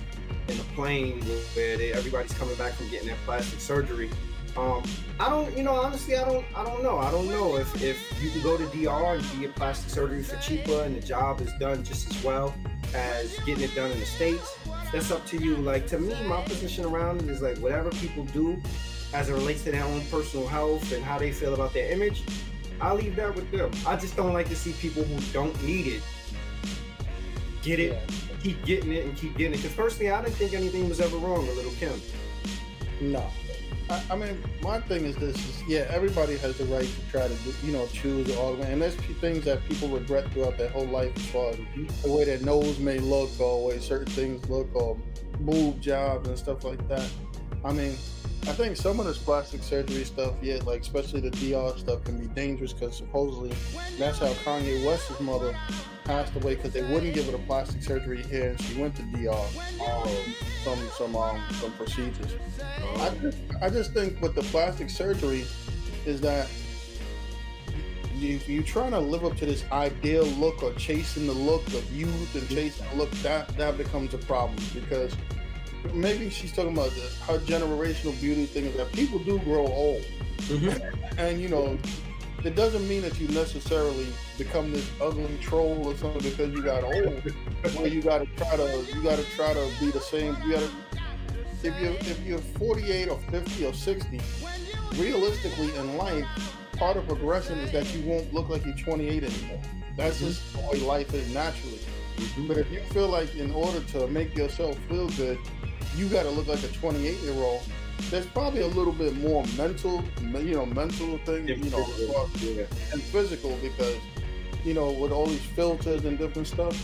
in 0.47 0.59
a 0.59 0.63
plane 0.75 1.21
where 1.55 1.77
they, 1.77 1.91
everybody's 1.91 2.33
coming 2.33 2.55
back 2.55 2.73
from 2.73 2.89
getting 2.89 3.07
their 3.07 3.17
plastic 3.25 3.59
surgery. 3.59 4.09
Um, 4.55 4.83
I 5.19 5.29
don't, 5.29 5.55
you 5.57 5.63
know, 5.63 5.73
honestly, 5.73 6.15
I 6.15 6.25
don't, 6.25 6.45
I 6.55 6.63
don't 6.63 6.83
know. 6.83 6.97
I 6.99 7.09
don't 7.11 7.27
know 7.29 7.57
if, 7.57 7.81
if 7.81 8.23
you 8.23 8.29
can 8.29 8.41
go 8.41 8.57
to 8.57 8.65
DR 8.65 9.15
and 9.15 9.41
get 9.41 9.55
plastic 9.55 9.89
surgery 9.89 10.21
for 10.23 10.35
cheaper 10.37 10.83
and 10.83 10.95
the 10.95 11.05
job 11.05 11.41
is 11.41 11.51
done 11.59 11.83
just 11.83 12.13
as 12.13 12.23
well 12.23 12.53
as 12.93 13.37
getting 13.45 13.63
it 13.63 13.73
done 13.73 13.89
in 13.91 13.99
the 13.99 14.05
States. 14.05 14.57
That's 14.91 15.09
up 15.09 15.25
to 15.27 15.37
you. 15.37 15.55
Like, 15.55 15.87
to 15.87 15.99
me, 15.99 16.15
my 16.27 16.41
position 16.43 16.85
around 16.85 17.21
it 17.21 17.29
is 17.29 17.41
like 17.41 17.57
whatever 17.57 17.89
people 17.91 18.25
do 18.25 18.61
as 19.13 19.29
it 19.29 19.33
relates 19.33 19.63
to 19.63 19.71
their 19.71 19.83
own 19.83 20.01
personal 20.11 20.47
health 20.47 20.91
and 20.91 21.03
how 21.03 21.17
they 21.17 21.31
feel 21.31 21.53
about 21.53 21.73
their 21.73 21.91
image, 21.91 22.23
I'll 22.79 22.95
leave 22.95 23.15
that 23.15 23.33
with 23.33 23.49
them. 23.51 23.71
I 23.87 23.95
just 23.95 24.15
don't 24.15 24.33
like 24.33 24.49
to 24.49 24.55
see 24.55 24.73
people 24.73 25.03
who 25.03 25.19
don't 25.31 25.61
need 25.63 25.87
it 25.87 26.03
get 27.63 27.79
it, 27.79 27.97
keep 28.43 28.63
getting 28.65 28.91
it, 28.91 29.05
and 29.05 29.17
keep 29.17 29.35
getting 29.37 29.53
it. 29.53 29.63
Because 29.63 29.75
personally, 29.75 30.11
I 30.11 30.21
didn't 30.21 30.35
think 30.35 30.53
anything 30.53 30.87
was 30.87 30.99
ever 30.99 31.17
wrong 31.17 31.47
with 31.47 31.55
Little 31.55 31.71
Kim. 31.73 31.99
No. 33.01 33.25
I, 33.89 34.03
I, 34.11 34.15
mean, 34.15 34.41
my 34.61 34.79
thing 34.81 35.05
is 35.05 35.15
this: 35.17 35.35
is 35.35 35.63
yeah, 35.67 35.85
everybody 35.89 36.37
has 36.37 36.57
the 36.57 36.65
right 36.65 36.87
to 36.87 37.11
try 37.11 37.27
to, 37.27 37.35
you 37.63 37.73
know, 37.73 37.85
choose 37.87 38.29
or 38.35 38.51
augment, 38.51 38.71
and 38.71 38.81
there's 38.81 38.95
things 38.95 39.45
that 39.45 39.63
people 39.67 39.89
regret 39.89 40.31
throughout 40.31 40.57
their 40.57 40.69
whole 40.69 40.87
life, 40.87 41.15
as 41.15 41.25
far 41.27 41.49
as 41.49 41.57
the 42.01 42.11
way 42.11 42.23
their 42.23 42.39
nose 42.39 42.79
may 42.79 42.99
look, 42.99 43.29
or 43.39 43.59
the 43.59 43.67
way 43.67 43.79
certain 43.79 44.11
things 44.13 44.47
look, 44.49 44.73
or 44.73 44.97
boob 45.41 45.81
jobs 45.81 46.27
and 46.27 46.37
stuff 46.37 46.63
like 46.63 46.87
that. 46.87 47.09
I 47.65 47.73
mean, 47.73 47.97
I 48.45 48.51
think 48.51 48.75
some 48.75 48.99
of 48.99 49.05
this 49.05 49.17
plastic 49.17 49.63
surgery 49.63 50.03
stuff, 50.03 50.33
yeah, 50.41 50.59
like 50.65 50.81
especially 50.81 51.21
the 51.21 51.31
DR 51.31 51.77
stuff, 51.77 52.03
can 52.03 52.17
be 52.17 52.27
dangerous 52.27 52.73
because 52.73 52.97
supposedly 52.97 53.53
that's 53.97 54.19
how 54.19 54.33
Kanye 54.43 54.85
West's 54.85 55.17
mother 55.21 55.55
passed 56.03 56.35
away 56.35 56.55
because 56.55 56.73
they 56.73 56.81
wouldn't 56.81 57.13
give 57.13 57.25
her 57.27 57.31
the 57.31 57.37
plastic 57.39 57.81
surgery 57.81 58.21
here, 58.23 58.49
and 58.49 58.61
she 58.61 58.79
went 58.79 58.95
to 58.97 59.01
DR 59.03 59.31
um, 59.87 60.09
some 60.65 60.79
some 60.97 61.15
um, 61.15 61.41
some 61.61 61.71
procedures. 61.71 62.33
I 62.97 63.15
just, 63.21 63.37
I 63.61 63.69
just 63.69 63.93
think 63.93 64.21
with 64.21 64.35
the 64.35 64.43
plastic 64.43 64.89
surgery 64.89 65.45
is 66.05 66.19
that 66.19 66.49
if 68.15 68.49
you're 68.49 68.63
trying 68.63 68.91
to 68.91 68.99
live 68.99 69.23
up 69.23 69.37
to 69.37 69.45
this 69.45 69.63
ideal 69.71 70.25
look 70.25 70.63
or 70.63 70.73
chasing 70.73 71.27
the 71.27 71.33
look 71.33 71.65
of 71.67 71.93
youth 71.93 72.35
and 72.35 72.47
chasing 72.49 72.85
the 72.89 72.97
look, 72.97 73.11
that 73.23 73.47
that 73.57 73.77
becomes 73.77 74.13
a 74.13 74.17
problem 74.17 74.61
because 74.73 75.15
maybe 75.93 76.29
she's 76.29 76.51
talking 76.51 76.73
about 76.73 76.91
the, 76.91 77.01
her 77.25 77.39
generational 77.39 78.19
beauty 78.19 78.45
thing 78.45 78.65
is 78.65 78.77
that 78.77 78.91
people 78.91 79.19
do 79.19 79.39
grow 79.39 79.65
old, 79.65 80.05
mm-hmm. 80.37 81.19
and 81.19 81.41
you 81.41 81.49
know, 81.49 81.77
it 82.43 82.55
doesn't 82.55 82.87
mean 82.87 83.01
that 83.01 83.19
you 83.19 83.27
necessarily 83.29 84.07
become 84.37 84.71
this 84.71 84.89
ugly 85.01 85.37
troll 85.41 85.87
or 85.87 85.95
something 85.95 86.21
because 86.21 86.51
you 86.53 86.61
got 86.61 86.83
old. 86.83 87.23
where 87.75 87.87
you 87.87 88.01
got 88.01 88.19
to 88.19 88.25
try 88.35 88.55
to 88.55 88.85
you 88.93 89.03
got 89.03 89.17
to 89.17 89.25
try 89.35 89.53
to 89.53 89.69
be 89.79 89.91
the 89.91 90.01
same. 90.01 90.35
You 90.45 90.53
got 90.53 90.59
to 90.61 90.71
if 91.63 91.79
you 91.79 91.89
if 92.11 92.25
you're 92.25 92.39
48 92.39 93.09
or 93.09 93.17
50 93.31 93.65
or 93.65 93.73
60, 93.73 94.21
realistically 94.95 95.75
in 95.75 95.97
life, 95.97 96.27
part 96.77 96.97
of 96.97 97.07
progression 97.07 97.57
is 97.59 97.71
that 97.71 97.93
you 97.95 98.05
won't 98.05 98.33
look 98.33 98.49
like 98.49 98.65
you're 98.65 98.75
28 98.75 99.23
anymore. 99.23 99.61
That's 99.95 100.17
mm-hmm. 100.17 100.27
just 100.27 100.53
the 100.53 100.59
way 100.69 100.79
life 100.79 101.13
is 101.13 101.33
naturally. 101.33 101.79
Mm-hmm. 102.17 102.47
But 102.47 102.57
if 102.57 102.71
you 102.71 102.81
feel 102.91 103.07
like 103.07 103.35
in 103.35 103.51
order 103.51 103.79
to 103.79 104.07
make 104.07 104.35
yourself 104.35 104.77
feel 104.89 105.07
good, 105.09 105.39
you 105.95 106.07
got 106.07 106.23
to 106.23 106.29
look 106.29 106.47
like 106.47 106.63
a 106.63 106.67
28 106.67 107.19
year 107.19 107.33
old. 107.33 107.61
There's 108.09 108.25
probably 108.27 108.61
a 108.61 108.67
little 108.67 108.93
bit 108.93 109.15
more 109.17 109.45
mental, 109.57 110.03
you 110.21 110.55
know, 110.55 110.65
mental 110.65 111.17
thing, 111.19 111.47
you 111.47 111.69
know, 111.69 111.87
yeah. 112.39 112.65
and 112.91 113.01
physical 113.01 113.57
because, 113.61 113.97
you 114.63 114.73
know, 114.73 114.91
with 114.91 115.11
all 115.11 115.27
these 115.27 115.41
filters 115.41 116.05
and 116.05 116.17
different 116.17 116.47
stuff. 116.47 116.75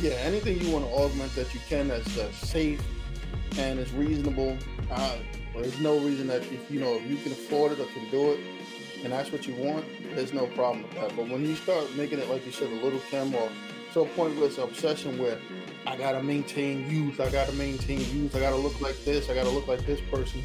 Yeah, 0.00 0.12
anything 0.12 0.60
you 0.60 0.70
want 0.70 0.84
to 0.84 0.90
augment 0.92 1.34
that 1.34 1.52
you 1.54 1.60
can 1.68 1.88
that's 1.88 2.16
uh, 2.18 2.30
safe 2.32 2.82
and 3.58 3.78
is 3.78 3.92
reasonable. 3.92 4.56
Uh, 4.90 5.16
there's 5.54 5.80
no 5.80 5.98
reason 5.98 6.28
that 6.28 6.42
if 6.52 6.70
you 6.70 6.78
know 6.78 6.94
if 6.94 7.10
you 7.10 7.16
can 7.16 7.32
afford 7.32 7.72
it 7.72 7.80
or 7.80 7.86
can 7.86 8.08
do 8.10 8.32
it, 8.32 8.40
and 9.02 9.12
that's 9.12 9.32
what 9.32 9.46
you 9.46 9.54
want, 9.54 9.84
there's 10.14 10.32
no 10.32 10.46
problem 10.48 10.82
with 10.82 10.94
that. 10.94 11.16
But 11.16 11.28
when 11.28 11.44
you 11.44 11.56
start 11.56 11.94
making 11.96 12.18
it 12.18 12.28
like 12.28 12.44
you 12.46 12.52
said, 12.52 12.70
a 12.70 12.84
little 12.84 13.00
Kim 13.10 13.34
or 13.34 13.48
to 13.94 14.00
a 14.00 14.06
point 14.06 14.36
where 14.36 14.46
it's 14.46 14.58
an 14.58 14.64
obsession 14.64 15.18
where 15.18 15.38
I 15.88 15.96
gotta 15.96 16.22
maintain 16.22 16.88
youth. 16.90 17.18
I 17.18 17.30
gotta 17.30 17.52
maintain 17.52 18.00
youth. 18.14 18.36
I 18.36 18.40
gotta 18.40 18.56
look 18.56 18.78
like 18.82 19.02
this. 19.06 19.30
I 19.30 19.34
gotta 19.34 19.48
look 19.48 19.66
like 19.66 19.86
this 19.86 20.00
person. 20.02 20.42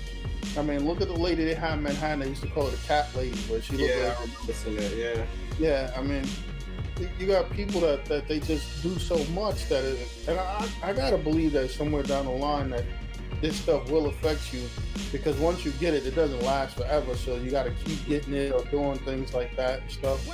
I 0.58 0.62
mean, 0.62 0.88
look 0.88 1.02
at 1.02 1.10
the 1.10 1.14
lady 1.14 1.44
they 1.44 1.54
had 1.54 1.74
in 1.74 1.84
Manhattan. 1.84 2.20
They 2.20 2.30
used 2.30 2.44
to 2.44 2.48
call 2.48 2.66
her 2.66 2.72
the 2.72 2.88
cat 2.88 3.14
lady, 3.14 3.38
but 3.50 3.62
she 3.62 3.76
looked 3.76 3.94
yeah, 3.94 4.16
like. 4.20 4.48
that. 4.48 4.94
Yeah. 4.96 5.26
Yeah, 5.60 5.94
I 5.98 6.02
mean, 6.02 6.24
you 7.20 7.28
got 7.28 7.52
people 7.52 7.82
that, 7.82 8.06
that 8.06 8.30
they 8.30 8.40
just 8.40 8.82
do 8.84 8.98
so 9.00 9.22
much 9.34 9.68
that 9.68 9.84
it, 9.84 10.08
and 10.30 10.40
I, 10.40 10.66
I 10.82 10.94
gotta 10.94 11.18
believe 11.18 11.52
that 11.54 11.72
somewhere 11.72 12.04
down 12.04 12.26
the 12.26 12.32
line 12.32 12.70
that 12.70 12.86
this 13.44 13.58
stuff 13.58 13.92
will 13.92 14.06
affect 14.06 14.54
you 14.54 14.62
because 15.12 15.38
once 15.38 15.66
you 15.66 15.72
get 15.72 15.94
it, 15.94 16.06
it 16.06 16.16
doesn't 16.16 16.42
last 16.44 16.78
forever. 16.78 17.14
So 17.14 17.36
you 17.36 17.52
got 17.52 17.64
to 17.64 17.72
keep 17.72 18.08
getting 18.08 18.34
it 18.34 18.54
or 18.54 18.64
doing 18.72 18.98
things 19.00 19.34
like 19.34 19.54
that 19.58 19.82
and 19.82 19.92
stuff. 19.92 20.26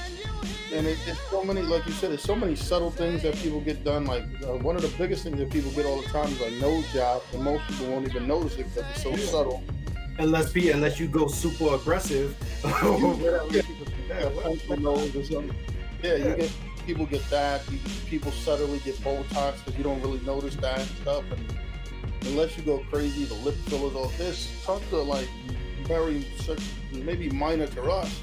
and 0.71 0.85
it, 0.85 0.99
it's 1.07 1.19
so 1.31 1.43
many, 1.43 1.63
like 1.63 1.87
you 1.87 1.91
said, 1.91 2.11
there's 2.11 2.21
so 2.21 2.35
many 2.35 2.55
subtle 2.55 2.91
things 2.91 3.23
that 3.23 3.35
people 3.37 3.61
get 3.61 3.83
done. 3.83 4.05
Like 4.05 4.25
uh, 4.43 4.57
one 4.57 4.75
of 4.75 4.83
the 4.83 4.95
biggest 4.95 5.23
things 5.23 5.39
that 5.39 5.49
people 5.49 5.71
get 5.71 5.87
all 5.87 5.99
the 5.99 6.07
time 6.09 6.27
is 6.27 6.39
like 6.39 6.53
nose 6.61 6.85
job, 6.93 7.23
and 7.33 7.41
most 7.41 7.67
people 7.67 7.87
won't 7.87 8.07
even 8.07 8.27
notice 8.27 8.59
it 8.59 8.67
because 8.75 8.87
it's 8.91 9.01
so 9.01 9.15
subtle. 9.15 9.63
Unless 10.19 10.53
be 10.53 10.69
unless 10.69 10.99
you 10.99 11.07
go 11.07 11.27
super 11.27 11.73
aggressive, 11.73 12.37
yeah. 12.63 14.29
yeah, 16.03 16.15
you 16.15 16.35
get 16.35 16.51
people 16.85 17.07
get 17.07 17.27
that. 17.31 17.63
people 18.05 18.31
subtly 18.31 18.77
get 18.79 18.95
Botox 18.97 19.65
because 19.65 19.75
you 19.77 19.83
don't 19.83 19.99
really 20.01 20.19
notice 20.19 20.55
that 20.57 20.77
and 20.77 20.89
stuff. 21.01 21.23
And 21.31 21.59
unless 22.21 22.57
you 22.57 22.63
go 22.63 22.79
crazy, 22.91 23.25
the 23.25 23.33
lip 23.35 23.55
fillers, 23.67 23.95
all 23.95 24.07
this, 24.17 24.63
talk 24.65 24.81
to 24.89 24.97
like 24.97 25.27
very 25.83 26.25
maybe 26.91 27.29
minor 27.29 27.67
to 27.67 27.83
us, 27.83 28.19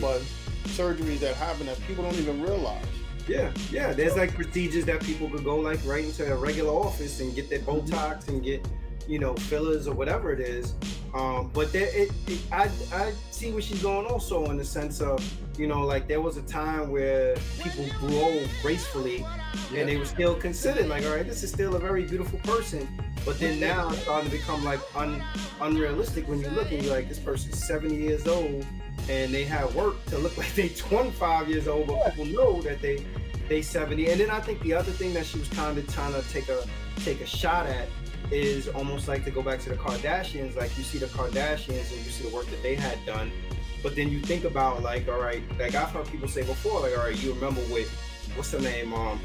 but 0.00 0.22
surgeries 0.68 1.20
that 1.20 1.34
happen 1.36 1.66
that 1.66 1.80
people 1.86 2.04
don't 2.04 2.16
even 2.16 2.42
realize. 2.42 2.84
Yeah, 3.28 3.52
yeah. 3.70 3.92
There's 3.92 4.16
like 4.16 4.34
procedures 4.34 4.84
that 4.86 5.02
people 5.02 5.28
could 5.28 5.44
go 5.44 5.56
like 5.56 5.80
right 5.84 6.04
into 6.04 6.32
a 6.32 6.36
regular 6.36 6.72
office 6.72 7.20
and 7.20 7.34
get 7.34 7.50
their. 7.50 7.58
Botox 7.60 8.28
and 8.28 8.42
get, 8.42 8.66
you 9.06 9.18
know, 9.18 9.34
fillers 9.34 9.86
or 9.86 9.94
whatever 9.94 10.32
it 10.32 10.40
is. 10.40 10.74
Um, 11.14 11.50
but 11.54 11.72
there, 11.72 11.88
it, 11.96 12.10
it, 12.26 12.40
I, 12.52 12.68
I 12.92 13.12
see 13.30 13.50
what 13.52 13.64
she's 13.64 13.82
going 13.82 14.06
also 14.06 14.50
in 14.50 14.56
the 14.56 14.64
sense 14.64 15.00
of, 15.00 15.18
you 15.58 15.66
know, 15.66 15.80
like 15.80 16.08
there 16.08 16.20
was 16.20 16.36
a 16.36 16.42
time 16.42 16.90
where 16.90 17.36
people 17.62 17.86
grow 17.98 18.44
gracefully 18.60 19.24
yeah. 19.72 19.80
and 19.80 19.88
they 19.88 19.96
were 19.96 20.04
still 20.04 20.34
considered 20.34 20.88
like, 20.88 21.04
all 21.04 21.14
right, 21.14 21.26
this 21.26 21.42
is 21.42 21.50
still 21.50 21.76
a 21.76 21.78
very 21.78 22.04
beautiful 22.04 22.38
person. 22.40 22.86
But 23.24 23.38
then 23.38 23.58
now 23.58 23.88
it's 23.88 24.02
starting 24.02 24.30
to 24.30 24.36
become 24.36 24.62
like 24.64 24.80
un, 24.94 25.22
unrealistic 25.60 26.28
when 26.28 26.40
you 26.40 26.48
look 26.50 26.70
and 26.70 26.82
you're 26.82 26.92
like, 26.92 27.08
this 27.08 27.18
person's 27.18 27.64
70 27.66 27.94
years 27.96 28.26
old 28.26 28.66
and 29.08 29.32
they 29.32 29.44
have 29.44 29.74
work 29.74 30.04
to 30.06 30.18
look 30.18 30.36
like 30.38 30.54
they 30.54 30.68
25 30.68 31.48
years 31.48 31.66
old, 31.66 31.86
but 31.86 32.14
people 32.14 32.26
know 32.26 32.60
that 32.62 32.82
they 32.82 33.04
they 33.48 33.62
70. 33.62 34.10
And 34.10 34.20
then 34.20 34.30
I 34.30 34.40
think 34.40 34.60
the 34.62 34.74
other 34.74 34.90
thing 34.90 35.14
that 35.14 35.24
she 35.24 35.38
was 35.38 35.48
kind 35.48 35.78
of 35.78 35.94
trying 35.94 36.12
to 36.12 36.28
take 36.30 36.48
a 36.48 36.64
take 37.00 37.20
a 37.20 37.26
shot 37.26 37.66
at 37.66 37.88
is 38.30 38.68
almost 38.68 39.08
like 39.08 39.24
to 39.24 39.30
go 39.30 39.42
back 39.42 39.60
to 39.60 39.68
the 39.70 39.76
Kardashians. 39.76 40.56
Like 40.56 40.76
you 40.76 40.84
see 40.84 40.98
the 40.98 41.06
Kardashians 41.06 41.92
and 41.92 42.04
you 42.04 42.10
see 42.10 42.28
the 42.28 42.34
work 42.34 42.46
that 42.46 42.62
they 42.62 42.74
had 42.74 43.04
done, 43.06 43.30
but 43.82 43.94
then 43.96 44.10
you 44.10 44.20
think 44.20 44.44
about 44.44 44.82
like, 44.82 45.08
all 45.08 45.20
right, 45.20 45.42
like 45.58 45.74
I've 45.74 45.90
heard 45.90 46.06
people 46.08 46.28
say 46.28 46.42
before, 46.42 46.80
like, 46.80 46.96
all 46.96 47.04
right, 47.04 47.22
you 47.22 47.32
remember 47.32 47.60
with 47.72 47.90
what's 48.34 48.50
the 48.50 48.60
name, 48.60 48.92
um, 48.94 49.20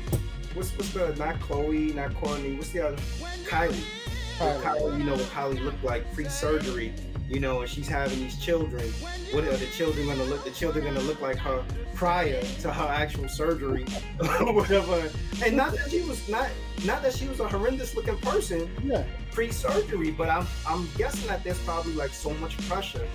what's 0.54 0.72
what's 0.78 0.92
the 0.94 1.16
not 1.16 1.40
Khloé, 1.40 1.96
not 1.96 2.12
Kourtney, 2.12 2.58
what's 2.58 2.70
the 2.70 2.88
other 2.88 2.98
Kylie. 3.46 4.01
Kylie. 4.42 4.62
Kylie, 4.62 4.98
you 4.98 5.04
know 5.04 5.14
what 5.14 5.30
Kylie 5.30 5.64
looked 5.64 5.84
like 5.84 6.14
pre-surgery 6.14 6.94
you 7.32 7.40
know, 7.40 7.62
and 7.62 7.70
she's 7.70 7.88
having 7.88 8.20
these 8.20 8.38
children. 8.38 8.84
What 9.32 9.46
are 9.46 9.56
the 9.56 9.66
children 9.68 10.06
gonna 10.08 10.26
look? 10.26 10.44
The 10.44 10.52
children 10.52 10.84
gonna 10.84 11.00
look 11.00 11.22
like 11.22 11.38
her 11.38 11.64
prior 11.96 12.42
to 12.42 12.74
her 12.74 12.88
actual 12.88 13.30
surgery, 13.30 13.86
or 14.42 14.54
whatever. 14.54 15.10
And 15.44 15.56
not 15.56 15.72
that 15.74 15.90
she 15.90 16.02
was 16.02 16.28
not 16.28 16.50
not 16.84 17.02
that 17.04 17.14
she 17.14 17.28
was 17.30 17.40
a 17.40 17.48
horrendous 17.48 17.96
looking 17.96 18.18
person 18.18 18.70
yeah. 18.84 19.06
pre-surgery, 19.32 20.12
but 20.12 20.30
I'm 20.30 20.46
I'm 20.68 20.90
guessing 20.98 21.28
that 21.30 21.42
there's 21.44 21.60
probably 21.60 21.94
like 21.94 22.12
so 22.12 22.32
much 22.36 22.58
pressure 22.68 23.08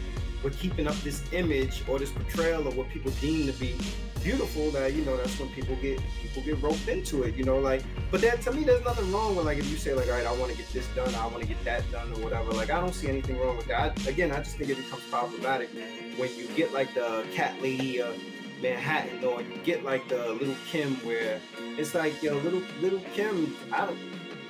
with 0.43 0.59
keeping 0.59 0.87
up 0.87 0.95
this 0.97 1.23
image 1.33 1.83
or 1.89 1.99
this 1.99 2.11
portrayal 2.13 2.67
of 2.67 2.77
what 2.77 2.89
people 2.89 3.11
deem 3.21 3.47
to 3.47 3.53
be 3.55 3.75
beautiful 4.23 4.71
that 4.73 4.93
you 4.93 5.05
know 5.05 5.17
that's 5.17 5.39
when 5.39 5.49
people 5.51 5.77
get 5.77 6.01
people 6.21 6.43
get 6.43 6.61
roped 6.61 6.89
into 6.89 7.23
it 7.23 7.37
you 7.37 7.45
know 7.45 7.59
like 7.59 7.83
but 8.11 8.21
that 8.21 8.41
to 8.41 8.51
me 8.51 8.65
there's 8.65 8.85
nothing 8.85 9.11
wrong 9.13 9.37
with 9.37 9.47
like 9.47 9.57
if 9.57 9.71
you 9.71 9.77
say 9.77 9.95
like 9.95 10.09
all 10.09 10.15
right 10.15 10.27
i 10.27 10.33
want 10.37 10.51
to 10.51 10.59
get 10.59 10.69
this 10.73 10.87
done 10.97 11.15
i 11.15 11.27
want 11.27 11.41
to 11.41 11.47
get 11.47 11.63
that 11.65 11.89
done 11.93 12.11
or 12.13 12.19
whatever 12.25 12.51
like 12.53 12.71
i 12.71 12.81
don't 12.81 12.95
see 12.95 13.09
anything 13.09 13.39
wrong 13.39 13.57
with 13.57 13.67
that. 13.67 13.97
I, 14.05 14.09
again 14.11 14.33
i 14.33 14.39
just 14.39 14.57
think 14.57 14.69
it 14.71 14.79
becomes 14.79 15.05
problematic 15.05 15.71
when 16.17 16.35
you 16.37 16.49
get 16.57 16.73
like 16.73 16.93
the 16.95 17.25
cat 17.33 17.55
lady 17.63 18.01
of 18.01 18.17
manhattan 18.61 19.23
or 19.23 19.43
you 19.43 19.57
get 19.65 19.85
like 19.85 20.09
the 20.09 20.33
little 20.33 20.57
kim 20.67 20.97
where 21.07 21.41
it's 21.79 21.95
like 21.95 22.21
yo 22.21 22.37
little 22.39 22.63
little 22.81 23.01
kim 23.15 23.57
i 23.73 23.87
don't 23.87 23.99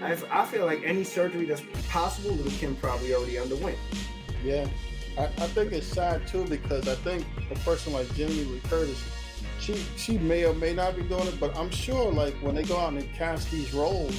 I, 0.00 0.16
I 0.30 0.44
feel 0.46 0.64
like 0.66 0.82
any 0.84 1.04
surgery 1.04 1.44
that's 1.44 1.62
possible 1.88 2.30
little 2.32 2.52
kim 2.52 2.76
probably 2.76 3.14
already 3.14 3.38
underwent. 3.38 3.78
Yeah 4.44 4.68
I, 5.18 5.24
I 5.24 5.46
think 5.48 5.72
it's 5.72 5.86
sad 5.86 6.26
too 6.26 6.44
because 6.44 6.88
I 6.88 6.94
think 6.96 7.24
a 7.50 7.54
person 7.60 7.92
like 7.92 8.12
Jamie 8.14 8.44
Lee 8.44 8.60
Curtis 8.64 9.02
she 9.60 9.74
she 9.96 10.18
may 10.18 10.44
or 10.44 10.54
may 10.54 10.74
not 10.74 10.96
be 10.96 11.02
doing 11.02 11.26
it, 11.26 11.40
but 11.40 11.56
I'm 11.56 11.70
sure 11.70 12.12
like 12.12 12.34
when 12.34 12.54
they 12.54 12.62
go 12.62 12.76
out 12.78 12.92
and 12.92 13.12
cast 13.14 13.50
these 13.50 13.72
roles, 13.72 14.14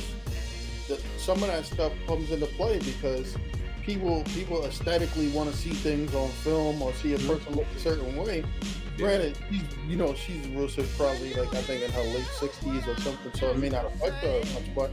that 0.87 1.01
some 1.17 1.41
of 1.43 1.47
that 1.47 1.65
stuff 1.65 1.93
comes 2.07 2.31
into 2.31 2.47
play 2.47 2.79
because 2.79 3.35
people 3.83 4.23
people 4.33 4.65
aesthetically 4.65 5.29
want 5.29 5.49
to 5.49 5.55
see 5.55 5.69
things 5.69 6.13
on 6.13 6.29
film 6.29 6.81
or 6.81 6.93
see 6.93 7.13
a 7.13 7.19
person 7.19 7.55
look 7.55 7.67
a 7.75 7.79
certain 7.79 8.15
way. 8.17 8.43
Granted, 8.97 9.37
she's, 9.49 9.61
you 9.87 9.95
know 9.95 10.15
she's 10.15 10.45
Russia's 10.47 10.91
probably 10.97 11.33
like 11.33 11.53
I 11.53 11.61
think 11.61 11.83
in 11.83 11.91
her 11.91 12.01
late 12.01 12.25
60s 12.39 12.87
or 12.87 12.99
something, 13.01 13.31
so 13.33 13.51
it 13.51 13.57
may 13.57 13.69
not 13.69 13.85
affect 13.85 14.15
her 14.15 14.39
as 14.41 14.53
much. 14.53 14.75
But 14.75 14.91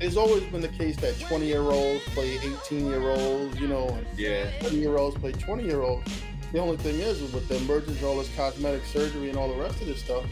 it's 0.00 0.16
always 0.16 0.42
been 0.44 0.60
the 0.60 0.68
case 0.68 0.96
that 0.96 1.18
20 1.20 1.46
year 1.46 1.62
olds 1.62 2.02
play 2.06 2.36
18 2.36 2.86
year 2.86 3.10
olds, 3.10 3.58
you 3.60 3.68
know, 3.68 3.88
and 3.88 4.06
yeah, 4.18 4.50
20 4.60 4.76
year 4.76 4.96
olds 4.96 5.16
play 5.18 5.32
20 5.32 5.64
year 5.64 5.82
olds. 5.82 6.10
The 6.52 6.58
only 6.60 6.76
thing 6.76 7.00
is, 7.00 7.20
with 7.32 7.48
the 7.48 7.56
emergence 7.56 7.98
of 7.98 8.04
all 8.04 8.18
this 8.18 8.34
cosmetic 8.36 8.84
surgery 8.84 9.28
and 9.28 9.38
all 9.38 9.48
the 9.48 9.60
rest 9.60 9.80
of 9.80 9.86
this 9.86 10.00
stuff, 10.00 10.24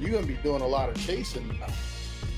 you're 0.00 0.10
gonna 0.10 0.26
be 0.26 0.34
doing 0.34 0.62
a 0.62 0.66
lot 0.66 0.88
of 0.88 0.96
chasing 1.06 1.46
now. 1.60 1.66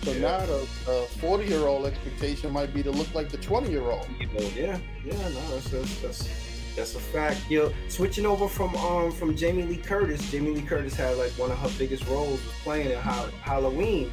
So 0.03 0.13
yeah. 0.13 0.21
now 0.21 0.47
the 0.47 1.09
40 1.21 1.47
year 1.47 1.67
old 1.67 1.87
expectation 1.87 2.53
might 2.53 2.75
be 2.75 2.83
to 2.83 2.91
look 2.91 3.13
like 3.15 3.31
the 3.31 3.39
20 3.39 3.71
year 3.71 3.83
old. 3.83 4.07
Yeah, 4.21 4.79
yeah, 5.05 5.13
no, 5.13 5.51
that's, 5.51 5.71
that's, 5.71 6.01
that's 6.01 6.29
that's 6.77 6.95
a 6.97 7.01
fact. 7.01 7.41
You 7.49 7.65
know, 7.65 7.73
switching 7.89 8.27
over 8.27 8.49
from 8.49 8.75
um 8.77 9.13
from 9.13 9.37
Jamie 9.37 9.63
Lee 9.63 9.77
Curtis. 9.77 10.31
Jamie 10.31 10.51
Lee 10.51 10.63
Curtis 10.63 10.95
had 10.95 11.17
like 11.17 11.31
one 11.33 11.51
of 11.51 11.59
her 11.59 11.71
biggest 11.79 12.07
roles 12.07 12.43
was 12.45 12.55
playing 12.63 12.91
in 12.91 12.99
Halloween. 12.99 14.13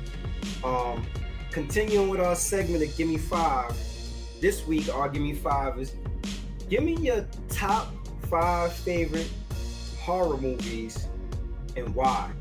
Um, 0.64 1.06
continuing 1.52 2.10
with 2.10 2.22
our 2.22 2.36
segment 2.36 2.84
of 2.84 2.96
Give 2.96 3.08
Me 3.08 3.18
Five. 3.18 3.76
This 4.40 4.66
week, 4.66 4.94
our 4.94 5.10
Give 5.10 5.22
Me 5.22 5.34
Five 5.34 5.78
is 5.80 5.94
give 6.70 6.84
me 6.84 6.96
your 6.96 7.28
top 7.50 7.94
five 8.30 8.72
favorite 8.74 9.30
horror 10.00 10.38
movies 10.38 11.08
and 11.76 11.94
why? 11.94 12.32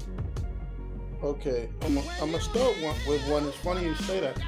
Okay, 1.22 1.68
I'm 1.82 1.94
gonna 1.94 2.40
start 2.40 2.80
one, 2.80 2.96
with 3.06 3.26
one. 3.28 3.46
It's 3.46 3.56
funny 3.58 3.84
you 3.84 3.94
say 3.96 4.20
that. 4.20 4.40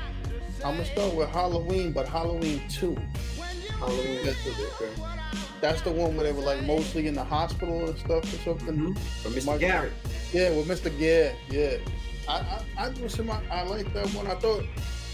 I'm 0.65 0.77
gonna 0.77 0.85
start 0.85 1.15
with 1.15 1.29
Halloween, 1.29 1.93
but 1.93 2.09
Halloween 2.09 2.63
two. 2.69 2.97
Halloween 3.79 4.25
that's, 4.25 4.47
okay. 4.47 4.93
That's 5.61 5.83
the 5.83 5.91
one 5.91 6.17
where 6.17 6.25
they 6.25 6.33
were 6.33 6.43
like 6.43 6.63
mostly 6.63 7.09
in 7.09 7.15
the 7.15 7.25
hospital 7.25 7.89
and 7.89 7.99
stuff 7.99 8.25
or 8.25 8.39
something. 8.39 8.77
Mm-hmm. 8.77 9.29
Mr. 9.29 9.47
My, 9.47 9.59
Garrett. 9.59 9.93
Yeah, 10.33 10.51
with 10.51 10.69
Mr. 10.69 10.97
Garrett. 10.99 11.37
Yeah, 11.51 11.77
I 12.29 12.61
I, 12.79 12.87
I, 12.87 13.41
I 13.51 13.63
like 13.63 13.93
that 13.93 14.09
one. 14.15 14.27
I 14.27 14.35
thought 14.35 14.65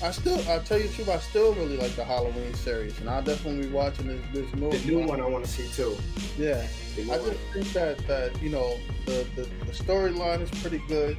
I 0.01 0.13
still, 0.13 0.41
I'll 0.49 0.61
tell 0.61 0.79
you 0.79 0.87
the 0.87 0.95
truth, 0.95 1.09
I 1.09 1.19
still 1.19 1.55
really 1.55 1.77
like 1.77 1.97
the 1.97 2.05
Halloween 2.05 2.55
series, 2.55 3.01
and 3.01 3.11
I'll 3.11 3.23
definitely 3.23 3.67
be 3.67 3.73
watching 3.73 4.07
this, 4.07 4.21
this 4.33 4.55
movie. 4.55 4.79
The 4.79 4.87
new 4.87 5.05
one 5.05 5.21
I 5.21 5.27
want 5.27 5.45
to 5.45 5.51
see 5.51 5.67
too. 5.69 5.97
Yeah, 6.39 6.65
I 6.97 7.19
just 7.19 7.39
think 7.53 7.73
that 7.73 7.99
that 8.07 8.41
you 8.41 8.51
know 8.51 8.79
the 9.07 9.27
the, 9.35 9.43
the 9.43 9.73
storyline 9.73 10.41
is 10.41 10.51
pretty 10.61 10.81
good. 10.87 11.17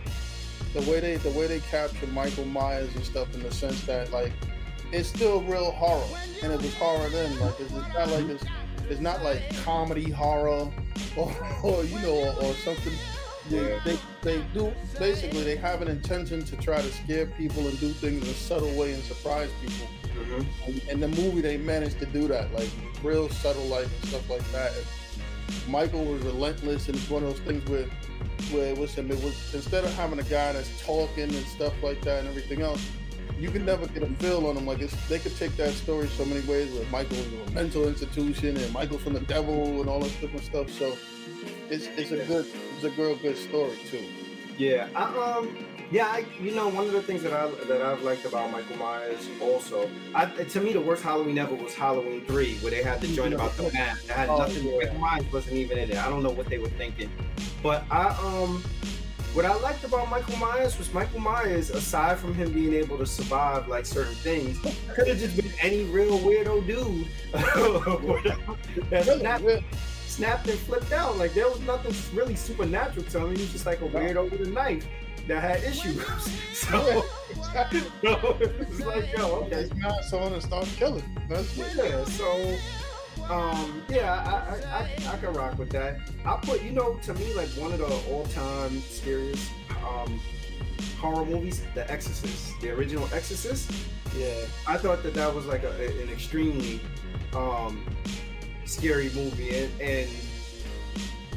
The 0.73 0.81
way 0.89 1.01
they 1.01 1.17
the 1.17 1.31
way 1.31 1.47
they 1.47 1.59
capture 1.59 2.07
Michael 2.07 2.45
Myers 2.45 2.95
and 2.95 3.03
stuff 3.03 3.33
in 3.35 3.43
the 3.43 3.51
sense 3.51 3.85
that 3.85 4.13
like 4.13 4.31
it's 4.93 5.09
still 5.09 5.41
real 5.41 5.71
horror, 5.71 6.17
and 6.41 6.53
it 6.53 6.61
was 6.61 6.73
horror 6.75 7.09
then. 7.09 7.37
Like 7.39 7.59
it's, 7.59 7.73
it's 7.73 7.93
not 7.93 8.09
like 8.09 8.25
it's 8.29 8.45
it's 8.89 9.01
not 9.01 9.23
like 9.23 9.41
comedy 9.65 10.09
horror 10.09 10.71
or, 11.17 11.35
or 11.63 11.83
you 11.83 11.99
know 11.99 12.15
or, 12.15 12.45
or 12.45 12.53
something 12.53 12.93
yeah. 13.50 13.80
They, 13.84 14.00
they 14.22 14.43
do 14.54 14.74
basically 14.97 15.43
they 15.43 15.56
have 15.56 15.82
an 15.82 15.88
intention 15.88 16.43
to 16.45 16.56
try 16.58 16.82
to 16.82 16.91
scare 16.91 17.26
people 17.26 17.68
and 17.68 17.80
do 17.80 17.89
things 17.89 18.24
in 18.24 18.30
a 18.30 18.34
subtle 18.34 18.72
way 18.76 18.93
and 18.93 19.04
surprise 19.04 19.50
people. 19.62 19.88
Mm-hmm. 20.06 20.89
And 20.89 20.89
in 20.89 21.00
the 21.00 21.08
movie 21.08 21.41
they 21.41 21.58
managed 21.58 22.00
to 22.00 22.06
do 22.06 22.28
that, 22.28 22.54
like 22.54 22.70
real 23.04 23.30
subtle 23.30 23.66
like 23.66 23.86
and 23.86 24.06
stuff 24.10 24.30
like 24.30 24.52
that. 24.52 24.72
And 24.76 24.86
Michael 25.68 26.06
was 26.06 26.22
relentless, 26.22 26.88
and 26.88 26.95
it's 26.95 27.10
one 27.10 27.24
of 27.24 27.30
those 27.30 27.39
things 27.41 27.68
where 27.70 27.86
where 28.52 28.72
it 28.72 28.78
was 28.78 28.93
him. 28.93 29.12
It 29.12 29.22
was 29.24 29.54
instead 29.54 29.84
of 29.84 29.93
having 29.95 30.20
a 30.20 30.24
guy 30.24 30.54
that's 30.54 30.84
talking 30.84 31.24
and 31.24 31.45
stuff 31.47 31.74
like 31.84 32.02
that 32.02 32.20
and 32.20 32.28
everything 32.28 32.62
else, 32.62 32.86
you 33.39 33.50
can 33.52 33.66
never 33.66 33.88
get 33.88 34.04
a 34.04 34.08
feel 34.16 34.47
on 34.47 34.58
him. 34.58 34.66
Like 34.66 34.80
it's, 34.80 34.95
they 35.08 35.20
could 35.20 35.36
take 35.38 35.56
that 35.58 35.72
story 35.74 36.08
so 36.08 36.26
many 36.26 36.41
ways. 36.47 36.72
Where 36.74 36.86
Michael 36.89 37.18
was 37.18 37.50
a 37.50 37.52
mental 37.52 37.88
institution 37.88 38.58
and 38.58 38.74
Michael's 38.74 39.02
from 39.02 39.14
the 39.14 39.22
devil 39.22 39.82
and 39.82 39.89
all 39.89 40.00
this 40.00 40.14
different 40.16 40.45
stuff. 40.45 40.70
So 40.70 40.97
it's 41.70 41.88
it's 41.97 42.11
a 42.11 42.26
good 42.26 42.45
it's 42.76 42.84
a 42.84 42.89
real 42.91 43.15
good 43.15 43.38
story 43.38 43.78
too. 43.89 44.05
Yeah, 44.57 44.89
I, 44.93 45.03
um, 45.38 45.55
yeah, 45.91 46.07
I, 46.07 46.26
you 46.41 46.51
know, 46.51 46.67
one 46.67 46.86
of 46.86 46.91
the 46.91 47.01
things 47.01 47.24
that 47.24 47.34
I 47.34 47.47
that 47.65 47.82
I've 47.82 48.03
liked 48.03 48.26
about 48.26 48.51
Michael 48.51 48.76
Myers 48.78 49.28
also, 49.41 49.89
I, 50.13 50.26
to 50.26 50.59
me, 50.59 50.74
the 50.74 50.82
worst 50.82 51.01
Halloween 51.01 51.38
ever 51.38 51.55
was 51.55 51.74
Halloween 51.74 52.26
three, 52.26 52.57
where 52.57 52.72
they 52.72 52.84
had 52.84 53.01
the 53.01 53.07
joint 53.07 53.34
about 53.34 53.55
the 53.57 53.72
mask. 53.72 54.05
That 54.07 54.17
had 54.17 54.30
oh, 54.30 54.38
nothing. 54.38 54.67
Yeah. 54.67 54.78
Michael 54.78 54.99
Myers 54.99 55.32
wasn't 55.32 55.55
even 55.55 55.78
in 55.78 55.91
it. 55.91 55.97
I 55.97 56.09
don't 56.09 56.22
know 56.22 56.30
what 56.32 56.47
they 56.47 56.57
were 56.57 56.70
thinking, 56.70 57.09
but 57.63 57.84
I 57.89 58.09
um. 58.24 58.63
What 59.34 59.45
I 59.45 59.53
liked 59.59 59.84
about 59.84 60.09
Michael 60.09 60.38
Myers 60.38 60.76
was 60.80 60.91
Michael 60.91 61.20
Myers, 61.20 61.70
aside 61.70 62.17
from 62.17 62.34
him 62.34 62.51
being 62.51 62.74
able 62.74 62.97
to 62.97 63.05
survive 63.05 63.67
like 63.67 63.86
certain 63.86 64.15
things, 64.15 64.57
could 64.95 65.07
have 65.07 65.20
just 65.20 65.36
been 65.36 65.51
any 65.61 65.84
real 65.84 66.17
weirdo 66.17 66.65
dude. 66.65 67.07
That's 68.89 69.22
not, 69.22 69.43
snapped 70.10 70.47
and 70.47 70.60
flipped 70.60 70.91
out. 70.91 71.18
Like 71.18 71.34
there 71.34 71.47
was 71.47 71.60
nothing 71.62 71.93
really 72.18 72.36
supernatural 72.36 73.05
to 73.05 73.20
him. 73.20 73.36
He 73.36 73.41
was 73.41 73.51
just 73.51 73.66
like 73.66 73.82
a 73.82 73.88
weirdo 73.88 74.32
with 74.32 74.47
a 74.47 74.49
knife 74.49 74.86
that 75.28 75.41
had 75.41 75.64
issues. 75.64 76.03
so, 76.53 77.03
so 77.34 78.38
it's 78.39 78.80
like, 78.82 79.16
yo, 79.16 79.28
okay. 79.43 79.62
It's 79.62 79.76
not 79.76 80.03
someone 80.03 80.34
to 80.34 80.41
start 80.41 80.66
killing. 80.76 81.03
That's 81.30 81.55
yeah. 81.55 82.03
So, 82.05 82.55
um, 83.30 83.84
yeah, 83.89 84.14
I, 84.14 84.55
I, 84.55 85.12
I, 85.12 85.14
I 85.14 85.18
can 85.18 85.34
rock 85.34 85.57
with 85.57 85.70
that. 85.72 85.99
I 86.26 86.38
put, 86.38 86.64
you 86.64 86.72
know, 86.72 86.95
to 87.03 87.14
me, 87.14 87.34
like 87.34 87.49
one 87.49 87.72
of 87.72 87.80
the 87.80 88.12
all-time 88.12 88.82
scariest 88.82 89.51
um, 89.88 90.20
horror 90.97 91.26
movies, 91.26 91.62
The 91.76 91.89
Exorcist, 91.91 92.60
the 92.62 92.72
original 92.72 93.05
Exorcist. 93.14 93.72
Yeah. 94.18 94.34
I 94.68 94.78
thought 94.78 95.03
that 95.03 95.14
that 95.14 95.34
was 95.34 95.45
like 95.45 95.64
a, 95.64 96.01
an 96.01 96.10
extremely 96.10 96.82
um, 97.34 97.86
scary 98.70 99.09
movie, 99.15 99.57
and, 99.57 99.82
and 99.82 100.09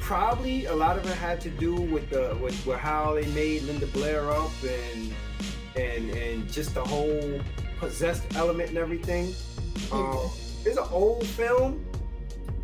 probably 0.01 0.67
a 0.67 0.75
lot 0.75 0.99
of 0.99 1.07
it 1.07 1.17
had 1.17 1.41
to 1.41 1.51
do 1.51 1.75
with 1.75 2.11
the 2.11 2.37
with, 2.41 2.67
with 2.67 2.79
how 2.79 3.15
they 3.15 3.27
made 3.29 3.63
Linda 3.63 3.87
Blair 3.89 4.31
up 4.31 4.51
and 4.63 5.13
and 5.77 6.11
and 6.11 6.53
just 6.53 6.75
the 6.75 6.85
whole 6.85 7.41
possessed 7.79 8.25
element 8.37 8.69
and 8.69 8.79
everything. 8.79 9.35
Um, 9.91 10.31
it's 10.65 10.77
an 10.77 10.87
old 10.91 11.27
film, 11.27 11.85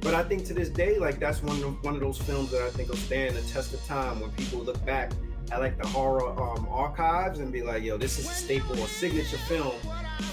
but 0.00 0.14
I 0.14 0.22
think 0.22 0.44
to 0.46 0.54
this 0.54 0.68
day, 0.68 0.98
like 0.98 1.18
that's 1.18 1.42
one 1.42 1.62
of 1.62 1.82
one 1.82 1.94
of 1.94 2.00
those 2.00 2.18
films 2.18 2.50
that 2.50 2.62
I 2.62 2.70
think 2.70 2.88
will 2.88 2.96
stand 2.96 3.36
the 3.36 3.42
test 3.42 3.72
of 3.72 3.84
time 3.86 4.20
when 4.20 4.30
people 4.32 4.60
look 4.60 4.84
back 4.84 5.12
at 5.50 5.60
like 5.60 5.80
the 5.80 5.86
horror 5.86 6.28
um, 6.40 6.68
archives 6.70 7.40
and 7.40 7.52
be 7.52 7.62
like, 7.62 7.82
yo, 7.82 7.96
this 7.96 8.18
is 8.18 8.26
a 8.26 8.32
staple, 8.32 8.74
a 8.74 8.88
signature 8.88 9.38
film 9.38 9.74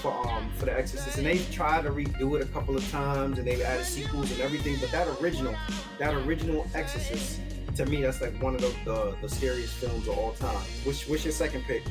for 0.00 0.12
um 0.28 0.50
for 0.56 0.66
the 0.66 0.76
Exorcist. 0.76 1.16
And 1.18 1.26
they've 1.26 1.50
tried 1.50 1.84
to 1.84 1.90
redo 1.90 2.36
it 2.36 2.42
a 2.42 2.46
couple 2.46 2.76
of 2.76 2.88
times 2.90 3.38
and 3.38 3.46
they've 3.46 3.60
added 3.60 3.86
sequels 3.86 4.30
and 4.32 4.40
everything, 4.40 4.76
but 4.80 4.90
that 4.90 5.08
original, 5.20 5.54
that 5.98 6.14
original 6.14 6.66
Exorcist, 6.74 7.40
to 7.76 7.86
me, 7.86 8.02
that's 8.02 8.20
like 8.20 8.40
one 8.42 8.54
of 8.54 8.60
the 8.60 8.74
the, 8.84 9.16
the 9.22 9.28
scariest 9.28 9.74
films 9.74 10.08
of 10.08 10.18
all 10.18 10.32
time. 10.32 10.64
Which 10.84 11.08
what's 11.08 11.24
your 11.24 11.32
second 11.32 11.64
pick? 11.64 11.82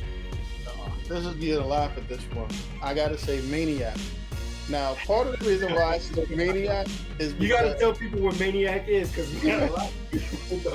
Uh, 0.66 0.90
this 1.08 1.24
is 1.24 1.34
getting 1.36 1.62
a 1.62 1.66
laugh 1.66 1.96
at 1.96 2.08
this 2.08 2.22
one. 2.34 2.48
I 2.82 2.94
gotta 2.94 3.18
say 3.18 3.40
Maniac. 3.42 3.96
Now, 4.68 4.94
part 5.06 5.28
of 5.28 5.38
the 5.38 5.46
reason 5.46 5.72
why 5.72 5.94
I 5.94 5.98
said 5.98 6.28
Maniac 6.30 6.88
is 7.20 7.34
you 7.34 7.48
gotta 7.48 7.74
tell 7.78 7.92
people 7.92 8.20
what 8.20 8.38
Maniac 8.40 8.88
is 8.88 9.10
because 9.10 9.32
we 9.34 9.50
got 9.50 9.68
a 9.68 9.72
lot. 9.72 9.90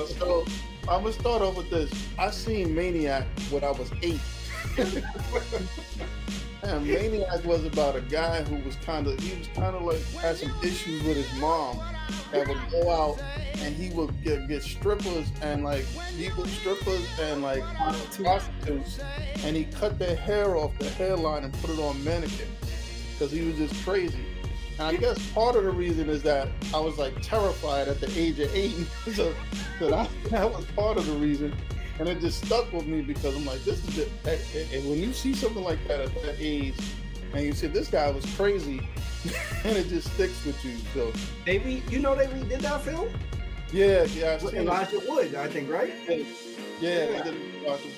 So 0.08 0.45
I'm 0.89 1.03
gonna 1.03 1.13
start 1.13 1.41
off 1.41 1.57
with 1.57 1.69
this. 1.69 1.91
I 2.17 2.32
seen 2.32 2.73
Maniac 2.73 3.25
when 3.49 3.63
I 3.63 3.71
was 3.71 3.91
eight. 4.01 4.19
and 6.63 6.86
Maniac 6.86 7.43
was 7.45 7.63
about 7.65 7.95
a 7.95 8.01
guy 8.01 8.41
who 8.43 8.63
was 8.65 8.75
kind 8.77 9.07
of 9.07 9.19
he 9.19 9.38
was 9.38 9.47
kind 9.49 9.75
of 9.75 9.84
like 9.84 10.03
had 10.13 10.38
some 10.38 10.51
issues 10.63 11.03
with 11.03 11.17
his 11.17 11.39
mom 11.39 11.79
that 12.32 12.47
would 12.47 12.57
go 12.71 12.89
out 12.89 13.21
and 13.59 13.75
he 13.75 13.89
would 13.91 14.23
get, 14.23 14.47
get 14.47 14.63
strippers 14.63 15.32
and 15.41 15.63
like 15.63 15.86
people 16.17 16.45
strippers 16.45 17.07
and 17.19 17.41
like 17.41 17.63
prostitutes 18.15 18.99
and 19.43 19.55
he 19.55 19.65
cut 19.65 19.99
their 19.99 20.15
hair 20.15 20.55
off 20.55 20.71
the 20.79 20.89
hairline 20.89 21.43
and 21.43 21.53
put 21.61 21.69
it 21.69 21.79
on 21.79 22.03
mannequins 22.03 22.49
because 23.13 23.32
he 23.32 23.41
was 23.41 23.55
just 23.57 23.84
crazy. 23.86 24.25
And 24.82 24.97
I 24.97 24.99
guess 24.99 25.32
part 25.34 25.55
of 25.55 25.63
the 25.63 25.69
reason 25.69 26.09
is 26.09 26.23
that 26.23 26.47
I 26.73 26.79
was 26.79 26.97
like 26.97 27.13
terrified 27.21 27.88
at 27.88 28.01
the 28.01 28.11
age 28.19 28.39
of 28.39 28.53
eight. 28.55 28.71
so, 29.13 29.32
so 29.77 29.91
that, 29.91 30.09
that 30.32 30.51
was 30.51 30.65
part 30.75 30.97
of 30.97 31.05
the 31.05 31.13
reason. 31.13 31.53
And 31.99 32.09
it 32.09 32.19
just 32.19 32.43
stuck 32.43 32.73
with 32.73 32.88
me 32.88 33.01
because 33.01 33.38
I'm 33.38 33.45
like, 33.45 33.63
this 33.63 33.88
is 33.88 33.99
it. 33.99 34.11
And 34.25 34.39
eh, 34.39 34.43
eh, 34.55 34.65
eh, 34.77 34.89
when 34.89 34.97
you 34.97 35.13
see 35.13 35.36
something 35.36 35.63
like 35.63 35.77
that 35.88 35.99
at 35.99 36.15
that 36.23 36.36
age, 36.39 36.73
and 37.32 37.45
you 37.45 37.53
say 37.53 37.67
this 37.67 37.89
guy 37.89 38.09
was 38.09 38.25
crazy, 38.36 38.79
and 39.63 39.77
it 39.77 39.88
just 39.88 40.11
sticks 40.15 40.43
with 40.45 40.65
you. 40.65 40.75
So 40.95 41.13
they 41.45 41.59
re, 41.59 41.84
you 41.91 41.99
know, 41.99 42.15
they 42.15 42.25
redid 42.25 42.61
that 42.61 42.82
film. 42.82 43.07
Yeah, 43.71 44.05
yeah. 44.05 44.39
Elijah 44.41 44.99
Wood, 45.07 45.36
I 45.36 45.47
think, 45.47 45.69
right? 45.69 45.93
Yeah, 46.82 47.32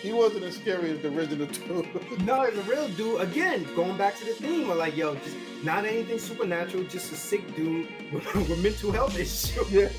he 0.02 0.12
wasn't 0.12 0.44
as 0.44 0.58
scary 0.58 0.92
as 0.92 1.00
the 1.02 1.08
original 1.08 1.48
two. 1.48 1.86
no, 2.26 2.50
the 2.52 2.62
real 2.64 2.90
dude. 2.90 3.22
Again, 3.22 3.66
going 3.76 3.98
back 3.98 4.18
to 4.18 4.26
the 4.26 4.34
theme 4.34 4.70
of 4.70 4.78
like, 4.78 4.98
yo, 4.98 5.16
just 5.16 5.38
not 5.64 5.86
anything 5.86 6.20
supernatural, 6.20 6.84
just 6.84 7.12
a 7.14 7.16
sick 7.16 7.56
dude 7.56 7.88
with, 8.12 8.60
mental 8.62 8.92
health 8.92 9.18
issues. 9.20 9.72
Yeah, 9.72 9.90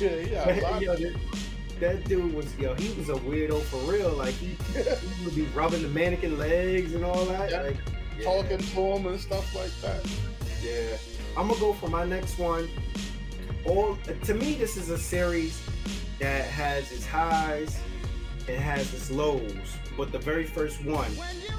yeah, 0.00 0.50
yeah. 0.50 0.80
yo, 0.80 0.96
that, 0.96 1.16
that, 1.78 2.04
dude 2.08 2.34
was, 2.34 2.52
yo, 2.58 2.74
he 2.74 2.92
was 2.94 3.08
a 3.08 3.14
weirdo 3.14 3.62
for 3.62 3.78
real. 3.90 4.10
Like 4.10 4.34
he, 4.34 4.56
he 4.74 5.24
would 5.24 5.36
be 5.36 5.44
rubbing 5.54 5.82
the 5.82 5.88
mannequin 5.88 6.36
legs 6.36 6.94
and 6.94 7.04
all 7.04 7.24
that. 7.26 7.52
Yeah. 7.52 7.62
Like, 7.62 7.76
yeah. 8.18 8.24
talking 8.24 8.58
to 8.58 8.80
him 8.80 9.06
and 9.06 9.20
stuff 9.20 9.54
like 9.54 9.70
that. 9.82 10.04
Yeah, 10.60 10.96
I'm 11.36 11.46
gonna 11.46 11.60
go 11.60 11.72
for 11.72 11.88
my 11.88 12.04
next 12.04 12.36
one. 12.36 12.68
All 13.64 13.96
to 14.24 14.34
me, 14.34 14.54
this 14.54 14.76
is 14.76 14.90
a 14.90 14.98
series 14.98 15.62
that 16.18 16.44
has 16.46 16.90
its 16.90 17.06
highs, 17.06 17.78
it 18.48 18.58
has 18.58 18.92
its 18.94 19.10
lows. 19.10 19.76
But 19.96 20.12
the 20.12 20.18
very 20.18 20.44
first 20.44 20.84
one, 20.84 21.10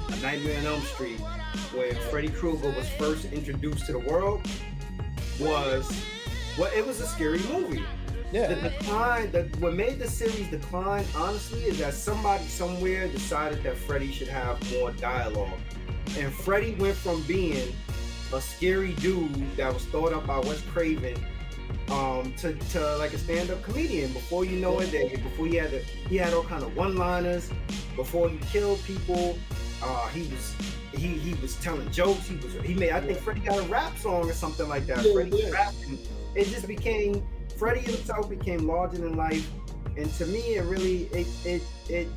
A 0.08 0.16
Nightmare 0.16 0.58
on 0.58 0.66
Elm 0.66 0.80
Street, 0.82 1.20
when 1.74 1.94
Freddy 2.10 2.28
Krueger 2.28 2.70
was 2.70 2.88
first 2.90 3.26
introduced 3.26 3.86
to 3.86 3.92
the 3.92 3.98
world, 3.98 4.40
was 5.38 5.90
well, 6.58 6.70
it 6.74 6.86
was 6.86 7.00
a 7.00 7.06
scary 7.06 7.40
movie. 7.52 7.84
Yeah. 8.32 8.54
The 8.54 8.68
decline, 8.70 9.30
that 9.32 9.56
what 9.60 9.74
made 9.74 9.98
the 9.98 10.08
series 10.08 10.48
decline, 10.48 11.04
honestly, 11.16 11.62
is 11.62 11.78
that 11.78 11.94
somebody 11.94 12.44
somewhere 12.44 13.08
decided 13.08 13.62
that 13.64 13.76
Freddy 13.76 14.12
should 14.12 14.28
have 14.28 14.58
more 14.72 14.92
dialogue. 14.92 15.58
And 16.18 16.32
Freddy 16.32 16.74
went 16.74 16.96
from 16.96 17.22
being 17.22 17.72
a 18.32 18.40
scary 18.40 18.92
dude 18.94 19.56
that 19.56 19.72
was 19.72 19.84
thought 19.86 20.12
up 20.12 20.26
by 20.26 20.38
Wes 20.38 20.60
Craven 20.72 21.16
um, 21.90 22.32
to, 22.34 22.54
to 22.54 22.96
like 22.96 23.12
a 23.12 23.18
stand-up 23.18 23.62
comedian. 23.62 24.12
Before 24.12 24.44
you 24.44 24.58
know 24.58 24.80
it, 24.80 24.92
before 25.22 25.46
he 25.46 25.56
had 25.56 25.72
a, 25.72 25.80
he 26.08 26.16
had 26.16 26.32
all 26.32 26.44
kind 26.44 26.62
of 26.62 26.76
one-liners. 26.76 27.50
Before 27.96 28.28
he 28.28 28.38
killed 28.38 28.82
people, 28.84 29.36
uh, 29.82 30.08
he 30.08 30.22
was 30.22 30.54
he 30.92 31.08
he 31.08 31.34
was 31.40 31.56
telling 31.56 31.90
jokes. 31.90 32.26
He 32.28 32.36
was 32.36 32.54
he 32.64 32.74
made 32.74 32.92
I 32.92 33.00
think 33.00 33.18
Freddy 33.18 33.40
got 33.40 33.58
a 33.58 33.62
rap 33.62 33.96
song 33.98 34.28
or 34.28 34.32
something 34.32 34.68
like 34.68 34.86
that. 34.86 35.04
Yeah, 35.04 35.12
Freddy 35.12 35.36
yeah. 35.36 35.50
rapping. 35.50 35.98
It 36.34 36.46
just 36.46 36.66
became 36.68 37.26
Freddy 37.56 37.80
himself 37.80 38.30
became 38.30 38.66
larger 38.66 38.98
than 38.98 39.16
life, 39.16 39.50
and 39.96 40.12
to 40.14 40.26
me, 40.26 40.54
it 40.54 40.64
really 40.64 41.04
it 41.12 41.26
it 41.44 41.62
it 41.88 42.08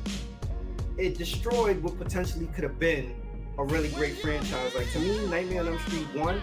it 0.96 1.18
destroyed 1.18 1.82
what 1.82 1.98
potentially 1.98 2.46
could 2.54 2.64
have 2.64 2.78
been 2.78 3.14
a 3.58 3.64
really 3.64 3.88
great 3.90 4.16
franchise. 4.18 4.74
Like 4.74 4.90
to 4.92 5.00
me, 5.00 5.26
Nightmare 5.26 5.60
on 5.60 5.68
Elm 5.68 5.78
Street 5.80 6.06
One 6.14 6.40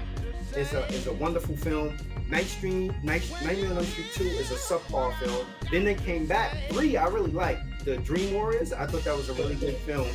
is 0.56 0.74
a 0.74 0.86
is 0.88 1.08
a 1.08 1.14
wonderful 1.14 1.56
film. 1.58 1.98
Night 2.30 2.46
Stream, 2.46 2.94
Night, 3.04 3.30
Nightmare 3.44 3.72
on 3.72 3.78
Elm 3.78 3.86
Street 3.86 4.08
2 4.14 4.24
is 4.24 4.52
a 4.52 4.56
subpar 4.56 5.18
film. 5.20 5.46
Then 5.70 5.84
they 5.84 5.96
came 5.96 6.26
back. 6.26 6.56
Three, 6.70 6.96
I 6.96 7.08
really 7.08 7.32
liked. 7.32 7.86
The 7.86 7.98
Dream 7.98 8.34
Warriors, 8.34 8.72
I 8.72 8.86
thought 8.86 9.04
that 9.04 9.16
was 9.16 9.30
a 9.30 9.34
really 9.34 9.56
good 9.56 9.76
film. 9.78 10.08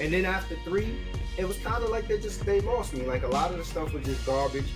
And 0.00 0.12
then 0.12 0.24
after 0.24 0.56
three, 0.64 0.98
it 1.38 1.46
was 1.46 1.58
kind 1.58 1.82
of 1.82 1.90
like 1.90 2.06
they 2.08 2.18
just 2.18 2.44
they 2.44 2.60
lost 2.60 2.94
me. 2.94 3.04
Like 3.04 3.22
a 3.22 3.28
lot 3.28 3.50
of 3.50 3.58
the 3.58 3.64
stuff 3.64 3.92
was 3.92 4.04
just 4.04 4.24
garbage. 4.26 4.70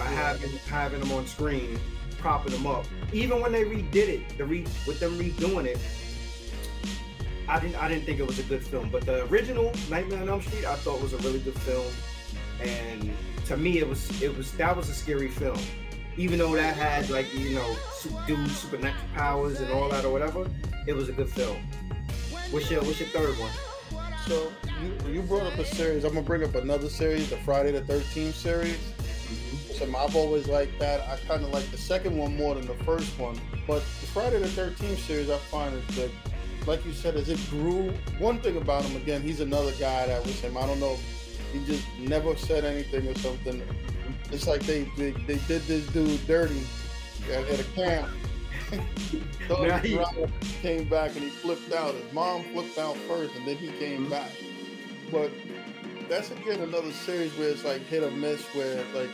I 0.00 0.04
having 0.04 0.50
having 0.68 1.00
them 1.00 1.12
on 1.12 1.26
screen, 1.26 1.78
propping 2.18 2.52
them 2.52 2.66
up. 2.66 2.84
Even 3.12 3.40
when 3.40 3.52
they 3.52 3.64
redid 3.64 4.08
it, 4.08 4.38
the 4.38 4.44
re 4.44 4.62
with 4.86 5.00
them 5.00 5.18
redoing 5.18 5.66
it, 5.66 5.78
I 7.48 7.58
didn't 7.60 7.76
I 7.76 7.88
didn't 7.88 8.04
think 8.04 8.20
it 8.20 8.26
was 8.26 8.38
a 8.38 8.44
good 8.44 8.64
film. 8.64 8.90
But 8.90 9.06
the 9.06 9.24
original 9.26 9.72
Nightmare 9.90 10.22
on 10.22 10.28
Elm 10.28 10.42
Street, 10.42 10.64
I 10.64 10.76
thought 10.76 11.00
was 11.00 11.12
a 11.12 11.18
really 11.18 11.40
good 11.40 11.58
film. 11.60 11.86
And 12.62 13.12
to 13.46 13.56
me, 13.56 13.78
it 13.78 13.88
was 13.88 14.22
it 14.22 14.36
was 14.36 14.52
that 14.52 14.76
was 14.76 14.88
a 14.88 14.94
scary 14.94 15.28
film. 15.28 15.58
Even 16.16 16.38
though 16.38 16.54
that 16.54 16.76
had 16.76 17.10
like 17.10 17.32
you 17.34 17.54
know 17.54 17.76
dude 18.26 18.48
supernatural 18.50 19.08
powers 19.14 19.60
and 19.60 19.70
all 19.70 19.88
that 19.90 20.04
or 20.04 20.12
whatever, 20.12 20.48
it 20.86 20.94
was 20.94 21.08
a 21.08 21.12
good 21.12 21.28
film. 21.28 21.58
What's 22.50 22.70
your 22.70 22.82
what's 22.82 23.00
your 23.00 23.08
third 23.10 23.34
one? 23.38 23.52
So 24.26 24.52
you 24.82 25.12
you 25.12 25.22
brought 25.22 25.52
up 25.52 25.58
a 25.58 25.64
series. 25.64 26.04
I'm 26.04 26.14
gonna 26.14 26.26
bring 26.26 26.42
up 26.42 26.54
another 26.54 26.88
series, 26.88 27.30
the 27.30 27.36
Friday 27.38 27.72
the 27.72 27.82
13th 27.82 28.32
series. 28.32 28.76
Mm-hmm. 28.76 29.66
So 29.74 29.98
I've 29.98 30.16
always 30.16 30.48
liked 30.48 30.78
that. 30.78 31.00
I 31.08 31.16
kind 31.28 31.44
of 31.44 31.50
like 31.50 31.70
the 31.70 31.76
second 31.76 32.16
one 32.16 32.36
more 32.36 32.54
than 32.54 32.66
the 32.66 32.74
first 32.84 33.18
one. 33.18 33.38
But 33.66 33.80
the 34.00 34.06
Friday 34.06 34.38
the 34.38 34.46
13th 34.46 34.96
series, 34.98 35.28
I 35.28 35.38
find 35.38 35.74
is 35.74 35.96
that, 35.96 36.10
like 36.66 36.84
you 36.86 36.92
said, 36.92 37.16
as 37.16 37.28
it 37.28 37.38
grew. 37.50 37.92
One 38.18 38.40
thing 38.40 38.56
about 38.56 38.84
him, 38.84 38.96
again, 38.96 39.22
he's 39.22 39.40
another 39.40 39.72
guy 39.72 40.06
that 40.06 40.24
was 40.24 40.40
him. 40.40 40.56
I 40.56 40.66
don't 40.66 40.80
know. 40.80 40.96
He 41.52 41.64
just 41.64 41.86
never 41.98 42.36
said 42.36 42.64
anything 42.64 43.08
or 43.08 43.14
something. 43.16 43.62
It's 44.30 44.46
like 44.46 44.62
they 44.62 44.82
they, 44.96 45.12
they 45.12 45.38
did 45.46 45.62
this 45.62 45.86
dude 45.88 46.26
dirty 46.26 46.62
at, 47.32 47.48
at 47.48 47.60
a 47.60 47.64
camp. 47.74 48.08
so 49.48 49.78
he 49.78 49.98
came 50.60 50.88
back 50.88 51.12
and 51.14 51.24
he 51.24 51.30
flipped 51.30 51.72
out. 51.72 51.94
His 51.94 52.12
mom 52.12 52.42
flipped 52.52 52.78
out 52.78 52.96
first, 53.08 53.34
and 53.36 53.46
then 53.46 53.56
he 53.56 53.68
came 53.78 54.02
mm-hmm. 54.02 54.10
back. 54.10 54.30
But 55.12 55.30
that's 56.08 56.30
again 56.30 56.60
another 56.60 56.92
series 56.92 57.36
where 57.36 57.48
it's 57.48 57.64
like 57.64 57.82
hit 57.82 58.02
or 58.02 58.10
miss. 58.10 58.42
Where 58.54 58.82
like 58.94 59.10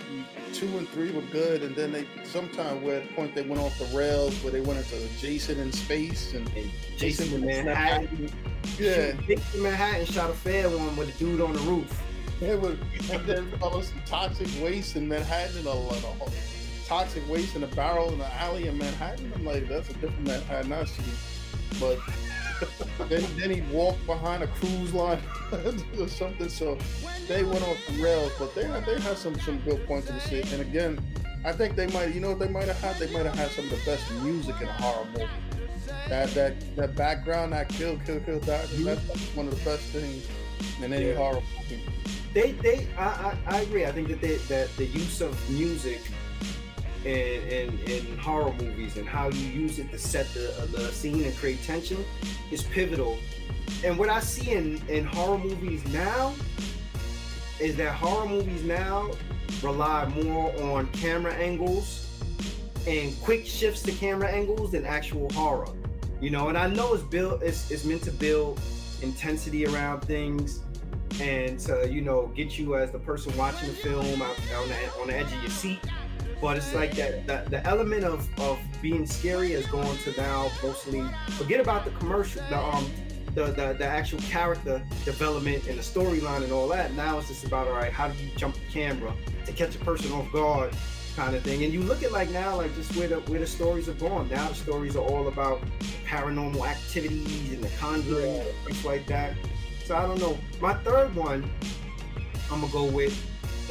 two 0.53 0.67
and 0.79 0.89
three 0.89 1.11
were 1.11 1.23
good, 1.23 1.63
and 1.63 1.75
then 1.75 1.93
they 1.93 2.07
sometime 2.25 2.83
where 2.83 3.01
at 3.01 3.09
the 3.09 3.15
point 3.15 3.35
they 3.35 3.43
went 3.43 3.61
off 3.61 3.79
the 3.79 3.97
rails, 3.97 4.35
where 4.43 4.53
they 4.53 4.61
went 4.61 4.79
into 4.79 5.07
Jason 5.19 5.59
in 5.59 5.73
space 5.73 6.35
and, 6.35 6.47
and 6.57 6.71
Jason, 6.97 7.27
Jason 7.27 7.49
in 7.49 7.65
Manhattan. 7.67 8.33
Yeah, 8.79 9.13
Jason 9.27 9.63
Manhattan 9.63 10.07
shot 10.07 10.31
a 10.31 10.35
fair 10.35 10.69
one 10.69 10.97
with 10.97 11.15
a 11.15 11.19
dude 11.19 11.41
on 11.41 11.53
the 11.53 11.61
roof. 11.61 12.03
It 12.43 12.61
was, 12.61 12.77
and 13.11 13.25
then 13.25 13.53
all 13.63 13.81
some 13.83 14.03
toxic 14.05 14.49
waste 14.61 14.97
in 14.97 15.07
Manhattan 15.07 15.59
and 15.59 15.67
a 15.67 15.73
lot 15.73 16.05
of 16.05 16.85
toxic 16.89 17.27
waste 17.29 17.55
in 17.55 17.63
a 17.63 17.69
barrel 17.69 18.13
in 18.13 18.19
the 18.19 18.35
alley 18.35 18.67
in 18.67 18.77
Manhattan. 18.77 19.33
I'm 19.37 19.45
like, 19.45 19.69
that's 19.69 19.89
a 19.91 19.93
different 19.95 20.27
Manhattan 20.27 20.73
I 20.73 20.85
see. 20.85 21.05
But 21.79 21.99
then 23.09 23.25
then 23.39 23.51
he 23.51 23.61
walked 23.73 24.05
behind 24.07 24.43
a 24.43 24.49
cruise 24.49 24.93
line 24.93 25.21
or 26.01 26.09
something. 26.09 26.49
So 26.49 26.77
they 27.29 27.45
went 27.45 27.63
off 27.63 27.79
the 27.87 28.03
rails, 28.03 28.33
but 28.41 28.55
they 28.57 28.65
had 28.65 28.85
they 28.87 29.01
had 29.01 29.17
some 29.17 29.39
some 29.39 29.61
good 29.61 29.87
points 29.87 30.09
in 30.09 30.17
the 30.17 30.21
shit. 30.23 30.53
And 30.53 30.63
again, 30.63 30.99
I 31.45 31.53
think 31.53 31.77
they 31.77 31.87
might 31.89 32.13
you 32.13 32.21
know 32.21 32.31
what 32.31 32.41
they 32.41 32.49
might 32.49 32.67
have 32.67 32.81
had 32.81 32.97
they 32.97 33.13
might 33.13 33.27
have 33.27 33.37
had 33.37 33.53
some 33.53 33.67
of 33.67 33.71
the 33.71 33.85
best 33.85 34.11
music 34.23 34.57
in 34.61 34.67
a 34.67 34.73
horror 34.73 35.07
movie. 35.13 35.29
That 36.09 36.31
that 36.35 36.77
that 36.77 36.97
background, 36.97 37.53
that 37.53 37.69
kill 37.69 37.99
kill 38.05 38.19
kill 38.21 38.41
that 38.41 38.65
mm-hmm. 38.67 38.85
that's 38.85 39.37
one 39.37 39.47
of 39.47 39.57
the 39.57 39.65
best 39.65 39.85
things 39.91 40.29
in 40.83 40.93
any 40.93 41.09
yeah. 41.09 41.15
horror 41.15 41.43
movie. 41.71 41.83
They 42.35 42.53
they 42.53 42.89
I, 42.97 43.05
I, 43.05 43.37
I 43.47 43.61
agree. 43.61 43.85
I 43.85 43.93
think 43.93 44.09
that 44.09 44.21
they 44.21 44.37
that 44.37 44.75
the 44.77 44.87
use 44.87 45.21
of 45.21 45.37
music 45.51 46.01
in, 47.05 47.43
in, 47.49 47.79
in 47.81 48.19
horror 48.19 48.53
movies 48.53 48.97
and 48.97 49.09
how 49.09 49.29
you 49.29 49.47
use 49.49 49.79
it 49.79 49.91
to 49.91 49.99
set 49.99 50.29
the, 50.35 50.55
uh, 50.61 50.67
the 50.67 50.93
scene 50.93 51.25
and 51.25 51.37
create 51.37 51.63
tension 51.63 52.05
is 52.51 52.63
pivotal. 52.63 53.19
And 53.85 53.99
what 53.99 54.09
I 54.09 54.21
see 54.21 54.53
in, 54.53 54.81
in 54.89 55.05
horror 55.05 55.39
movies 55.39 55.85
now 55.89 56.33
is 57.59 57.77
that 57.77 57.93
horror 57.95 58.29
movies 58.29 58.63
now 58.63 59.11
rely 59.63 60.07
more 60.23 60.55
on 60.63 60.87
camera 60.89 61.35
angles 61.35 62.09
and 62.87 63.19
quick 63.21 63.47
shifts 63.47 63.83
to 63.83 63.93
camera 63.93 64.29
angles 64.29 64.73
than 64.73 64.85
actual 64.85 65.31
horror. 65.33 65.69
You 66.21 66.31
know, 66.31 66.49
and 66.49 66.59
I 66.59 66.69
know 66.69 66.95
it's 66.95 67.03
built 67.03 67.43
it's, 67.43 67.71
it's 67.71 67.85
meant 67.85 68.03
to 68.05 68.13
build 68.13 68.61
intensity 69.03 69.67
around 69.67 70.03
things 70.03 70.61
and 71.21 71.59
to, 71.61 71.89
you 71.91 72.01
know, 72.01 72.27
get 72.35 72.59
you 72.59 72.77
as 72.77 72.91
the 72.91 72.99
person 72.99 73.37
watching 73.37 73.69
the 73.69 73.75
film 73.75 74.23
out, 74.23 74.37
on, 74.57 74.69
the, 74.69 75.01
on 75.01 75.07
the 75.09 75.17
edge 75.17 75.27
of 75.27 75.43
your 75.43 75.51
seat. 75.51 75.81
But 76.41 76.57
it's 76.57 76.75
like 76.75 76.97
that 76.97 77.27
the, 77.27 77.49
the 77.49 77.67
element 77.67 78.03
of, 78.03 78.29
of 78.41 78.59
being 78.81 79.07
scary 79.07 79.53
has 79.53 79.67
gone 79.69 79.97
to 79.99 80.21
now 80.21 80.51
mostly 80.63 81.05
forget 81.39 81.61
about 81.61 81.85
the 81.85 81.93
commercial 81.93 82.43
the 82.49 82.59
um 82.59 82.91
the, 83.35 83.47
the, 83.47 83.75
the 83.79 83.85
actual 83.85 84.19
character 84.19 84.83
development 85.05 85.67
and 85.67 85.79
the 85.79 85.83
storyline 85.83 86.43
and 86.43 86.53
all 86.53 86.69
that. 86.69 86.93
Now 86.95 87.19
it's 87.19 87.29
just 87.29 87.45
about 87.45 87.69
all 87.69 87.75
right 87.75 87.93
how 87.93 88.09
do 88.09 88.19
you 88.23 88.31
jump 88.37 88.57
the 88.57 88.73
camera 88.73 89.15
to 89.47 89.53
catch 89.53 89.77
a 89.77 89.79
person 89.79 90.11
off 90.13 90.31
guard 90.33 90.75
kind 91.15 91.37
of 91.37 91.43
thing? 91.43 91.63
And 91.63 91.73
you 91.73 91.81
look 91.81 92.03
at 92.03 92.11
like 92.11 92.31
now 92.31 92.57
like 92.57 92.75
just 92.75 92.95
where 92.97 93.07
the 93.07 93.21
where 93.31 93.39
the 93.39 93.47
stories 93.47 93.89
are 93.89 93.95
going 93.95 94.29
now 94.29 94.49
the 94.49 94.55
stories 94.57 94.97
are 94.97 95.05
all 95.05 95.29
about 95.29 95.63
paranormal 96.05 96.67
activities 96.67 97.53
and 97.53 97.63
the 97.63 97.71
conjuring 97.79 98.41
and 98.41 98.49
things 98.65 98.85
like 98.85 99.07
that 99.07 99.35
so 99.85 99.97
i 99.97 100.03
don't 100.03 100.21
know 100.21 100.39
my 100.61 100.75
third 100.75 101.15
one 101.15 101.49
i'm 102.51 102.61
gonna 102.61 102.73
go 102.73 102.85
with 102.85 103.17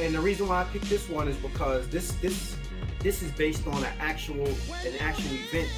and 0.00 0.14
the 0.14 0.20
reason 0.20 0.48
why 0.48 0.62
i 0.62 0.64
picked 0.64 0.88
this 0.88 1.08
one 1.08 1.28
is 1.28 1.36
because 1.36 1.88
this 1.88 2.12
this 2.16 2.56
this 3.02 3.22
is 3.22 3.32
based 3.32 3.66
on 3.66 3.82
an 3.82 3.92
actual 3.98 4.46
an 4.46 4.94
actual 5.00 5.32
event 5.32 5.68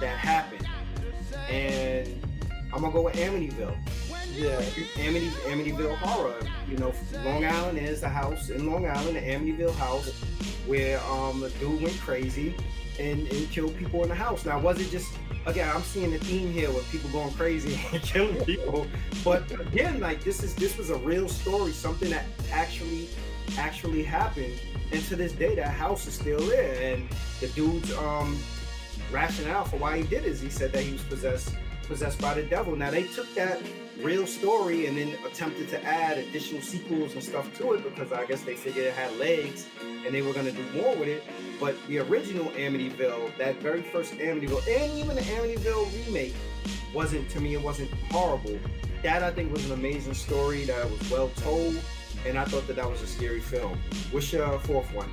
that 0.00 0.16
happened, 0.16 0.66
and 1.48 2.08
I'm 2.72 2.80
gonna 2.80 2.92
go 2.92 3.02
with 3.02 3.14
Amityville. 3.14 3.76
Yeah, 4.34 4.62
Amity 4.98 5.28
Amityville 5.46 5.96
horror. 5.96 6.34
You 6.68 6.78
know, 6.78 6.92
Long 7.24 7.44
Island 7.44 7.78
is 7.78 8.02
a 8.02 8.08
house 8.08 8.48
in 8.48 8.70
Long 8.70 8.86
Island, 8.86 9.16
the 9.16 9.20
Amityville 9.20 9.74
house, 9.74 10.10
where 10.66 11.00
um 11.04 11.42
a 11.42 11.50
dude 11.50 11.82
went 11.82 11.98
crazy 11.98 12.54
and, 13.02 13.26
and 13.28 13.50
killed 13.50 13.76
people 13.76 14.02
in 14.04 14.08
the 14.08 14.14
house. 14.14 14.46
Now, 14.46 14.58
was 14.58 14.80
it 14.80 14.90
just 14.90 15.12
again? 15.46 15.68
I'm 15.74 15.82
seeing 15.82 16.14
a 16.14 16.18
theme 16.18 16.52
here 16.52 16.70
with 16.70 16.88
people 16.90 17.10
going 17.10 17.34
crazy 17.34 17.78
and 17.92 18.02
killing 18.02 18.42
people, 18.44 18.86
but 19.24 19.50
again, 19.60 20.00
like 20.00 20.22
this 20.22 20.42
is 20.42 20.54
this 20.54 20.78
was 20.78 20.90
a 20.90 20.96
real 20.96 21.28
story, 21.28 21.72
something 21.72 22.10
that 22.10 22.24
actually 22.50 23.08
actually 23.58 24.02
happened 24.02 24.58
and 24.92 25.02
to 25.04 25.16
this 25.16 25.32
day, 25.32 25.54
that 25.54 25.68
house 25.68 26.06
is 26.06 26.14
still 26.14 26.40
there. 26.46 26.94
And 26.94 27.08
the 27.40 27.48
dude's 27.48 27.92
um, 27.96 28.38
rationale 29.10 29.64
for 29.64 29.78
why 29.78 29.98
he 29.98 30.04
did 30.04 30.24
is 30.24 30.40
he 30.40 30.50
said 30.50 30.72
that 30.72 30.82
he 30.82 30.92
was 30.92 31.02
possessed 31.02 31.54
possessed 31.84 32.20
by 32.20 32.34
the 32.34 32.42
devil. 32.42 32.76
Now 32.76 32.90
they 32.90 33.04
took 33.04 33.34
that 33.34 33.60
real 34.00 34.26
story 34.26 34.86
and 34.86 34.96
then 34.96 35.14
attempted 35.26 35.68
to 35.68 35.84
add 35.84 36.18
additional 36.18 36.62
sequels 36.62 37.14
and 37.14 37.22
stuff 37.22 37.52
to 37.58 37.74
it 37.74 37.84
because 37.84 38.12
I 38.12 38.24
guess 38.26 38.42
they 38.42 38.54
figured 38.54 38.86
it 38.86 38.94
had 38.94 39.14
legs 39.18 39.66
and 39.82 40.14
they 40.14 40.22
were 40.22 40.32
gonna 40.32 40.52
do 40.52 40.64
more 40.72 40.96
with 40.96 41.08
it. 41.08 41.22
But 41.60 41.76
the 41.88 41.98
original 41.98 42.46
Amityville, 42.52 43.36
that 43.38 43.56
very 43.56 43.82
first 43.82 44.14
Amityville, 44.14 44.66
and 44.68 44.98
even 44.98 45.14
the 45.14 45.22
Amityville 45.22 46.06
remake, 46.06 46.34
wasn't 46.94 47.28
to 47.30 47.40
me. 47.40 47.54
It 47.54 47.62
wasn't 47.62 47.90
horrible. 48.10 48.58
That 49.02 49.22
I 49.22 49.30
think 49.30 49.52
was 49.52 49.66
an 49.66 49.72
amazing 49.72 50.14
story 50.14 50.64
that 50.64 50.90
was 50.90 51.10
well 51.10 51.30
told 51.36 51.76
and 52.26 52.38
I 52.38 52.44
thought 52.44 52.66
that 52.68 52.76
that 52.76 52.88
was 52.88 53.02
a 53.02 53.06
scary 53.06 53.40
film. 53.40 53.78
What's 54.10 54.32
your 54.32 54.58
fourth 54.60 54.92
one? 54.94 55.10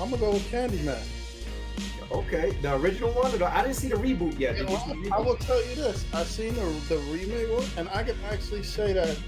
I'm 0.00 0.10
gonna 0.10 0.20
go 0.20 0.32
with 0.32 0.50
Candyman. 0.50 1.02
Okay, 2.10 2.56
the 2.62 2.74
original 2.76 3.12
one. 3.12 3.36
The, 3.36 3.46
I 3.46 3.62
didn't 3.62 3.76
see 3.76 3.88
the 3.88 3.96
reboot 3.96 4.38
yet. 4.38 4.56
You 4.56 4.64
know, 4.64 4.74
I, 5.12 5.16
I, 5.16 5.20
will 5.20 5.36
tell 5.36 5.62
you 5.68 5.74
this: 5.74 6.04
I've 6.12 6.26
seen 6.26 6.54
the 6.54 6.64
the 6.88 6.98
remake 7.10 7.50
one, 7.50 7.66
and 7.76 7.88
I 7.90 8.02
can 8.02 8.16
actually 8.30 8.62
say 8.62 8.92
that 8.92 9.18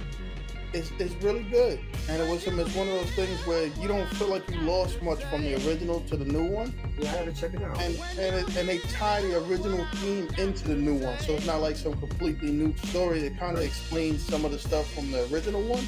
it's, 0.75 0.91
it's 0.99 1.15
really 1.23 1.45
good. 1.45 1.81
And 2.09 2.21
it 2.21 2.29
was 2.29 2.47
it's 2.47 2.75
one 2.75 2.89
of 2.89 2.95
those 2.95 3.11
things 3.13 3.47
where 3.47 3.67
you 3.67 3.89
don't 3.89 4.07
feel 4.15 4.29
like 4.29 4.49
you 4.51 4.61
lost 4.61 5.01
much 5.03 5.23
from 5.25 5.43
the 5.43 5.55
original 5.67 6.01
to 6.03 6.17
the 6.17 6.25
new 6.25 6.47
one. 6.47 6.75
Yeah, 6.99 7.13
I 7.13 7.17
had 7.17 7.35
to 7.35 7.41
check 7.41 7.55
it 7.55 7.63
out. 7.63 7.81
And 7.81 7.99
and, 8.19 8.37
it, 8.37 8.57
and 8.57 8.69
they 8.69 8.79
tie 8.79 9.23
the 9.23 9.39
original 9.47 9.87
theme 9.95 10.29
into 10.37 10.69
the 10.69 10.75
new 10.75 10.95
one, 10.95 11.19
so 11.21 11.33
it's 11.35 11.47
not 11.47 11.61
like 11.61 11.77
some 11.77 11.95
completely 11.95 12.51
new 12.51 12.75
story. 12.77 13.21
It 13.21 13.39
kind 13.39 13.53
of 13.53 13.59
right. 13.59 13.67
explains 13.67 14.23
some 14.25 14.45
of 14.45 14.51
the 14.51 14.59
stuff 14.59 14.93
from 14.93 15.11
the 15.11 15.25
original 15.33 15.63
one. 15.63 15.85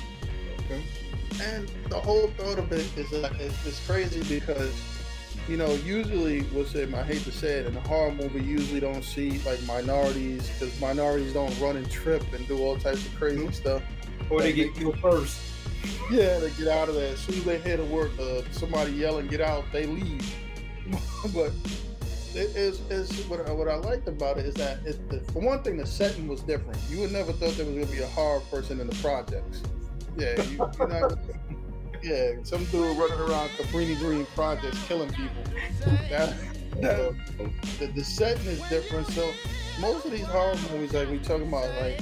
Okay. 0.64 0.82
And 1.42 1.70
the 1.90 2.00
whole 2.00 2.28
thought 2.38 2.58
of 2.58 2.72
it 2.72 2.86
is 2.96 3.10
that 3.10 3.32
it's, 3.40 3.66
it's 3.66 3.84
crazy 3.86 4.22
because, 4.22 4.72
you 5.48 5.56
know, 5.56 5.72
usually, 5.84 6.40
what's 6.44 6.74
it? 6.74 6.92
I 6.92 7.02
hate 7.04 7.22
to 7.22 7.32
say 7.32 7.58
it, 7.58 7.66
in 7.66 7.76
a 7.76 7.80
horror 7.80 8.12
movie, 8.12 8.42
usually 8.42 8.80
don't 8.80 9.04
see 9.04 9.38
like 9.40 9.62
minorities 9.62 10.48
because 10.50 10.78
minorities 10.80 11.32
don't 11.32 11.56
run 11.60 11.76
and 11.76 11.88
trip 11.90 12.22
and 12.32 12.46
do 12.48 12.58
all 12.58 12.76
types 12.76 13.06
of 13.06 13.14
crazy 13.16 13.38
mm-hmm. 13.38 13.52
stuff. 13.52 13.82
Or 14.28 14.40
they 14.40 14.52
get 14.52 14.74
killed 14.74 14.98
first. 14.98 15.40
Yeah, 16.10 16.38
they 16.38 16.50
get 16.50 16.68
out 16.68 16.88
of 16.88 16.96
there. 16.96 17.12
As 17.12 17.20
soon 17.20 17.36
as 17.36 17.44
they 17.44 17.60
hear 17.60 17.76
the 17.76 17.84
word, 17.84 18.18
uh, 18.18 18.42
somebody 18.50 18.92
yelling, 18.92 19.28
get 19.28 19.40
out, 19.40 19.64
they 19.72 19.86
leave. 19.86 20.34
but 21.34 21.52
it 22.34 22.56
is, 22.56 22.80
is 22.90 23.26
what, 23.28 23.48
I, 23.48 23.52
what 23.52 23.68
I 23.68 23.76
liked 23.76 24.08
about 24.08 24.38
it 24.38 24.46
is 24.46 24.54
that, 24.54 24.84
it, 24.84 24.98
for 25.32 25.40
one 25.40 25.62
thing, 25.62 25.76
the 25.76 25.86
setting 25.86 26.26
was 26.26 26.42
different. 26.42 26.78
You 26.90 27.00
would 27.00 27.12
never 27.12 27.32
thought 27.32 27.56
there 27.56 27.66
was 27.66 27.74
going 27.74 27.86
to 27.86 27.92
be 27.92 28.02
a 28.02 28.06
horror 28.08 28.40
person 28.50 28.80
in 28.80 28.88
the 28.88 28.96
projects. 28.96 29.62
Yeah, 30.16 30.40
you, 30.42 30.62
are 30.62 30.88
not. 30.88 31.18
yeah, 32.06 32.32
some 32.44 32.64
dude 32.66 32.96
running 32.96 33.18
around 33.18 33.50
Cabrini 33.50 33.98
Green 33.98 34.24
projects 34.26 34.80
killing 34.86 35.10
people. 35.10 35.42
That, 36.08 36.34
that, 36.80 37.14
the, 37.78 37.86
the 37.88 38.04
setting 38.04 38.46
is 38.46 38.60
different. 38.68 39.08
So 39.08 39.32
most 39.80 40.04
of 40.04 40.12
these 40.12 40.26
horror 40.26 40.54
movies, 40.70 40.92
like 40.92 41.10
we 41.10 41.18
talking 41.18 41.48
about, 41.48 41.68
like 41.80 42.00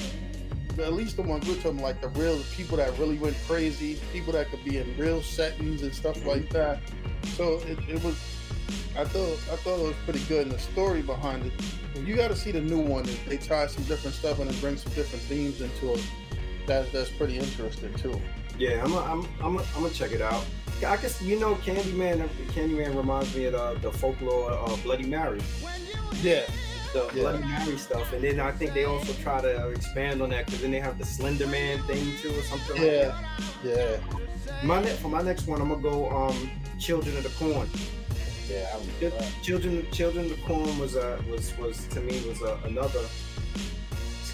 at 0.78 0.92
least 0.92 1.16
the 1.16 1.22
ones 1.22 1.48
we're 1.48 1.56
talking, 1.56 1.78
like 1.78 2.02
the 2.02 2.08
real 2.08 2.38
people 2.52 2.76
that 2.76 2.96
really 2.98 3.16
went 3.16 3.36
crazy, 3.46 3.98
people 4.12 4.34
that 4.34 4.50
could 4.50 4.62
be 4.64 4.76
in 4.76 4.96
real 4.98 5.22
settings 5.22 5.82
and 5.82 5.94
stuff 5.94 6.24
like 6.26 6.50
that. 6.50 6.80
So 7.36 7.60
it, 7.66 7.78
it 7.88 8.04
was. 8.04 8.16
I 8.96 9.04
thought 9.04 9.38
I 9.52 9.56
thought 9.56 9.80
it 9.80 9.88
was 9.88 9.96
pretty 10.04 10.24
good, 10.26 10.46
and 10.46 10.52
the 10.52 10.58
story 10.58 11.02
behind 11.02 11.46
it. 11.46 11.52
You 11.98 12.16
got 12.16 12.28
to 12.28 12.36
see 12.36 12.50
the 12.50 12.60
new 12.60 12.80
one. 12.80 13.06
They 13.26 13.38
tie 13.38 13.66
some 13.66 13.84
different 13.84 14.14
stuff 14.14 14.38
and 14.38 14.60
bring 14.60 14.76
some 14.76 14.92
different 14.92 15.24
themes 15.24 15.60
into 15.60 15.94
it 15.94 16.04
that's 16.66 16.90
that's 16.92 17.10
pretty 17.10 17.38
interesting 17.38 17.92
too. 17.94 18.20
Yeah, 18.58 18.84
I'm 18.84 18.92
a, 18.92 18.98
I'm 18.98 19.26
I'm 19.42 19.56
a, 19.56 19.62
I'm 19.74 19.82
gonna 19.82 19.90
check 19.90 20.12
it 20.12 20.22
out. 20.22 20.44
I 20.86 20.96
guess 20.96 21.20
you 21.22 21.38
know 21.38 21.54
Candyman. 21.56 22.28
Candyman 22.52 22.96
reminds 22.96 23.34
me 23.34 23.46
of 23.46 23.52
the, 23.52 23.78
the 23.80 23.96
folklore 23.96 24.50
of 24.52 24.82
Bloody 24.82 25.06
Mary. 25.06 25.40
Yeah. 26.22 26.44
The 26.92 27.06
yeah. 27.06 27.22
Bloody 27.22 27.44
Mary 27.44 27.76
stuff, 27.76 28.12
and 28.12 28.22
then 28.22 28.38
I 28.38 28.52
think 28.52 28.72
they 28.72 28.84
also 28.84 29.12
try 29.14 29.40
to 29.40 29.70
expand 29.70 30.22
on 30.22 30.30
that 30.30 30.46
because 30.46 30.60
then 30.60 30.70
they 30.70 30.80
have 30.80 30.98
the 30.98 31.04
Slender 31.04 31.46
Man 31.46 31.82
thing 31.82 32.16
too, 32.18 32.30
or 32.30 32.42
something 32.42 32.76
yeah. 32.76 33.16
like 33.64 33.74
that. 33.74 34.00
Yeah. 34.06 34.62
My 34.62 34.80
ne- 34.80 34.94
for 34.96 35.08
my 35.08 35.22
next 35.22 35.48
one, 35.48 35.60
I'm 35.60 35.70
gonna 35.70 35.82
go 35.82 36.08
um, 36.10 36.50
Children 36.78 37.16
of 37.16 37.24
the 37.24 37.30
Corn. 37.30 37.68
Yeah, 38.48 39.10
Children 39.42 39.86
Children 39.90 40.26
of 40.26 40.30
the 40.36 40.42
Corn 40.46 40.78
was 40.78 40.94
a 40.96 41.18
was 41.30 41.56
was 41.58 41.86
to 41.88 42.00
me 42.00 42.22
was 42.28 42.42
a, 42.42 42.60
another 42.64 43.00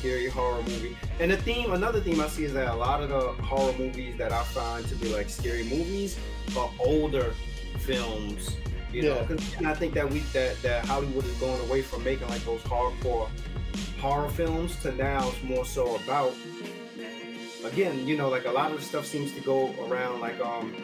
scary 0.00 0.28
horror 0.28 0.62
movie. 0.62 0.96
And 1.20 1.30
the 1.30 1.36
theme, 1.36 1.72
another 1.72 2.00
theme 2.00 2.20
I 2.20 2.28
see 2.28 2.44
is 2.44 2.54
that 2.54 2.68
a 2.68 2.76
lot 2.76 3.02
of 3.02 3.10
the 3.10 3.20
horror 3.44 3.74
movies 3.78 4.16
that 4.16 4.32
I 4.32 4.42
find 4.44 4.86
to 4.88 4.94
be 4.96 5.14
like 5.14 5.28
scary 5.28 5.64
movies 5.64 6.18
are 6.56 6.70
older 6.80 7.34
films. 7.78 8.56
You 8.92 9.02
yeah. 9.02 9.08
know, 9.14 9.36
and 9.58 9.68
I 9.68 9.74
think 9.74 9.94
that 9.94 10.10
we 10.10 10.20
that 10.32 10.60
that 10.62 10.84
Hollywood 10.86 11.24
is 11.24 11.36
going 11.38 11.60
away 11.68 11.82
from 11.82 12.02
making 12.02 12.28
like 12.28 12.44
those 12.44 12.60
hardcore 12.62 13.28
horror 14.00 14.30
films 14.30 14.74
to 14.82 14.90
now 14.92 15.28
it's 15.28 15.42
more 15.44 15.64
so 15.64 15.96
about 15.96 16.34
again, 17.64 18.06
you 18.06 18.16
know, 18.16 18.28
like 18.28 18.46
a 18.46 18.50
lot 18.50 18.72
of 18.72 18.78
the 18.78 18.84
stuff 18.84 19.06
seems 19.06 19.32
to 19.34 19.40
go 19.42 19.74
around 19.86 20.20
like 20.20 20.40
um 20.40 20.74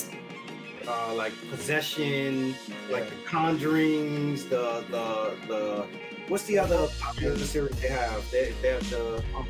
uh, 0.87 1.13
like 1.15 1.33
possession, 1.51 2.55
like 2.91 3.09
the 3.11 3.17
conjurings, 3.25 4.49
the 4.49 4.85
the 4.91 5.35
the 5.49 5.87
What's 6.29 6.45
the 6.45 6.59
other 6.59 6.89
popular 7.01 7.37
series 7.39 7.81
they 7.81 7.89
have? 7.89 8.29
They 8.31 8.53
they 8.63 8.69
have 8.69 8.91
the 8.91 9.23
um, 9.37 9.47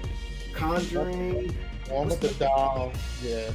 Conjuring. 0.53 1.55
One 1.89 2.09
with 2.09 2.20
the 2.20 2.33
doll. 2.45 2.93
Yeah. 3.22 3.51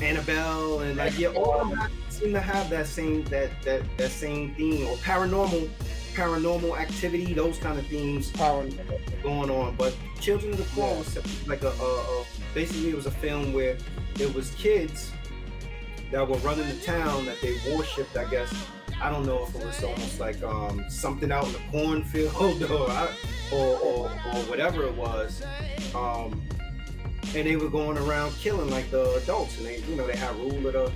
Annabelle 0.00 0.80
and 0.80 0.96
like 0.96 1.18
yeah, 1.18 1.28
all 1.28 1.60
of 1.60 1.70
that 1.70 1.90
seem 2.08 2.32
to 2.32 2.40
have 2.40 2.68
that 2.70 2.86
same 2.86 3.24
that 3.24 3.50
that 3.64 3.82
that 3.98 4.10
same 4.10 4.54
theme 4.54 4.86
or 4.88 4.96
paranormal 4.96 5.68
paranormal 6.14 6.78
activity, 6.78 7.32
those 7.32 7.58
kind 7.58 7.78
of 7.78 7.86
themes 7.86 8.30
Paranormal. 8.32 9.22
going 9.22 9.50
on. 9.50 9.74
But 9.76 9.94
Children 10.20 10.52
of 10.52 10.58
the 10.58 10.64
Corn 10.74 10.90
Yeah. 10.92 10.98
was 10.98 11.46
like 11.48 11.62
a, 11.62 11.68
a, 11.68 11.70
a 11.70 12.24
basically 12.54 12.90
it 12.90 12.96
was 12.96 13.06
a 13.06 13.10
film 13.10 13.52
where 13.52 13.76
it 14.18 14.34
was 14.34 14.50
kids 14.54 15.10
that 16.10 16.26
were 16.28 16.36
running 16.38 16.68
the 16.68 16.76
town 16.84 17.24
that 17.26 17.36
they 17.40 17.56
worshipped. 17.74 18.16
I 18.16 18.24
guess 18.28 18.52
I 19.02 19.10
don't 19.10 19.26
know 19.26 19.44
if 19.44 19.54
it 19.54 19.64
was 19.64 19.82
almost 19.82 20.20
like 20.20 20.42
um, 20.42 20.84
something 20.88 21.32
out 21.32 21.44
in 21.46 21.52
the 21.52 21.58
cornfield 21.70 22.62
or, 22.70 22.90
I- 22.90 23.14
or, 23.52 23.76
or 23.78 24.10
or 24.10 24.42
whatever 24.48 24.84
it 24.84 24.94
was. 24.94 25.42
Um, 25.94 26.40
and 27.34 27.46
they 27.46 27.56
were 27.56 27.68
going 27.70 27.96
around 27.98 28.32
killing 28.36 28.70
like 28.70 28.90
the 28.90 29.14
adults, 29.16 29.56
and 29.58 29.66
they 29.66 29.78
you 29.80 29.96
know 29.96 30.06
they 30.06 30.16
had 30.16 30.34
rule 30.36 30.66
of 30.66 30.72
the, 30.72 30.92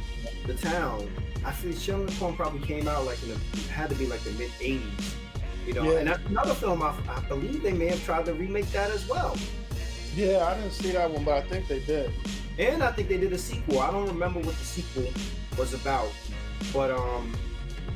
the 0.46 0.54
town. 0.54 1.09
I 1.44 1.52
feel 1.52 1.72
Children 1.72 2.09
of 2.09 2.18
Corn 2.18 2.34
probably 2.36 2.61
came 2.66 2.88
out 2.88 3.04
like 3.07 3.22
in 3.22 3.30
the 3.30 3.61
had 3.72 3.88
to 3.90 3.96
be 3.96 4.07
like 4.07 4.20
the 4.20 4.30
mid 4.32 4.50
'80s. 4.61 5.14
You 5.66 5.72
know, 5.74 5.82
Yeah. 5.90 5.98
and 5.98 6.09
that's 6.09 6.24
another 6.26 6.54
film 6.54 6.80
I, 6.82 6.94
I 7.09 7.20
believe 7.28 7.62
they 7.62 7.72
may 7.72 7.86
have 7.88 8.04
tried 8.04 8.26
to 8.26 8.34
remake 8.34 8.70
that 8.70 8.90
as 8.90 9.09
well. 9.09 9.36
Yeah, 10.14 10.46
I 10.46 10.54
didn't 10.54 10.70
see 10.72 10.92
that 10.92 11.11
one, 11.11 11.24
but 11.24 11.34
I 11.34 11.40
think 11.42 11.66
they 11.68 11.80
did. 11.80 12.12
And 12.59 12.82
I 12.82 12.92
think 12.92 13.09
they 13.09 13.18
did 13.18 13.32
a 13.32 13.38
sequel. 13.38 13.80
I 13.80 13.90
don't 13.90 14.07
remember 14.07 14.38
what 14.40 14.57
the 14.57 14.64
sequel 14.64 15.11
was 15.59 15.74
about, 15.74 16.09
but 16.72 16.90
um, 16.90 17.32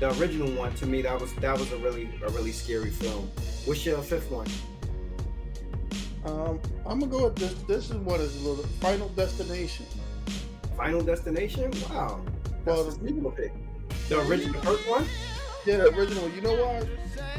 the 0.00 0.10
original 0.18 0.50
one 0.52 0.74
to 0.76 0.86
me 0.86 1.02
that 1.02 1.20
was 1.20 1.32
that 1.34 1.58
was 1.58 1.70
a 1.72 1.76
really 1.76 2.08
a 2.26 2.30
really 2.30 2.52
scary 2.52 2.90
film. 2.90 3.30
What's 3.66 3.84
your 3.84 3.98
fifth 4.02 4.30
one? 4.30 4.48
Um, 6.24 6.58
I'm 6.86 7.00
gonna 7.00 7.06
go 7.06 7.24
with 7.24 7.36
this. 7.36 7.52
This 7.68 7.90
is 7.90 7.96
what 7.96 8.20
is 8.20 8.42
a 8.42 8.48
little 8.48 8.64
Final 8.80 9.08
Destination. 9.10 9.86
Final 10.76 11.02
Destination? 11.02 11.70
Wow, 11.90 12.20
Well, 12.64 12.84
that's 12.84 12.96
a 12.96 13.00
sneaky 13.00 13.20
pick. 13.36 13.52
The 14.08 14.20
original 14.20 14.60
first 14.62 14.88
one? 14.88 15.04
Yeah, 15.66 15.76
the 15.76 15.94
original. 15.94 16.28
You 16.30 16.40
know 16.40 16.54
why? 16.54 16.80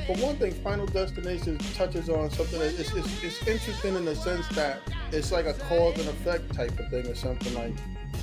For 0.05 0.15
one 0.23 0.35
thing, 0.37 0.51
Final 0.51 0.85
Destination 0.85 1.57
touches 1.73 2.09
on 2.09 2.29
something 2.29 2.59
that 2.59 2.79
it's, 2.79 2.93
it's, 2.93 3.47
interesting 3.47 3.95
in 3.95 4.05
the 4.05 4.15
sense 4.15 4.47
that 4.49 4.81
it's 5.11 5.31
like 5.31 5.45
a 5.45 5.53
cause 5.53 5.97
and 5.99 6.07
effect 6.09 6.53
type 6.53 6.77
of 6.79 6.89
thing 6.89 7.07
or 7.07 7.15
something 7.15 7.53
like 7.53 7.73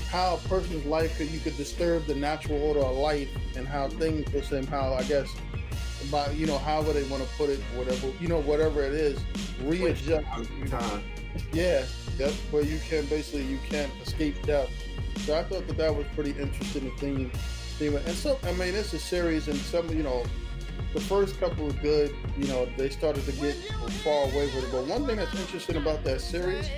how 0.09 0.36
a 0.36 0.49
person's 0.49 0.84
life 0.86 1.16
could 1.18 1.28
you 1.28 1.38
could 1.38 1.57
disturb 1.57 2.07
the 2.07 2.14
natural 2.14 2.62
order 2.62 2.80
of 2.80 2.96
life 2.96 3.28
and 3.57 3.66
how 3.66 3.88
things 3.88 4.30
will 4.32 4.42
seem 4.42 4.66
how 4.66 4.94
I 4.94 5.03
guess 5.05 5.28
about 6.09 6.34
you 6.34 6.46
know 6.46 6.59
however 6.59 6.92
they 6.92 7.05
want 7.05 7.22
to 7.22 7.28
put 7.36 7.51
it 7.51 7.61
whatever 7.74 8.09
you 8.20 8.28
know 8.28 8.40
whatever 8.40 8.82
it 8.82 8.94
is 8.94 9.20
readjust 9.62 10.26
Time. 10.70 11.03
yeah 11.53 11.84
yep 12.18 12.32
where 12.51 12.62
you 12.62 12.78
can 12.88 13.05
basically 13.07 13.44
you 13.44 13.59
can't 13.68 13.92
escape 14.03 14.40
death 14.46 14.70
so 15.20 15.38
I 15.38 15.42
thought 15.44 15.66
that 15.66 15.76
that 15.76 15.94
was 15.94 16.07
pretty 16.14 16.30
interesting 16.30 16.90
theme 16.99 17.30
theme 17.79 17.95
and 17.97 18.14
so 18.16 18.39
I 18.45 18.53
mean 18.53 18.74
it's 18.74 18.93
a 18.93 18.99
series 18.99 19.49
and 19.49 19.57
some 19.57 19.89
you 19.91 20.03
know 20.03 20.24
the 20.95 21.01
first 21.01 21.39
couple 21.41 21.66
was 21.66 21.74
good 21.76 22.14
you 22.37 22.47
know 22.49 22.66
they 22.76 22.89
started 22.89 23.24
to 23.26 23.33
get 23.33 23.55
far 24.05 24.24
away 24.24 24.47
with 24.47 24.64
it 24.64 24.72
but 24.72 24.87
one 24.87 25.07
thing 25.07 25.16
that's 25.16 25.39
interesting 25.41 25.76
about 25.76 26.03
that 26.05 26.20
series 26.20 26.68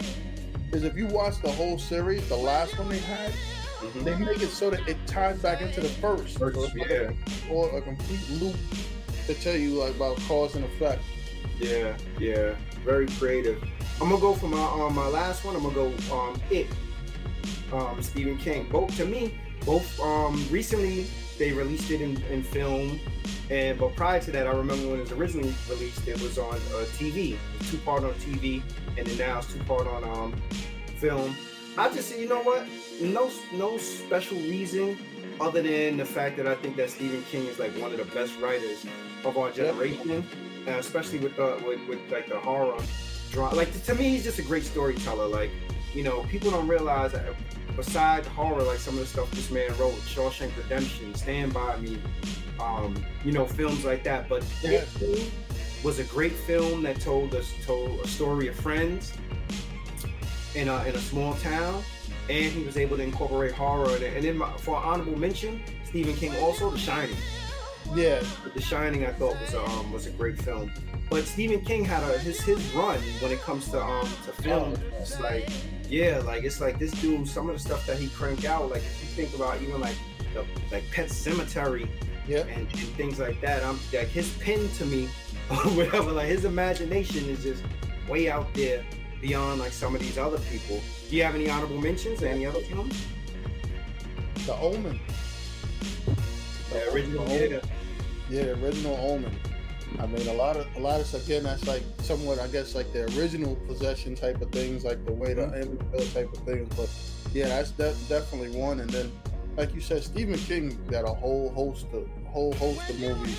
is 0.72 0.84
if 0.84 0.96
you 0.96 1.07
watch 1.07 1.40
the 1.42 1.51
whole 1.51 1.78
series 1.78 2.28
the 2.28 2.36
last 2.36 2.78
one 2.78 2.88
they 2.88 2.98
had 2.98 3.32
Mhm. 3.80 4.05
they 4.05 4.14
make 4.16 4.42
it 4.42 4.51
so 4.51 4.68
that 4.68 4.86
it 4.86 4.98
ties 5.07 5.38
back 5.38 5.62
into 5.62 5.80
the 5.80 5.88
first, 5.88 6.36
First, 6.38 6.59
like 6.59 6.90
yeah. 6.90 7.12
or 7.51 7.78
a 7.78 7.80
complete 7.80 8.20
loop 8.38 8.55
to 9.26 9.32
tell 9.32 9.57
you 9.57 9.70
like 9.70 9.94
about 9.96 10.18
cause 10.28 10.55
and 10.55 10.66
effect 10.66 11.01
Yeah, 11.59 11.96
yeah, 12.18 12.57
very 12.84 13.07
creative. 13.07 13.62
I'm 13.98 14.11
gonna 14.11 14.20
go 14.20 14.34
for 14.34 14.48
my 14.48 14.62
um 14.62 14.94
my 14.94 15.07
last 15.07 15.46
one. 15.46 15.57
I'm 15.57 15.62
gonna 15.62 15.74
go 15.74 15.86
um 16.14 16.38
it, 16.51 16.66
um 17.72 18.03
Stephen 18.03 18.36
King. 18.36 18.68
Both 18.70 18.94
to 18.98 19.07
me, 19.07 19.38
both 19.70 20.00
um 20.00 20.34
recently 20.50 21.06
they 21.38 21.52
released 21.52 21.90
it 21.90 22.02
in, 22.02 22.22
in 22.24 22.42
film, 22.42 23.00
and 23.48 23.78
but 23.78 23.96
prior 23.96 24.20
to 24.20 24.30
that, 24.32 24.46
I 24.46 24.50
remember 24.50 24.88
when 24.88 24.98
it 24.98 25.04
was 25.04 25.12
originally 25.12 25.54
released, 25.70 26.06
it 26.06 26.20
was 26.20 26.36
on 26.38 26.54
uh, 26.54 26.84
TV, 26.98 27.38
two 27.70 27.78
part 27.78 28.04
on 28.04 28.12
TV, 28.14 28.62
and 28.98 29.06
then 29.06 29.16
now 29.16 29.38
it's 29.38 29.50
two 29.50 29.62
part 29.64 29.86
on 29.86 30.04
um 30.04 30.34
film. 30.98 31.34
I 31.78 31.88
just 31.94 32.18
you 32.18 32.28
know 32.28 32.42
what, 32.42 32.66
no 33.00 33.30
no 33.54 33.78
special 33.78 34.36
reason 34.36 34.98
other 35.40 35.62
than 35.62 35.96
the 35.96 36.04
fact 36.04 36.36
that 36.36 36.46
I 36.46 36.56
think 36.56 36.76
that 36.76 36.90
Stephen 36.90 37.22
King 37.30 37.46
is 37.46 37.58
like 37.58 37.72
one 37.84 37.92
of 37.92 37.98
the 37.98 38.10
best 38.16 38.38
writers 38.40 38.84
of 39.24 39.38
our 39.38 39.50
generation, 39.50 40.22
uh, 40.66 40.72
especially 40.72 41.20
with 41.20 41.36
the 41.36 41.62
with, 41.66 41.80
with 41.88 42.00
like 42.10 42.28
the 42.28 42.38
horror 42.38 42.82
drama. 43.30 43.54
Like 43.54 43.72
to 43.84 43.94
me, 43.94 44.10
he's 44.10 44.24
just 44.24 44.40
a 44.40 44.42
great 44.42 44.64
storyteller. 44.64 45.28
Like 45.28 45.52
you 45.94 46.02
know, 46.02 46.24
people 46.24 46.50
don't 46.50 46.68
realize 46.68 47.12
that 47.12 47.34
beside 47.76 48.24
horror, 48.26 48.62
like 48.62 48.78
some 48.78 48.94
of 48.94 49.00
the 49.00 49.06
stuff 49.06 49.30
this 49.32 49.50
man 49.50 49.68
wrote, 49.78 49.94
Shawshank 50.06 50.56
Redemption, 50.56 51.14
Stand 51.14 51.52
by 51.54 51.76
Me, 51.78 51.98
um, 52.60 52.94
you 53.24 53.32
know, 53.32 53.46
films 53.46 53.84
like 53.84 54.02
that. 54.04 54.28
But 54.28 54.44
Yeah. 54.62 54.84
it 55.00 55.30
was 55.82 55.98
a 55.98 56.04
great 56.04 56.32
film 56.32 56.82
that 56.82 57.00
told 57.00 57.34
us 57.34 57.52
told 57.64 58.00
a 58.00 58.08
story 58.08 58.48
of 58.48 58.54
friends 58.56 59.12
in 60.54 60.68
a 60.68 60.84
in 60.84 60.94
a 60.94 60.98
small 61.00 61.34
town, 61.34 61.82
and 62.28 62.52
he 62.52 62.62
was 62.64 62.76
able 62.76 62.96
to 62.96 63.02
incorporate 63.02 63.52
horror 63.52 63.96
in 63.96 64.02
it. 64.02 64.14
And 64.16 64.24
then 64.24 64.38
my, 64.38 64.50
for 64.58 64.76
honorable 64.76 65.18
mention, 65.18 65.62
Stephen 65.84 66.14
King 66.16 66.34
also 66.36 66.70
The 66.70 66.78
Shining. 66.78 67.16
yeah 67.94 68.22
The 68.54 68.60
Shining, 68.60 69.06
I 69.06 69.12
thought 69.12 69.40
was 69.40 69.54
a, 69.54 69.64
um, 69.64 69.92
was 69.92 70.06
a 70.06 70.10
great 70.10 70.40
film. 70.42 70.70
But 71.08 71.24
Stephen 71.24 71.60
King 71.64 71.84
had 71.84 72.02
a 72.02 72.18
his 72.18 72.40
his 72.40 72.60
run 72.74 72.98
when 73.20 73.32
it 73.32 73.40
comes 73.40 73.68
to 73.70 73.82
um 73.82 74.06
to 74.26 74.32
film. 74.42 74.74
It's 75.00 75.18
like 75.20 75.48
yeah, 75.91 76.18
like 76.24 76.45
it's 76.45 76.61
like 76.61 76.78
this 76.78 76.93
dude. 76.93 77.26
Some 77.26 77.49
of 77.49 77.57
the 77.57 77.61
stuff 77.61 77.86
that 77.86 77.99
he 77.99 78.09
cranked 78.09 78.45
out, 78.45 78.70
like 78.70 78.82
if 78.82 79.01
you 79.03 79.09
think 79.09 79.34
about 79.34 79.61
even 79.61 79.80
like 79.80 79.97
the 80.34 80.45
like 80.70 80.84
Pet 80.91 81.09
Sematary 81.09 81.88
yeah 82.28 82.41
and, 82.41 82.61
and 82.61 82.88
things 82.97 83.18
like 83.18 83.41
that. 83.41 83.64
I'm 83.64 83.78
like 83.93 84.09
his 84.09 84.32
pen 84.38 84.68
to 84.78 84.84
me, 84.84 85.09
or 85.51 85.57
whatever. 85.57 86.12
Like 86.12 86.28
his 86.28 86.45
imagination 86.45 87.28
is 87.28 87.43
just 87.43 87.62
way 88.09 88.30
out 88.30 88.53
there 88.55 88.84
beyond 89.20 89.61
like 89.61 89.72
some 89.72 89.95
of 89.95 90.01
these 90.01 90.18
other 90.18 90.38
people. 90.38 90.80
Do 91.09 91.16
you 91.16 91.22
have 91.24 91.34
any 91.34 91.51
honorable 91.51 91.80
mentions? 91.80 92.22
Any 92.22 92.47
other 92.47 92.61
films? 92.61 93.05
the 94.47 94.57
Omen 94.57 94.99
The 96.70 96.93
original, 96.93 97.24
The 97.26 97.34
Omen. 97.34 97.51
yeah. 97.51 97.61
Yeah, 98.30 98.53
original 98.62 98.97
Omen. 98.97 99.36
I 99.99 100.07
mean, 100.07 100.26
a 100.28 100.32
lot 100.32 100.57
of 100.57 100.66
a 100.76 100.80
lot 100.80 101.01
of 101.01 101.07
stuff 101.07 101.24
again, 101.24 101.43
that's 101.43 101.66
like 101.66 101.82
somewhat, 102.03 102.38
I 102.38 102.49
guess, 102.49 102.74
like 102.74 102.93
the 102.93 103.05
original 103.18 103.57
possession 103.66 104.14
type 104.14 104.41
of 104.41 104.51
things, 104.51 104.84
like 104.84 105.05
the 105.05 105.12
way 105.12 105.34
the 105.34 105.43
mm-hmm. 105.43 105.76
Amityville 105.76 106.14
type 106.14 106.32
of 106.32 106.38
things. 106.45 106.74
But 106.76 106.88
yeah, 107.34 107.49
that's 107.49 107.72
de- 107.72 107.95
definitely 108.09 108.57
one. 108.59 108.80
And 108.80 108.91
then, 108.91 109.11
like 109.57 109.74
you 109.74 109.80
said, 109.80 110.03
Stephen 110.03 110.38
King 110.38 110.78
got 110.91 111.05
a 111.05 111.12
whole 111.12 111.51
host 111.51 111.86
of 111.93 112.09
whole 112.26 112.53
host 112.55 112.88
of 112.88 113.01
movies. 113.01 113.38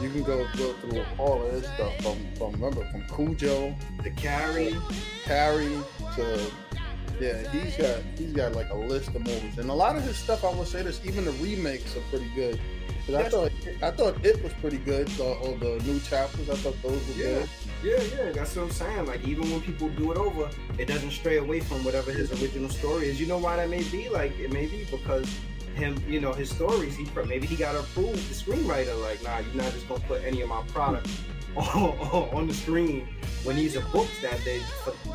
You 0.00 0.10
can 0.10 0.22
go 0.22 0.46
go 0.56 0.72
through 0.74 1.04
all 1.18 1.44
of 1.44 1.52
his 1.52 1.64
stuff 1.64 1.94
from 2.02 2.18
from 2.36 2.52
remember 2.52 2.84
from 2.90 3.04
Cujo, 3.14 3.74
The 4.02 4.10
Carrie. 4.10 4.76
Carrie 5.24 5.78
to 6.16 6.52
yeah, 7.20 7.48
he's 7.50 7.76
got 7.76 8.00
he's 8.16 8.32
got 8.32 8.52
like 8.54 8.70
a 8.70 8.76
list 8.76 9.08
of 9.08 9.24
movies, 9.24 9.58
and 9.58 9.70
a 9.70 9.74
lot 9.74 9.96
of 9.96 10.02
his 10.02 10.16
stuff. 10.16 10.44
I 10.44 10.52
would 10.52 10.66
say 10.66 10.82
this, 10.82 11.00
even 11.04 11.24
the 11.24 11.32
remakes 11.32 11.96
are 11.96 12.00
pretty 12.10 12.28
good. 12.34 12.60
I 13.12 13.28
thought 13.28 13.52
I 13.82 13.90
thought 13.90 14.24
it 14.24 14.42
was 14.42 14.52
pretty 14.54 14.78
good. 14.78 15.08
The, 15.08 15.24
all 15.24 15.54
the 15.56 15.80
new 15.84 16.00
chapters, 16.00 16.48
I 16.48 16.54
thought 16.56 16.80
those 16.82 17.06
were 17.08 17.14
Yeah, 17.14 17.24
good. 17.24 17.48
yeah, 17.82 18.24
yeah. 18.26 18.32
That's 18.32 18.56
what 18.56 18.62
I'm 18.64 18.70
saying. 18.70 19.06
Like 19.06 19.26
even 19.26 19.50
when 19.50 19.60
people 19.60 19.88
do 19.90 20.10
it 20.12 20.18
over, 20.18 20.48
it 20.78 20.86
doesn't 20.86 21.10
stray 21.10 21.36
away 21.36 21.60
from 21.60 21.84
whatever 21.84 22.10
his 22.12 22.30
original 22.42 22.70
story 22.70 23.08
is. 23.08 23.20
You 23.20 23.26
know 23.26 23.38
why 23.38 23.56
that 23.56 23.68
may 23.68 23.82
be? 23.84 24.08
Like 24.08 24.38
it 24.38 24.52
may 24.52 24.66
be 24.66 24.86
because 24.90 25.28
him, 25.74 26.02
you 26.08 26.20
know, 26.20 26.32
his 26.32 26.48
stories. 26.50 26.96
He 26.96 27.06
maybe 27.26 27.46
he 27.46 27.56
got 27.56 27.74
approved 27.74 28.28
the 28.30 28.34
screenwriter. 28.34 28.98
Like, 29.02 29.22
nah, 29.22 29.38
you're 29.38 29.62
not 29.62 29.72
just 29.72 29.86
gonna 29.88 30.00
put 30.08 30.22
any 30.24 30.40
of 30.40 30.48
my 30.48 30.62
product 30.68 31.08
on, 31.56 31.64
on 32.32 32.46
the 32.48 32.54
screen 32.54 33.06
when 33.44 33.56
these 33.56 33.76
are 33.76 33.82
books 33.92 34.22
that 34.22 34.40
they, 34.44 34.60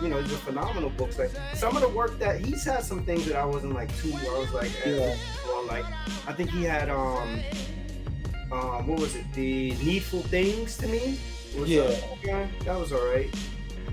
you 0.01 0.07
know, 0.09 0.21
these 0.21 0.33
are 0.33 0.37
phenomenal 0.37 0.89
books. 0.91 1.17
Like 1.17 1.31
some 1.55 1.75
of 1.75 1.81
the 1.81 1.89
work 1.89 2.19
that 2.19 2.39
he's 2.45 2.63
had 2.63 2.83
some 2.83 3.03
things 3.03 3.25
that 3.25 3.35
I 3.35 3.45
wasn't 3.45 3.73
like 3.73 3.89
too. 3.97 4.13
I 4.13 4.37
was 4.39 4.53
like, 4.53 4.71
eh, 4.85 4.95
Yeah. 4.97 5.15
well, 5.47 5.65
like 5.65 5.85
I 6.27 6.33
think 6.33 6.51
he 6.51 6.63
had 6.63 6.89
um 6.89 7.41
um 8.51 8.87
what 8.87 8.99
was 8.99 9.15
it 9.15 9.25
the 9.33 9.71
needful 9.83 10.21
things 10.23 10.77
to 10.77 10.87
me 10.87 11.19
was, 11.57 11.69
Yeah. 11.69 11.81
uh, 11.81 11.95
yeah 12.23 12.47
that 12.65 12.77
was 12.79 12.91
all 12.91 13.05
right 13.13 13.33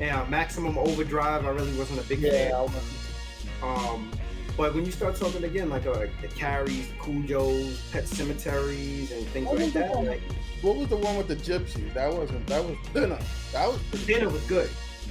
and 0.00 0.10
uh, 0.10 0.24
maximum 0.26 0.76
overdrive 0.78 1.44
i 1.46 1.50
really 1.50 1.76
wasn't 1.78 2.00
a 2.00 2.04
big 2.04 2.20
Yeah, 2.20 2.50
fan 2.66 2.70
um 3.62 4.10
but 4.56 4.74
when 4.74 4.86
you 4.86 4.92
start 4.92 5.16
talking 5.16 5.44
again 5.44 5.68
like, 5.68 5.84
uh, 5.86 5.92
like 5.92 6.20
the 6.22 6.28
carries 6.28 6.88
the 6.88 6.94
cujos 6.94 7.76
pet 7.92 8.06
cemeteries 8.08 9.12
and 9.12 9.26
things 9.28 9.46
What 9.46 9.58
like 9.58 9.72
that 9.74 9.94
one- 9.94 10.06
like 10.06 10.22
what 10.62 10.76
was 10.76 10.88
the 10.88 10.96
one 10.96 11.18
with 11.18 11.28
the 11.28 11.36
gypsies? 11.36 11.92
That 11.92 12.10
wasn't. 12.12 12.46
That 12.46 12.64
was 12.64 12.76
Thinner. 12.94 13.18
That 13.52 13.68
was 13.68 13.78
Thinner 14.06 14.30
was 14.30 14.42
good 14.44 14.70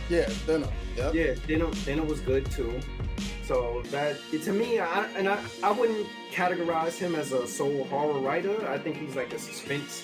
Yeah, 0.10 0.26
Thinner. 0.46 0.68
Yep. 0.98 1.14
yeah 1.14 1.34
Thinner 1.34 1.72
Thinner 1.72 2.04
was 2.04 2.20
good 2.22 2.50
too 2.52 2.80
so 3.44 3.84
that 3.92 4.18
to 4.44 4.52
me 4.54 4.80
I, 4.80 5.06
and 5.18 5.28
I, 5.30 5.40
I 5.64 5.72
wouldn't 5.72 6.08
categorize 6.32 6.98
him 6.98 7.16
as 7.16 7.32
a 7.32 7.48
sole 7.48 7.84
horror 7.86 8.20
writer 8.20 8.68
i 8.70 8.78
think 8.78 8.98
he's 8.98 9.16
like 9.16 9.34
a 9.34 9.40
suspense 9.40 10.04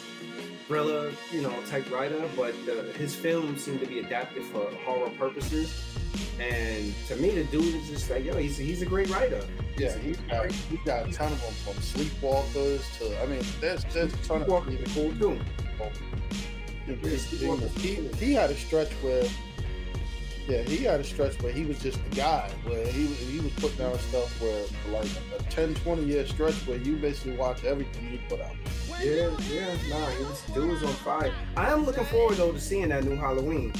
thriller 0.67 1.11
you 1.31 1.41
know 1.41 1.53
type 1.69 1.89
writer 1.91 2.21
but 2.35 2.53
uh, 2.69 2.83
his 2.97 3.15
films 3.15 3.63
seem 3.63 3.79
to 3.79 3.85
be 3.85 3.99
adapted 3.99 4.43
for 4.43 4.69
horror 4.85 5.09
purposes 5.17 5.83
And 6.39 6.93
to 7.07 7.15
me, 7.17 7.29
the 7.29 7.43
dude 7.45 7.75
is 7.75 7.87
just 7.89 8.09
like, 8.09 8.25
yo, 8.25 8.35
he's 8.35 8.57
he's 8.57 8.81
a 8.81 8.85
great 8.85 9.09
writer. 9.09 9.41
Yeah, 9.77 9.97
he's 9.97 10.17
got 10.29 10.51
he 10.51 10.77
got 10.85 11.07
a 11.07 11.11
ton 11.11 11.31
of 11.31 11.39
them 11.41 11.53
from 11.63 11.75
Sleepwalkers 11.75 12.81
to 12.97 13.21
I 13.21 13.25
mean, 13.27 13.43
there's 13.61 13.83
there's 13.93 14.13
a 14.13 14.17
ton 14.17 14.41
of 14.41 14.47
Sleepwalkers 14.47 14.93
cool 14.93 15.11
too. 15.19 15.39
He, 17.79 17.95
he 18.25 18.33
had 18.33 18.49
a 18.49 18.55
stretch 18.55 18.91
where 19.03 19.23
yeah, 20.47 20.61
he 20.63 20.77
had 20.77 20.99
a 20.99 21.03
stretch 21.03 21.41
where 21.41 21.51
he 21.51 21.65
was 21.65 21.79
just 21.79 22.03
the 22.09 22.15
guy, 22.15 22.49
where 22.65 22.85
he 22.87 23.05
he 23.07 23.39
was 23.39 23.51
putting 23.53 23.77
down 23.77 23.97
stuff 23.99 24.41
where 24.41 24.65
like 24.91 25.09
a 25.37 25.43
10, 25.43 25.75
20 25.75 26.03
year 26.03 26.25
stretch 26.25 26.55
where 26.67 26.77
you 26.77 26.95
basically 26.97 27.37
watch 27.37 27.63
everything 27.63 28.07
he 28.07 28.17
put 28.29 28.41
out. 28.41 28.55
Yeah, 29.01 29.29
yeah, 29.49 29.75
nah, 29.89 30.09
he 30.09 30.23
was, 30.23 30.41
dude 30.53 30.69
was 30.69 30.83
on 30.83 30.93
fire. 30.93 31.33
I 31.55 31.71
am 31.71 31.85
looking 31.85 32.05
forward 32.05 32.37
though 32.37 32.51
to 32.51 32.59
seeing 32.59 32.89
that 32.89 33.03
new 33.03 33.15
Halloween. 33.15 33.73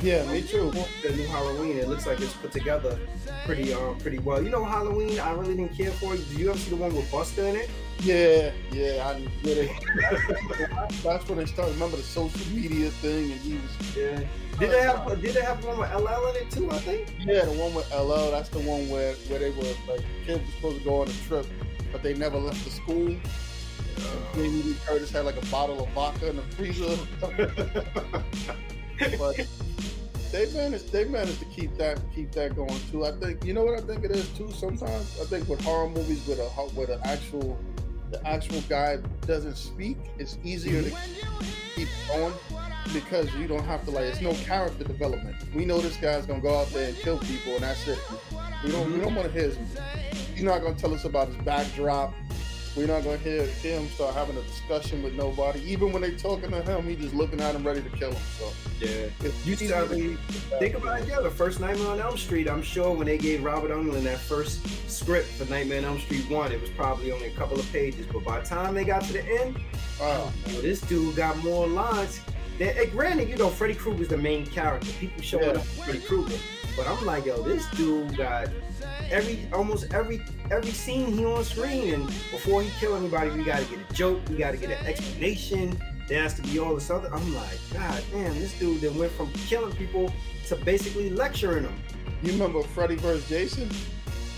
Yeah, 0.00 0.30
me 0.30 0.42
too. 0.42 0.70
The 1.02 1.16
new 1.16 1.26
Halloween, 1.26 1.78
it 1.78 1.88
looks 1.88 2.06
like 2.06 2.20
it's 2.20 2.34
put 2.34 2.52
together 2.52 2.98
pretty 3.46 3.72
um 3.72 3.98
pretty 3.98 4.18
well. 4.18 4.42
You 4.42 4.50
know 4.50 4.64
Halloween, 4.64 5.18
I 5.18 5.32
really 5.32 5.56
didn't 5.56 5.76
care 5.76 5.92
for. 5.92 6.14
It. 6.14 6.28
Did 6.28 6.38
you 6.38 6.50
ever 6.50 6.58
see 6.58 6.70
the 6.70 6.76
one 6.76 6.94
with 6.94 7.10
Buster 7.10 7.44
in 7.46 7.56
it? 7.56 7.70
Yeah, 8.00 8.50
yeah, 8.72 9.06
I 9.06 9.20
get 9.42 9.56
it. 9.58 9.70
That's 11.02 11.28
when 11.28 11.38
they 11.38 11.46
started. 11.46 11.72
Remember 11.74 11.96
the 11.96 12.02
social 12.02 12.40
media 12.54 12.90
thing, 12.90 13.32
and 13.32 13.40
he 13.40 13.54
was. 13.54 13.96
Yeah. 13.96 14.20
Did 14.58 14.70
they 14.70 14.82
have 14.82 15.20
Did 15.20 15.34
they 15.34 15.42
have 15.42 15.64
one 15.64 15.78
with 15.78 15.92
LL 15.92 16.28
in 16.28 16.36
it 16.36 16.50
too? 16.50 16.70
I 16.70 16.78
think. 16.78 17.14
Yeah, 17.20 17.44
the 17.44 17.52
one 17.52 17.74
with 17.74 17.90
LL. 17.92 18.30
That's 18.30 18.50
the 18.50 18.60
one 18.60 18.88
where 18.88 19.14
where 19.14 19.38
they 19.38 19.50
were 19.50 19.74
like 19.88 20.04
kids 20.26 20.40
were 20.40 20.52
supposed 20.56 20.78
to 20.78 20.84
go 20.84 21.00
on 21.02 21.08
a 21.08 21.12
trip, 21.26 21.46
but 21.92 22.02
they 22.02 22.14
never 22.14 22.38
left 22.38 22.62
the 22.64 22.70
school. 22.70 23.16
Uh, 23.96 24.36
Jamie 24.36 24.76
Curtis 24.86 25.10
had 25.10 25.24
like 25.24 25.36
a 25.36 25.46
bottle 25.46 25.82
of 25.82 25.88
vodka 25.90 26.30
in 26.30 26.36
the 26.36 26.42
freezer. 26.42 26.96
but 29.18 29.46
they 30.30 30.52
managed 30.52 30.92
they 30.92 31.04
managed 31.04 31.38
to 31.38 31.44
keep 31.46 31.76
that 31.78 32.00
keep 32.14 32.32
that 32.32 32.54
going 32.54 32.80
too. 32.90 33.06
I 33.06 33.12
think 33.12 33.44
you 33.44 33.54
know 33.54 33.64
what 33.64 33.78
I 33.78 33.86
think 33.86 34.04
it 34.04 34.10
is 34.10 34.28
too. 34.30 34.50
Sometimes 34.52 35.18
I 35.20 35.24
think 35.24 35.48
with 35.48 35.60
horror 35.62 35.88
movies 35.88 36.26
with 36.26 36.38
a 36.38 36.48
with 36.76 36.90
an 36.90 37.00
actual 37.04 37.58
the 38.14 38.28
actual 38.28 38.60
guy 38.68 38.98
doesn't 39.26 39.56
speak, 39.56 39.96
it's 40.18 40.38
easier 40.44 40.82
to 40.82 40.96
keep 41.74 41.88
going 42.08 42.32
because 42.92 43.32
you 43.34 43.48
don't 43.48 43.64
have 43.64 43.84
to 43.84 43.90
like 43.90 44.04
it's 44.04 44.20
no 44.20 44.32
character 44.34 44.84
development. 44.84 45.36
We 45.52 45.64
know 45.64 45.80
this 45.80 45.96
guy's 45.96 46.24
gonna 46.24 46.40
go 46.40 46.60
out 46.60 46.68
there 46.68 46.90
and 46.90 46.96
kill 46.98 47.18
people 47.18 47.54
and 47.54 47.64
that's 47.64 47.88
it. 47.88 47.98
We 48.62 48.70
don't 48.70 48.92
we 48.92 49.00
don't 49.00 49.08
mm-hmm. 49.08 49.16
want 49.16 49.32
to 49.32 49.32
hear 49.32 49.48
his 49.48 49.58
he's 50.34 50.44
not 50.44 50.62
gonna 50.62 50.76
tell 50.76 50.94
us 50.94 51.04
about 51.04 51.26
his 51.28 51.36
backdrop 51.38 52.14
we're 52.76 52.86
not 52.86 53.04
gonna 53.04 53.18
hear 53.18 53.46
him 53.46 53.88
start 53.88 54.14
having 54.14 54.36
a 54.36 54.42
discussion 54.42 55.02
with 55.02 55.14
nobody. 55.14 55.60
Even 55.60 55.92
when 55.92 56.02
they 56.02 56.12
talking 56.12 56.50
to 56.50 56.62
him, 56.62 56.88
he 56.88 56.96
just 56.96 57.14
looking 57.14 57.40
at 57.40 57.54
him 57.54 57.64
ready 57.64 57.82
to 57.82 57.90
kill 57.90 58.12
him. 58.12 58.22
So 58.38 58.52
yeah, 58.80 59.06
you 59.44 59.54
sound 59.56 59.90
think 60.58 60.74
about 60.74 61.00
it. 61.00 61.08
Yeah, 61.08 61.20
the 61.20 61.30
first 61.30 61.60
Nightmare 61.60 61.88
on 61.88 62.00
Elm 62.00 62.16
Street. 62.16 62.48
I'm 62.48 62.62
sure 62.62 62.90
when 62.92 63.06
they 63.06 63.18
gave 63.18 63.44
Robert 63.44 63.70
Englund 63.70 64.02
that 64.02 64.18
first 64.18 64.66
script 64.90 65.28
for 65.28 65.48
Nightmare 65.50 65.78
on 65.78 65.84
Elm 65.84 66.00
Street 66.00 66.28
one, 66.28 66.50
it 66.50 66.60
was 66.60 66.70
probably 66.70 67.12
only 67.12 67.28
a 67.28 67.36
couple 67.36 67.58
of 67.58 67.70
pages. 67.72 68.06
But 68.06 68.24
by 68.24 68.40
the 68.40 68.46
time 68.46 68.74
they 68.74 68.84
got 68.84 69.02
to 69.04 69.12
the 69.12 69.24
end, 69.24 69.60
oh, 70.00 70.32
oh 70.48 70.60
this 70.60 70.80
dude 70.80 71.14
got 71.14 71.36
more 71.38 71.66
lines. 71.66 72.20
They, 72.58 72.70
eh, 72.70 72.86
granted, 72.86 73.28
you 73.28 73.36
know, 73.36 73.50
Freddy 73.50 73.74
Krueger's 73.74 74.08
the 74.08 74.16
main 74.16 74.46
character. 74.46 74.90
People 75.00 75.22
showing 75.22 75.44
yeah. 75.44 75.52
up 75.52 75.64
Freddy 75.64 76.00
Krueger. 76.00 76.36
But 76.76 76.88
I'm 76.88 77.04
like, 77.04 77.26
yo, 77.26 77.42
this 77.42 77.66
dude 77.70 78.16
got 78.16 78.48
every 79.10 79.48
almost 79.52 79.92
every 79.92 80.20
every 80.50 80.72
scene 80.72 81.12
he 81.12 81.24
on 81.24 81.44
screen, 81.44 81.94
and 81.94 82.06
before 82.06 82.62
he 82.62 82.70
kill 82.80 82.96
anybody, 82.96 83.30
we 83.30 83.44
gotta 83.44 83.64
get 83.64 83.78
a 83.88 83.94
joke, 83.94 84.20
we 84.28 84.36
gotta 84.36 84.56
get 84.56 84.70
an 84.70 84.86
explanation. 84.86 85.78
There 86.08 86.22
has 86.22 86.34
to 86.34 86.42
be 86.42 86.58
all 86.58 86.74
this 86.74 86.90
other. 86.90 87.12
I'm 87.14 87.34
like, 87.34 87.58
God 87.72 88.02
damn, 88.12 88.34
this 88.34 88.58
dude 88.58 88.80
that 88.82 88.92
went 88.94 89.12
from 89.12 89.32
killing 89.46 89.74
people 89.76 90.12
to 90.48 90.56
basically 90.56 91.10
lecturing 91.10 91.62
them. 91.62 91.74
You 92.22 92.32
remember 92.32 92.62
Freddy 92.62 92.96
vs. 92.96 93.28
Jason? 93.28 93.70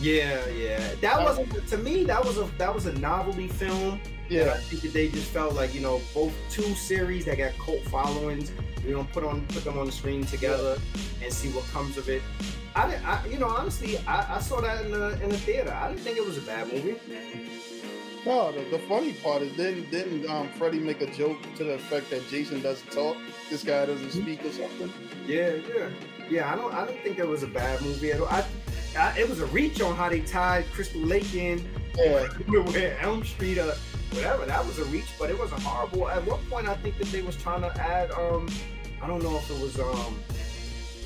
Yeah, 0.00 0.46
yeah. 0.48 0.94
That 1.00 1.22
wasn't 1.22 1.66
to 1.68 1.78
me. 1.78 2.04
That 2.04 2.24
was 2.24 2.38
a 2.38 2.44
that 2.58 2.74
was 2.74 2.86
a 2.86 2.92
novelty 2.98 3.48
film. 3.48 4.00
Yeah, 4.28 4.54
I 4.54 4.58
think 4.58 4.82
that 4.82 4.92
they 4.92 5.08
just 5.08 5.30
felt 5.30 5.54
like 5.54 5.74
you 5.74 5.80
know 5.80 6.00
both 6.12 6.32
two 6.50 6.74
series 6.74 7.24
that 7.26 7.38
got 7.38 7.56
cult 7.58 7.82
followings. 7.84 8.52
We 8.84 8.92
don't 8.92 9.10
put 9.12 9.24
on 9.24 9.46
put 9.46 9.64
them 9.64 9.78
on 9.78 9.86
the 9.86 9.92
screen 9.92 10.24
together 10.24 10.78
and 11.22 11.32
see 11.32 11.48
what 11.50 11.64
comes 11.68 11.96
of 11.96 12.08
it. 12.08 12.22
I, 12.74 12.96
I 13.04 13.26
you 13.26 13.38
know, 13.38 13.48
honestly, 13.48 13.98
I, 14.06 14.36
I, 14.36 14.40
saw 14.40 14.60
that 14.60 14.84
in 14.84 14.90
the 14.90 15.20
in 15.22 15.30
the 15.30 15.38
theater. 15.38 15.72
I 15.72 15.88
didn't 15.88 16.02
think 16.02 16.18
it 16.18 16.26
was 16.26 16.36
a 16.36 16.42
bad 16.42 16.70
movie. 16.70 16.96
No, 18.26 18.52
the, 18.52 18.64
the 18.70 18.78
funny 18.80 19.14
part 19.14 19.42
is 19.42 19.56
didn't 19.56 19.90
didn't 19.90 20.28
um, 20.28 20.48
Freddy 20.58 20.78
make 20.78 21.00
a 21.00 21.06
joke 21.06 21.38
to 21.56 21.64
the 21.64 21.74
effect 21.74 22.10
that 22.10 22.28
Jason 22.28 22.60
doesn't 22.60 22.90
talk? 22.90 23.16
This 23.48 23.64
guy 23.64 23.86
doesn't 23.86 24.08
mm-hmm. 24.08 24.22
speak 24.22 24.44
or 24.44 24.50
something. 24.50 24.92
Yeah, 25.26 25.54
yeah, 25.74 25.88
yeah. 26.28 26.52
I 26.52 26.56
don't 26.56 26.74
I 26.74 26.84
don't 26.84 26.98
think 27.00 27.18
it 27.18 27.26
was 27.26 27.42
a 27.42 27.48
bad 27.48 27.80
movie 27.80 28.12
at 28.12 28.20
all. 28.20 28.28
I, 28.28 28.44
I 28.96 29.18
it 29.18 29.28
was 29.28 29.40
a 29.40 29.46
reach 29.46 29.80
on 29.80 29.94
how 29.96 30.08
they 30.08 30.20
tied 30.20 30.64
Crystal 30.72 31.00
Lake 31.00 31.34
in. 31.34 31.58
Where 31.96 32.98
Elm 33.00 33.24
Street, 33.24 33.58
uh, 33.58 33.72
whatever. 34.10 34.44
That 34.44 34.66
was 34.66 34.78
a 34.78 34.84
reach, 34.86 35.08
but 35.18 35.30
it 35.30 35.38
wasn't 35.38 35.62
horrible. 35.62 36.08
At 36.10 36.26
one 36.26 36.40
point, 36.50 36.68
I 36.68 36.74
think 36.74 36.98
that 36.98 37.06
they 37.08 37.22
was 37.22 37.36
trying 37.36 37.62
to 37.62 37.80
add. 37.80 38.10
um 38.10 38.48
I 39.02 39.06
don't 39.06 39.22
know 39.22 39.36
if 39.36 39.50
it 39.50 39.60
was 39.60 39.78
um 39.78 40.18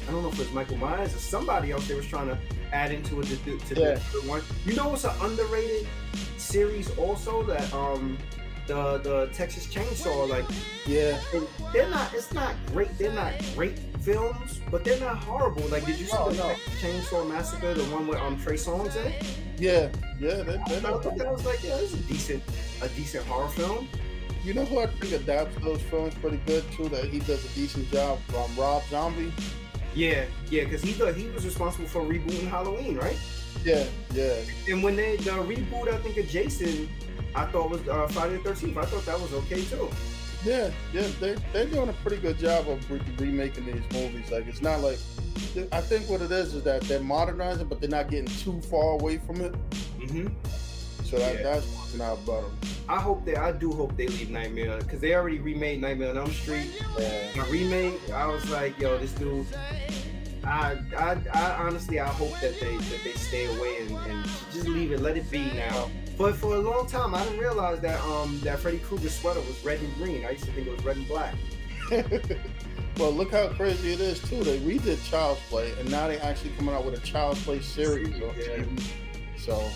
I 0.08 0.12
don't 0.12 0.22
know 0.22 0.28
if 0.28 0.34
it 0.34 0.40
was 0.40 0.52
Michael 0.52 0.78
Myers 0.78 1.14
or 1.14 1.18
somebody 1.18 1.70
else 1.70 1.86
they 1.86 1.94
was 1.94 2.06
trying 2.06 2.28
to 2.28 2.38
add 2.72 2.90
into 2.92 3.20
it 3.20 3.26
to, 3.26 3.36
to, 3.36 3.58
to 3.74 3.80
yeah. 3.80 3.94
the 4.12 4.28
one. 4.28 4.42
You 4.64 4.74
know, 4.74 4.94
it's 4.94 5.04
an 5.04 5.12
underrated 5.20 5.86
series 6.38 6.90
also 6.98 7.42
that 7.44 7.72
um 7.72 8.18
the 8.66 8.98
the 8.98 9.28
Texas 9.32 9.66
Chainsaw 9.66 10.28
like 10.28 10.44
yeah 10.86 11.20
they're 11.72 11.88
not 11.88 12.12
it's 12.14 12.32
not 12.32 12.54
great 12.72 12.96
they're 12.98 13.12
not 13.12 13.32
great 13.54 13.78
films 14.00 14.60
but 14.70 14.84
they're 14.84 15.00
not 15.00 15.16
horrible 15.18 15.62
like 15.68 15.84
did 15.84 15.98
you 15.98 16.06
see 16.06 16.16
no, 16.16 16.30
the 16.30 16.36
no. 16.36 16.54
Chainsaw 16.80 17.28
Massacre 17.28 17.74
the 17.74 17.84
one 17.84 18.06
with 18.06 18.18
um 18.18 18.40
Trey 18.40 18.54
Songz 18.54 18.96
in 18.96 19.12
it 19.12 19.36
yeah 19.58 19.88
yeah 20.18 20.42
they, 20.42 20.60
they 20.68 20.86
I, 20.86 20.94
I 20.94 21.00
thought 21.00 21.16
that 21.16 21.30
was 21.30 21.44
like 21.44 21.62
yeah 21.62 21.76
it's 21.76 21.94
a 21.94 21.98
decent 21.98 22.42
a 22.82 22.88
decent 22.88 23.26
horror 23.26 23.48
film 23.48 23.88
you 24.44 24.54
know 24.54 24.64
who 24.64 24.80
I 24.80 24.86
think 24.86 25.12
adapts 25.12 25.62
those 25.62 25.82
films 25.82 26.14
pretty 26.14 26.40
good 26.46 26.64
too 26.72 26.88
that 26.88 27.04
he 27.04 27.18
does 27.20 27.44
a 27.44 27.54
decent 27.54 27.90
job 27.90 28.18
um, 28.36 28.50
Rob 28.56 28.82
Zombie 28.90 29.32
yeah, 29.94 30.24
yeah, 30.50 30.64
because 30.64 30.82
he 30.82 30.92
thought 30.92 31.14
he 31.14 31.28
was 31.28 31.44
responsible 31.44 31.88
for 31.88 32.02
rebooting 32.02 32.48
Halloween, 32.48 32.96
right? 32.96 33.18
Yeah, 33.64 33.84
yeah. 34.14 34.36
And 34.68 34.82
when 34.82 34.96
they 34.96 35.16
the 35.16 35.32
reboot, 35.32 35.88
I 35.88 35.98
think 35.98 36.16
of 36.16 36.28
Jason, 36.28 36.88
I 37.34 37.46
thought 37.46 37.70
was 37.70 37.86
uh, 37.88 38.06
Friday 38.08 38.36
the 38.36 38.42
Thirteenth. 38.42 38.76
I 38.76 38.84
thought 38.84 39.04
that 39.06 39.20
was 39.20 39.32
okay 39.32 39.64
too. 39.64 39.88
Yeah, 40.44 40.70
yeah, 40.92 41.06
they 41.20 41.36
they're 41.52 41.66
doing 41.66 41.88
a 41.88 41.92
pretty 41.94 42.16
good 42.16 42.38
job 42.38 42.68
of 42.68 42.90
re- 42.90 43.00
remaking 43.18 43.66
these 43.66 43.82
movies. 43.92 44.30
Like 44.30 44.46
it's 44.46 44.62
not 44.62 44.80
like 44.80 44.98
I 45.72 45.80
think 45.80 46.08
what 46.08 46.22
it 46.22 46.30
is 46.30 46.54
is 46.54 46.62
that 46.64 46.82
they're 46.82 47.00
modernizing, 47.00 47.68
but 47.68 47.80
they're 47.80 47.90
not 47.90 48.08
getting 48.10 48.26
too 48.26 48.60
far 48.62 48.92
away 48.92 49.18
from 49.18 49.40
it. 49.40 49.52
Mm-hmm. 49.98 50.28
So 51.04 51.18
that, 51.18 51.34
yeah. 51.34 51.42
that's 51.42 51.66
working 51.76 52.00
out 52.00 52.24
better. 52.24 52.46
I 52.88 53.00
hope 53.00 53.24
they, 53.24 53.34
I 53.34 53.50
do 53.50 53.72
hope 53.72 53.96
they 53.96 54.06
leave 54.06 54.30
Nightmare 54.30 54.78
because 54.78 55.00
they 55.00 55.14
already 55.14 55.40
remade 55.40 55.80
Nightmare 55.80 56.10
on 56.10 56.18
Elm 56.18 56.30
Street. 56.30 56.70
Yeah. 56.98 57.32
The 57.34 57.42
remake, 57.50 58.10
I 58.10 58.26
was 58.26 58.48
like, 58.48 58.78
yo, 58.78 58.96
this 58.98 59.12
dude. 59.12 59.46
I, 60.44 60.78
I, 60.96 61.18
I 61.34 61.66
honestly, 61.66 62.00
I 62.00 62.08
hope 62.08 62.32
that 62.40 62.58
they 62.60 62.76
that 62.76 63.00
they 63.04 63.12
stay 63.12 63.46
away 63.56 63.78
and, 63.82 63.90
and 63.90 64.24
just 64.52 64.68
leave 64.68 64.92
it, 64.92 65.00
let 65.00 65.16
it 65.16 65.28
be 65.30 65.44
now. 65.52 65.90
But 66.18 66.36
for 66.36 66.54
a 66.54 66.58
long 66.58 66.86
time, 66.86 67.14
I 67.14 67.24
didn't 67.24 67.38
realize 67.38 67.80
that 67.80 68.00
um 68.02 68.40
that 68.40 68.58
Freddy 68.58 68.78
Krueger 68.78 69.08
sweater 69.08 69.40
was 69.40 69.64
red 69.64 69.80
and 69.80 69.94
green. 69.96 70.24
I 70.24 70.30
used 70.30 70.44
to 70.44 70.52
think 70.52 70.66
it 70.66 70.76
was 70.76 70.84
red 70.84 70.96
and 70.96 71.08
black. 71.08 71.34
well, 72.98 73.10
look 73.10 73.32
how 73.32 73.48
crazy 73.48 73.92
it 73.92 74.00
is 74.00 74.20
too. 74.22 74.44
They 74.44 74.58
redid 74.60 75.02
Child's 75.08 75.40
Play, 75.48 75.72
and 75.78 75.90
now 75.90 76.08
they're 76.08 76.22
actually 76.22 76.50
coming 76.50 76.74
out 76.74 76.84
with 76.84 76.94
a 76.94 77.00
Child's 77.04 77.42
Play 77.42 77.60
series. 77.60 78.16
Yeah. 78.18 78.64
So 79.38 79.68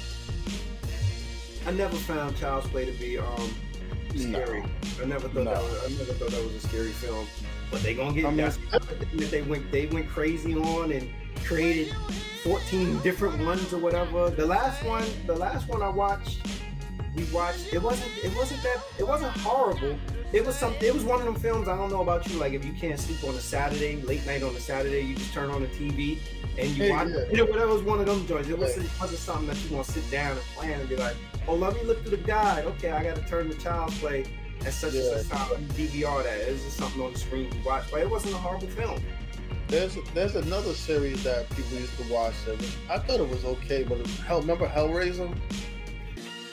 I 1.67 1.71
never 1.73 1.97
found 1.97 2.37
Child's 2.37 2.69
Play 2.69 2.85
to 2.85 2.93
be 2.93 3.19
um 3.19 3.55
scary. 4.15 4.61
No. 4.61 4.69
I 5.03 5.07
never 5.07 5.29
thought 5.29 5.45
no. 5.45 5.55
that 5.55 5.63
was, 5.63 5.85
I 5.85 5.89
never 5.99 6.13
thought 6.13 6.31
that 6.31 6.45
was 6.45 6.55
a 6.55 6.69
scary 6.69 6.91
film. 6.91 7.27
But 7.71 7.83
they 7.83 7.95
gonna 7.95 8.15
get 8.15 8.27
I 8.27 8.29
mean, 8.29 8.37
that's 8.37 8.59
that 8.71 9.31
they 9.31 9.43
went 9.43 9.71
they 9.73 9.87
went 9.87 10.09
crazy 10.09 10.55
on 10.55 10.93
and 10.93 11.09
created 11.45 11.95
14 12.43 12.99
different 13.01 13.45
ones 13.45 13.73
or 13.73 13.79
whatever. 13.79 14.31
The 14.31 14.47
last 14.47 14.85
one, 14.85 15.05
the 15.27 15.35
last 15.35 15.69
one 15.69 15.83
I 15.83 15.89
watched, 15.89 16.41
we 17.15 17.25
watched. 17.25 17.73
It 17.73 17.83
wasn't 17.83 18.11
it 18.25 18.35
wasn't 18.37 18.63
that 18.63 18.83
it 18.99 19.07
wasn't 19.07 19.37
horrible. 19.39 19.97
It 20.33 20.45
was 20.45 20.57
some. 20.57 20.75
It 20.81 20.93
was 20.93 21.05
one 21.05 21.21
of 21.21 21.27
them 21.27 21.37
films. 21.37 21.69
I 21.69 21.77
don't 21.77 21.91
know 21.91 22.03
about 22.03 22.29
you. 22.29 22.39
Like 22.39 22.53
if 22.53 22.65
you 22.65 22.73
can't 22.73 22.99
sleep 22.99 23.23
on 23.25 23.35
a 23.37 23.41
Saturday, 23.41 24.03
late 24.03 24.27
night 24.27 24.43
on 24.43 24.55
a 24.57 24.61
Saturday, 24.61 25.01
you 25.03 25.15
just 25.15 25.33
turn 25.33 25.51
on 25.51 25.63
the 25.63 25.69
TV 25.69 26.19
and 26.59 26.69
you 26.71 26.85
hey, 26.85 26.91
watch. 26.91 27.09
Yeah. 27.09 27.25
You 27.31 27.37
know, 27.39 27.45
whatever 27.45 27.73
was 27.73 27.83
one 27.83 28.01
of 28.01 28.07
them 28.07 28.27
joints. 28.27 28.49
It 28.49 28.59
wasn't, 28.59 28.87
it 28.87 29.01
wasn't 29.01 29.21
something 29.21 29.47
that 29.47 29.65
you 29.65 29.75
want 29.75 29.87
to 29.87 29.93
sit 29.93 30.11
down 30.11 30.33
and 30.33 30.41
plan 30.57 30.81
and 30.81 30.89
be 30.89 30.97
like, 30.97 31.17
oh, 31.49 31.55
let 31.55 31.75
me 31.75 31.83
look 31.83 32.03
through 32.03 32.17
the 32.17 32.23
guide. 32.23 32.65
Okay, 32.65 32.91
I 32.91 33.03
got 33.03 33.17
to 33.17 33.23
turn 33.23 33.49
the 33.49 33.57
child 33.57 33.93
play 33.93 34.25
at 34.65 34.73
such 34.73 34.95
yeah. 34.95 35.03
and 35.03 35.27
such 35.27 35.39
time. 35.39 35.65
DVR 35.69 36.23
that. 36.23 36.39
It's 36.49 36.65
just 36.65 36.77
something 36.77 37.03
on 37.03 37.13
the 37.13 37.19
screen 37.19 37.51
to 37.51 37.59
watch. 37.65 37.91
But 37.91 38.01
it 38.01 38.11
wasn't 38.11 38.35
a 38.35 38.39
horrible 38.39 38.69
film. 38.69 39.03
There's 39.69 39.97
there's 40.13 40.37
another 40.37 40.75
series 40.75 41.25
that 41.25 41.49
people 41.51 41.79
used 41.79 41.97
to 41.99 42.13
watch 42.13 42.35
that 42.47 42.59
was, 42.59 42.77
I 42.91 42.99
thought 42.99 43.21
it 43.21 43.29
was 43.29 43.45
okay, 43.45 43.83
but 43.83 43.99
it, 43.99 44.07
hell, 44.27 44.41
remember 44.41 44.67
Hellraiser? 44.67 45.35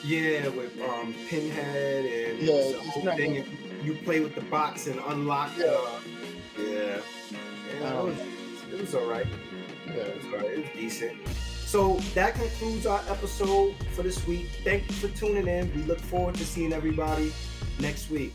Yeah, 0.02 0.48
with 0.48 0.80
um, 0.80 1.14
Pinhead 1.28 2.04
and 2.04 2.38
yeah, 2.40 2.72
the 2.72 2.80
whole 2.80 3.16
thing. 3.16 3.34
You, 3.34 3.44
you 3.84 3.94
play 3.94 4.20
with 4.20 4.34
the 4.34 4.40
box 4.42 4.86
and 4.86 4.98
unlock. 5.06 5.52
Yeah, 5.56 5.66
uh, 5.66 6.00
yeah, 6.58 6.98
yeah. 7.80 7.88
Um, 7.88 8.08
it 8.08 8.16
was, 8.16 8.18
it 8.72 8.80
was 8.80 8.94
all 8.94 9.06
right. 9.06 9.26
Yeah, 9.86 9.94
it 9.94 10.16
was, 10.16 10.24
all 10.26 10.40
right. 10.40 10.58
it 10.58 10.58
was 10.58 10.68
decent. 10.74 11.18
So 11.72 11.96
that 12.14 12.34
concludes 12.34 12.86
our 12.86 13.00
episode 13.08 13.74
for 13.92 14.02
this 14.02 14.26
week. 14.26 14.48
Thank 14.64 14.88
you 14.88 14.94
for 14.96 15.08
tuning 15.16 15.46
in. 15.46 15.72
We 15.74 15.82
look 15.84 16.00
forward 16.00 16.34
to 16.34 16.44
seeing 16.44 16.72
everybody 16.72 17.32
next 17.78 18.10
week. 18.10 18.34